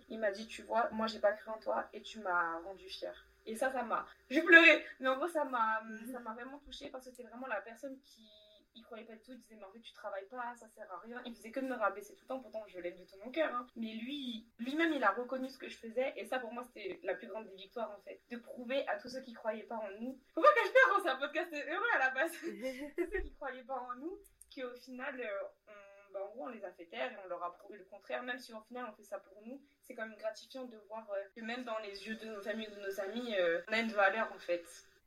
il 0.10 0.20
m'a 0.20 0.32
dit, 0.32 0.48
tu 0.48 0.64
vois, 0.64 0.90
moi 0.92 1.08
j'ai 1.08 1.20
pas 1.20 1.34
cru 1.34 1.52
en 1.52 1.60
toi 1.60 1.88
et 1.94 2.02
tu 2.02 2.20
m'as 2.20 2.60
rendu 2.60 2.88
fière. 2.90 3.28
Et 3.46 3.56
ça, 3.56 3.72
ça 3.72 3.82
m'a. 3.84 4.06
J'ai 4.30 4.44
pleuré, 4.44 4.86
mais 5.00 5.10
en 5.10 5.18
gros, 5.18 5.28
ça 5.28 5.44
m'a, 5.46 5.82
ça 6.12 6.20
m'a 6.20 6.34
vraiment 6.34 6.60
touchée 6.60 6.90
parce 6.92 7.06
que 7.06 7.10
c'était 7.10 7.28
vraiment 7.28 7.48
la 7.48 7.60
personne 7.62 8.00
qui 8.02 8.30
il 8.76 8.84
croyait 8.84 9.06
pas 9.06 9.16
du 9.16 9.22
tout, 9.22 9.32
il 9.32 9.40
disait 9.40 9.56
mais 9.56 9.66
en 9.66 9.72
fait 9.72 9.82
tu 9.82 9.94
travailles 9.94 10.28
pas, 10.28 10.56
ça 10.56 10.68
sert 10.70 10.92
à 10.92 11.00
rien. 11.00 11.22
Il 11.26 11.36
faisait 11.36 11.52
que 11.52 11.60
de 11.60 11.68
me 11.68 11.76
rabaisser 11.76 12.14
tout 12.16 12.24
le 12.24 12.28
temps, 12.28 12.40
pourtant 12.40 12.64
je 12.68 12.80
l'aime 12.80 12.98
de 12.98 13.04
tout 13.04 13.18
mon 13.24 13.32
cœur. 13.32 13.54
Hein. 13.54 13.68
Mais 13.76 13.94
lui, 13.94 14.48
lui-même 14.60 14.94
il 14.94 15.04
a 15.04 15.12
reconnu 15.12 15.50
ce 15.50 15.58
que 15.58 15.68
je 15.68 15.78
faisais 15.78 16.14
et 16.16 16.26
ça 16.26 16.40
pour 16.40 16.54
moi 16.54 16.64
c'était 16.64 17.00
la 17.04 17.16
plus 17.16 17.28
grande 17.28 17.48
des 17.48 17.56
victoires 17.56 17.92
en 17.92 18.02
fait. 18.02 18.22
De 18.30 18.38
prouver 18.38 18.88
à 18.88 18.98
tous 18.98 19.10
ceux 19.10 19.22
qui 19.22 19.34
croyaient 19.34 19.64
pas 19.64 19.76
en 19.76 19.92
nous. 20.00 20.20
Faut 20.34 20.42
pas 20.42 20.54
que 20.54 20.68
je 20.68 20.72
perde, 20.72 21.02
c'est 21.04 21.10
un 21.10 21.18
podcast 21.18 21.54
heureux 21.54 21.86
à 21.96 22.00
la 22.00 22.10
base. 22.12 22.32
ceux 23.12 23.20
qui 23.22 23.34
croyaient 23.34 23.64
pas 23.64 23.80
en 23.80 23.96
nous, 23.96 24.18
qu'au 24.56 24.74
final 24.78 25.20
euh, 25.20 25.74
bah, 26.14 26.20
en 26.24 26.36
gros, 26.36 26.46
on 26.46 26.50
les 26.50 26.64
a 26.64 26.72
fait 26.72 26.86
taire 26.86 27.12
et 27.12 27.16
on 27.26 27.30
leur 27.30 27.44
a 27.44 27.54
prouvé 27.54 27.78
le 27.78 27.86
contraire. 27.86 28.24
Même 28.24 28.40
si 28.40 28.54
au 28.54 28.62
final, 28.62 28.86
on 28.92 28.96
fait 28.96 29.04
ça 29.04 29.20
pour 29.20 29.42
nous, 29.46 29.62
c'est 29.84 29.94
quand 29.94 30.08
même 30.08 30.18
gratifiant 30.18 30.66
de 30.66 30.78
voir 30.88 31.08
euh, 31.12 31.22
que 31.36 31.42
même 31.42 31.64
dans 31.64 31.78
les 31.80 32.08
yeux 32.08 32.16
de 32.16 32.26
nos 32.26 32.42
familles 32.42 32.68
ou 32.72 32.76
de 32.76 32.88
nos 32.88 33.00
amis, 33.00 33.36
euh, 33.38 33.62
on 33.70 33.74
a 33.74 33.80
une 33.80 33.92
valeur 33.92 34.32
en 34.34 34.40
fait. 34.40 34.64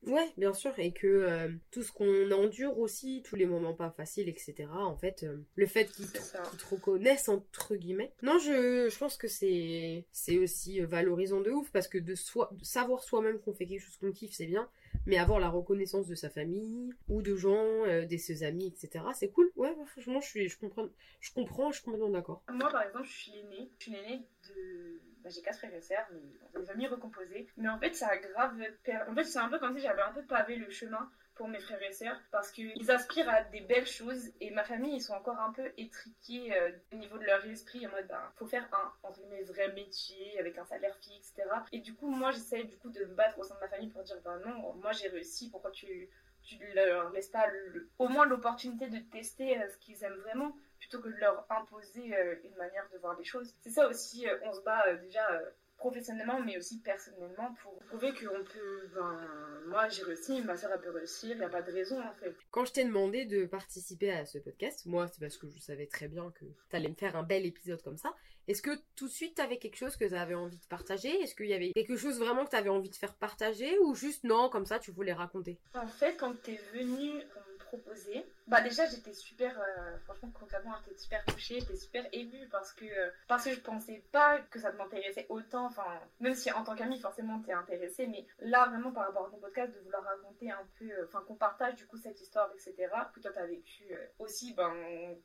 Ouais, 0.06 0.30
bien 0.36 0.52
sûr, 0.52 0.78
et 0.78 0.92
que 0.92 1.06
euh, 1.06 1.48
tout 1.70 1.82
ce 1.82 1.90
qu'on 1.90 2.30
endure 2.30 2.78
aussi, 2.78 3.22
tous 3.24 3.36
les 3.36 3.46
moments 3.46 3.72
pas 3.72 3.90
faciles, 3.90 4.28
etc. 4.28 4.66
En 4.70 4.98
fait, 4.98 5.24
le 5.54 5.66
fait 5.66 5.86
qu'ils 5.86 6.12
te, 6.12 6.20
reconnaissent 6.70 7.30
entre 7.30 7.74
guillemets. 7.74 8.12
Non, 8.20 8.38
je, 8.38 8.90
je 8.90 8.98
pense 8.98 9.16
que 9.16 9.28
c'est 9.28 10.04
c'est 10.12 10.36
aussi 10.36 10.80
valorisant 10.82 11.40
de 11.40 11.50
ouf 11.50 11.70
parce 11.72 11.88
que 11.88 11.96
de, 11.96 12.14
soi, 12.14 12.50
de 12.52 12.64
savoir 12.64 13.02
soi-même 13.02 13.40
qu'on 13.40 13.54
fait 13.54 13.66
quelque 13.66 13.80
chose 13.80 13.96
qu'on 13.96 14.12
kiffe, 14.12 14.34
c'est 14.34 14.46
bien, 14.46 14.68
mais 15.06 15.18
avoir 15.18 15.40
la 15.40 15.48
reconnaissance 15.48 16.06
de 16.06 16.14
sa 16.14 16.30
famille 16.30 16.92
ou 17.08 17.22
de 17.22 17.34
gens, 17.34 17.84
euh, 17.86 18.06
de 18.06 18.16
ses 18.16 18.42
amis, 18.42 18.66
etc. 18.66 19.04
C'est 19.14 19.30
cool. 19.30 19.50
Ouais, 19.56 19.74
franchement, 19.86 20.20
je, 20.20 20.28
suis, 20.28 20.48
je, 20.48 20.58
comprends, 20.58 20.88
je 21.20 21.32
comprends, 21.32 21.70
je 21.70 21.76
suis 21.76 21.84
complètement 21.84 22.10
d'accord. 22.10 22.42
Moi, 22.48 22.70
par 22.70 22.82
exemple, 22.82 23.06
je 23.06 23.12
suis 23.12 23.32
l'aînée. 23.32 23.70
Je 23.78 23.82
suis 23.84 23.92
l'aînée 23.92 24.26
de. 24.48 25.00
Bah, 25.22 25.30
j'ai 25.30 25.40
quatre 25.40 25.58
frères 25.58 25.74
et 25.74 25.80
sœurs, 25.80 26.06
mais 26.12 26.20
dans 26.52 26.60
des 26.60 26.66
familles 26.66 26.88
recomposées. 26.88 27.46
Mais 27.56 27.68
en 27.68 27.78
fait, 27.78 27.94
ça 27.94 28.08
a 28.08 28.16
grave. 28.18 28.60
En 29.08 29.14
fait, 29.14 29.24
c'est 29.24 29.38
un 29.38 29.48
peu 29.48 29.58
comme 29.58 29.76
si 29.76 29.82
j'avais 29.82 30.02
un 30.02 30.12
peu 30.12 30.22
pavé 30.22 30.56
le 30.56 30.70
chemin 30.70 31.10
pour 31.34 31.48
mes 31.48 31.58
frères 31.58 31.82
et 31.82 31.92
sœurs 31.92 32.20
parce 32.30 32.50
qu'ils 32.50 32.90
aspirent 32.90 33.28
à 33.28 33.42
des 33.42 33.60
belles 33.60 33.86
choses 33.86 34.30
et 34.40 34.50
ma 34.50 34.64
famille 34.64 34.96
ils 34.96 35.02
sont 35.02 35.14
encore 35.14 35.38
un 35.38 35.52
peu 35.52 35.72
étriqués 35.76 36.56
euh, 36.56 36.70
au 36.92 36.96
niveau 36.96 37.18
de 37.18 37.24
leur 37.24 37.44
esprit 37.46 37.86
en 37.86 37.90
mode 37.90 38.06
bah 38.08 38.32
faut 38.36 38.46
faire 38.46 38.68
un 38.72 39.08
entre 39.08 39.20
guillemets 39.20 39.42
vrai 39.42 39.72
métier 39.72 40.38
avec 40.38 40.58
un 40.58 40.64
salaire 40.64 40.96
fixe 40.98 41.32
etc 41.36 41.48
et 41.72 41.80
du 41.80 41.94
coup 41.94 42.08
moi 42.08 42.30
j'essaie 42.30 42.64
du 42.64 42.76
coup 42.78 42.90
de 42.90 43.00
me 43.00 43.14
battre 43.14 43.38
au 43.38 43.42
sein 43.42 43.54
de 43.54 43.60
ma 43.60 43.68
famille 43.68 43.90
pour 43.90 44.02
dire 44.02 44.20
bah 44.24 44.38
non 44.44 44.74
moi 44.74 44.92
j'ai 44.92 45.08
réussi 45.08 45.50
pourquoi 45.50 45.70
tu 45.70 46.08
tu 46.42 46.58
leur 46.74 47.10
laisses 47.10 47.30
pas 47.30 47.46
au 47.98 48.08
moins 48.08 48.26
l'opportunité 48.26 48.88
de 48.88 48.98
tester 48.98 49.58
euh, 49.58 49.68
ce 49.68 49.78
qu'ils 49.78 50.04
aiment 50.04 50.18
vraiment 50.18 50.54
plutôt 50.78 51.00
que 51.00 51.08
de 51.08 51.16
leur 51.16 51.46
imposer 51.50 52.14
euh, 52.14 52.36
une 52.44 52.54
manière 52.56 52.86
de 52.92 52.98
voir 52.98 53.16
les 53.16 53.24
choses. 53.24 53.54
C'est 53.60 53.70
ça 53.70 53.88
aussi 53.88 54.26
on 54.42 54.52
se 54.52 54.60
bat 54.60 54.94
déjà 54.96 55.26
professionnellement 55.76 56.40
mais 56.40 56.56
aussi 56.56 56.80
personnellement 56.80 57.54
pour 57.62 57.78
prouver 57.86 58.12
qu'on 58.12 58.44
peut 58.44 58.88
ben 58.94 59.20
moi 59.66 59.88
j'ai 59.88 60.02
réussi 60.02 60.40
ma 60.42 60.56
soeur 60.56 60.72
a 60.72 60.78
pu 60.78 60.88
réussir 60.88 61.32
il 61.32 61.38
n'y 61.38 61.44
a 61.44 61.48
pas 61.48 61.62
de 61.62 61.72
raison 61.72 62.00
en 62.00 62.12
fait. 62.12 62.34
Quand 62.50 62.64
je 62.64 62.72
t'ai 62.72 62.84
demandé 62.84 63.24
de 63.24 63.44
participer 63.46 64.10
à 64.12 64.24
ce 64.24 64.38
podcast 64.38 64.86
moi 64.86 65.08
c'est 65.08 65.20
parce 65.20 65.36
que 65.36 65.48
je 65.48 65.58
savais 65.58 65.86
très 65.86 66.08
bien 66.08 66.30
que 66.32 66.44
tu 66.70 66.76
allais 66.76 66.88
me 66.88 66.94
faire 66.94 67.16
un 67.16 67.22
bel 67.22 67.44
épisode 67.44 67.82
comme 67.82 67.98
ça. 67.98 68.14
Est-ce 68.46 68.60
que 68.60 68.70
tout 68.94 69.06
de 69.06 69.12
suite 69.12 69.36
tu 69.36 69.42
avais 69.42 69.56
quelque 69.56 69.76
chose 69.76 69.96
que 69.96 70.04
tu 70.04 70.14
avais 70.14 70.34
envie 70.34 70.58
de 70.58 70.66
partager? 70.66 71.08
Est-ce 71.22 71.34
qu'il 71.34 71.46
y 71.46 71.54
avait 71.54 71.72
quelque 71.72 71.96
chose 71.96 72.18
vraiment 72.18 72.44
que 72.44 72.50
tu 72.50 72.56
avais 72.56 72.68
envie 72.68 72.90
de 72.90 72.94
faire 72.94 73.14
partager? 73.14 73.78
Ou 73.78 73.94
juste 73.94 74.24
non, 74.24 74.50
comme 74.50 74.66
ça 74.66 74.78
tu 74.78 74.90
voulais 74.90 75.14
raconter? 75.14 75.58
En 75.74 75.86
fait, 75.86 76.16
quand 76.16 76.34
tu 76.42 76.52
es 76.52 76.60
venu 76.74 77.14
me 77.14 77.58
proposer, 77.58 78.26
bah 78.46 78.60
déjà 78.60 78.84
j'étais 78.86 79.14
super, 79.14 79.58
euh, 79.58 79.98
franchement 80.04 80.30
concrètement 80.38 80.72
j'étais 80.84 80.98
super 80.98 81.24
touchée, 81.24 81.60
j'étais 81.60 81.76
super 81.76 82.04
émue 82.12 82.46
parce 82.50 82.72
que, 82.72 82.84
euh, 82.84 83.10
parce 83.26 83.44
que 83.44 83.52
je 83.52 83.60
pensais 83.60 84.04
pas 84.12 84.38
que 84.38 84.58
ça 84.58 84.70
m'intéressait 84.72 85.26
autant, 85.30 85.66
enfin 85.66 86.00
même 86.20 86.34
si 86.34 86.52
en 86.52 86.62
tant 86.62 86.74
qu'amie 86.74 87.00
forcément 87.00 87.40
t'es 87.40 87.52
intéressée, 87.52 88.06
mais 88.06 88.26
là 88.40 88.66
vraiment 88.68 88.92
par 88.92 89.06
rapport 89.06 89.26
à 89.26 89.30
ton 89.30 89.38
podcast 89.38 89.72
de 89.74 89.80
vouloir 89.80 90.02
raconter 90.02 90.50
un 90.50 90.66
peu, 90.78 90.84
euh, 90.90 91.06
enfin 91.06 91.24
qu'on 91.26 91.36
partage 91.36 91.76
du 91.76 91.86
coup 91.86 91.96
cette 91.96 92.20
histoire 92.20 92.50
etc, 92.52 92.74
que 93.14 93.20
toi 93.20 93.30
t'as 93.34 93.46
vécu 93.46 93.84
aussi 94.18 94.52
ben, 94.52 94.74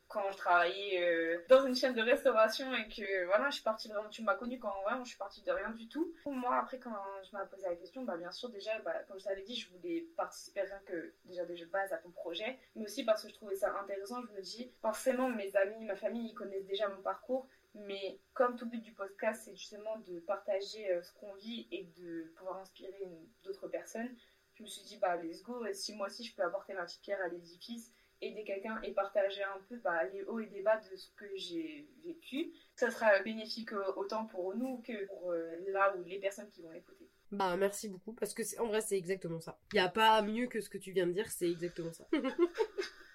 quand 0.07 0.31
je 0.31 0.37
travaillais 0.37 1.45
dans 1.49 1.65
une 1.65 1.75
chaîne 1.75 1.93
de 1.93 2.01
restauration 2.01 2.73
et 2.73 2.87
que 2.87 3.25
voilà 3.25 3.49
je 3.49 3.55
suis 3.55 3.63
partie 3.63 3.89
vraiment, 3.89 4.09
tu 4.09 4.23
m'as 4.23 4.35
connue 4.35 4.59
quand 4.59 4.73
vraiment 4.83 5.03
je 5.03 5.09
suis 5.09 5.17
partie 5.17 5.43
de 5.43 5.51
rien 5.51 5.71
du 5.71 5.89
tout. 5.89 6.13
Moi 6.25 6.55
après 6.55 6.79
quand 6.79 6.95
je 7.29 7.37
m'ai 7.37 7.45
posé 7.47 7.67
la 7.67 7.75
question, 7.75 8.03
bah 8.03 8.15
bien 8.15 8.31
sûr 8.31 8.49
déjà 8.49 8.79
bah, 8.79 8.93
comme 9.07 9.19
je 9.19 9.25
t'avais 9.25 9.43
dit 9.43 9.55
je 9.55 9.69
voulais 9.71 10.07
participer 10.15 10.61
rien 10.61 10.79
que 10.85 11.13
déjà 11.25 11.45
déjà 11.45 11.65
base 11.65 11.91
à 11.91 11.97
ton 11.97 12.11
projet, 12.11 12.57
mais 12.75 12.85
aussi 12.85 13.03
parce 13.11 13.23
que 13.23 13.29
je 13.29 13.35
trouvais 13.35 13.55
ça 13.55 13.77
intéressant. 13.79 14.21
Je 14.21 14.31
me 14.33 14.41
dis, 14.41 14.71
forcément, 14.81 15.29
mes 15.29 15.55
amis, 15.55 15.85
ma 15.85 15.95
famille, 15.95 16.29
ils 16.29 16.33
connaissent 16.33 16.65
déjà 16.65 16.87
mon 16.89 17.01
parcours. 17.01 17.47
Mais 17.75 18.19
comme 18.33 18.55
tout 18.55 18.67
but 18.67 18.81
du 18.81 18.93
podcast, 18.93 19.43
c'est 19.45 19.55
justement 19.55 19.97
de 19.99 20.19
partager 20.21 20.91
euh, 20.91 21.01
ce 21.01 21.13
qu'on 21.13 21.33
vit 21.35 21.67
et 21.71 21.83
de 21.97 22.33
pouvoir 22.35 22.57
inspirer 22.57 23.07
d'autres 23.43 23.67
personnes, 23.67 24.09
je 24.55 24.63
me 24.63 24.67
suis 24.67 24.83
dit, 24.83 24.97
bah, 24.97 25.15
let's 25.17 25.43
go. 25.43 25.65
Si 25.71 25.95
moi 25.95 26.07
aussi 26.07 26.23
je 26.23 26.35
peux 26.35 26.43
apporter 26.43 26.73
ma 26.73 26.83
petite 26.85 27.01
pierre 27.01 27.21
à 27.21 27.27
l'édifice, 27.27 27.93
aider 28.21 28.43
quelqu'un 28.43 28.79
et 28.83 28.91
partager 28.91 29.43
un 29.43 29.59
peu 29.67 29.77
bah, 29.77 30.03
les 30.05 30.23
hauts 30.23 30.39
et 30.39 30.47
les 30.47 30.61
bas 30.61 30.77
de 30.77 30.95
ce 30.95 31.09
que 31.15 31.25
j'ai 31.35 31.87
vécu, 32.03 32.51
ça 32.75 32.91
sera 32.91 33.19
bénéfique 33.23 33.73
euh, 33.73 33.93
autant 33.95 34.25
pour 34.25 34.55
nous 34.55 34.81
que 34.81 35.05
pour 35.07 35.31
euh, 35.31 35.55
là 35.69 35.95
où 35.95 36.03
les 36.03 36.19
personnes 36.19 36.49
qui 36.49 36.61
vont 36.61 36.73
écouter. 36.73 37.09
Bah 37.31 37.55
merci 37.57 37.89
beaucoup 37.89 38.13
parce 38.13 38.33
que 38.33 38.41
en 38.59 38.67
vrai 38.67 38.81
c'est 38.81 38.97
exactement 38.97 39.39
ça. 39.39 39.59
Il 39.73 39.75
y 39.75 39.79
a 39.79 39.87
pas 39.87 40.21
mieux 40.23 40.47
que 40.47 40.61
ce 40.61 40.69
que 40.69 40.79
tu 40.79 40.91
viens 40.91 41.05
de 41.05 41.11
dire, 41.11 41.29
c'est 41.29 41.49
exactement 41.49 41.93
ça. 41.93 42.07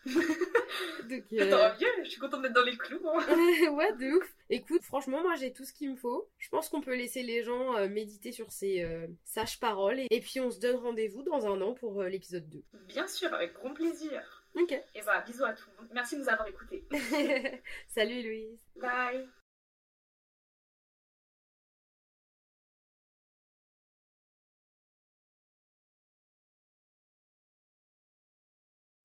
Donc, 1.08 1.24
euh... 1.32 1.68
je 2.02 2.08
suis 2.08 2.20
contente 2.20 2.42
d'être 2.42 2.52
dans 2.52 2.64
les 2.64 2.76
clous. 2.76 3.00
Hein. 3.08 3.26
ouais, 3.72 3.92
de 3.94 4.16
ouf. 4.16 4.34
Écoute, 4.50 4.82
franchement, 4.82 5.22
moi 5.22 5.34
j'ai 5.36 5.52
tout 5.52 5.64
ce 5.64 5.72
qu'il 5.72 5.90
me 5.90 5.96
faut. 5.96 6.28
Je 6.38 6.48
pense 6.48 6.68
qu'on 6.68 6.80
peut 6.80 6.94
laisser 6.94 7.22
les 7.22 7.42
gens 7.42 7.76
euh, 7.76 7.88
méditer 7.88 8.32
sur 8.32 8.50
ces 8.50 8.82
euh, 8.82 9.06
sages 9.24 9.58
paroles. 9.60 10.00
Et, 10.10 10.20
puis 10.20 10.40
on 10.40 10.50
se 10.50 10.60
donne 10.60 10.76
rendez-vous 10.76 11.22
dans 11.22 11.46
un 11.46 11.60
an 11.60 11.74
pour 11.74 12.02
euh, 12.02 12.08
l'épisode 12.08 12.48
2. 12.48 12.62
Bien 12.88 13.06
sûr, 13.06 13.32
avec 13.32 13.54
grand 13.54 13.72
plaisir. 13.72 14.44
Ok. 14.54 14.72
Et 14.72 15.00
voilà, 15.00 15.22
bisous 15.22 15.44
à 15.44 15.52
tout 15.52 15.68
le 15.70 15.82
monde. 15.82 15.92
Merci 15.94 16.16
de 16.16 16.20
nous 16.20 16.28
avoir 16.28 16.48
écoutés. 16.48 16.84
Salut 17.88 18.22
Louise. 18.22 18.58
Bye. 18.76 19.28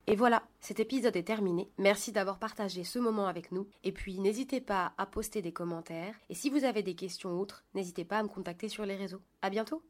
Et 0.10 0.15
voilà, 0.15 0.41
cet 0.60 0.80
épisode 0.80 1.15
est 1.15 1.24
terminé. 1.24 1.69
Merci 1.78 2.12
d'avoir 2.12 2.39
partagé 2.39 2.84
ce 2.84 2.98
moment 2.98 3.28
avec 3.28 3.52
nous. 3.52 3.67
Et 3.84 3.91
puis 3.91 4.19
n'hésitez 4.19 4.60
pas 4.60 4.93
à 4.98 5.06
poster 5.06 5.43
des 5.43 5.54
commentaires. 5.54 6.15
Et 6.30 6.34
si 6.34 6.50
vous 6.50 6.63
avez 6.63 6.82
des 6.82 6.95
questions 6.95 7.39
autres, 7.39 7.63
n'hésitez 7.76 8.06
pas 8.06 8.17
à 8.17 8.24
me 8.24 8.28
contacter 8.28 8.69
sur 8.69 8.88
les 8.88 8.95
réseaux. 8.95 9.22
À 9.43 9.52
bientôt! 9.52 9.84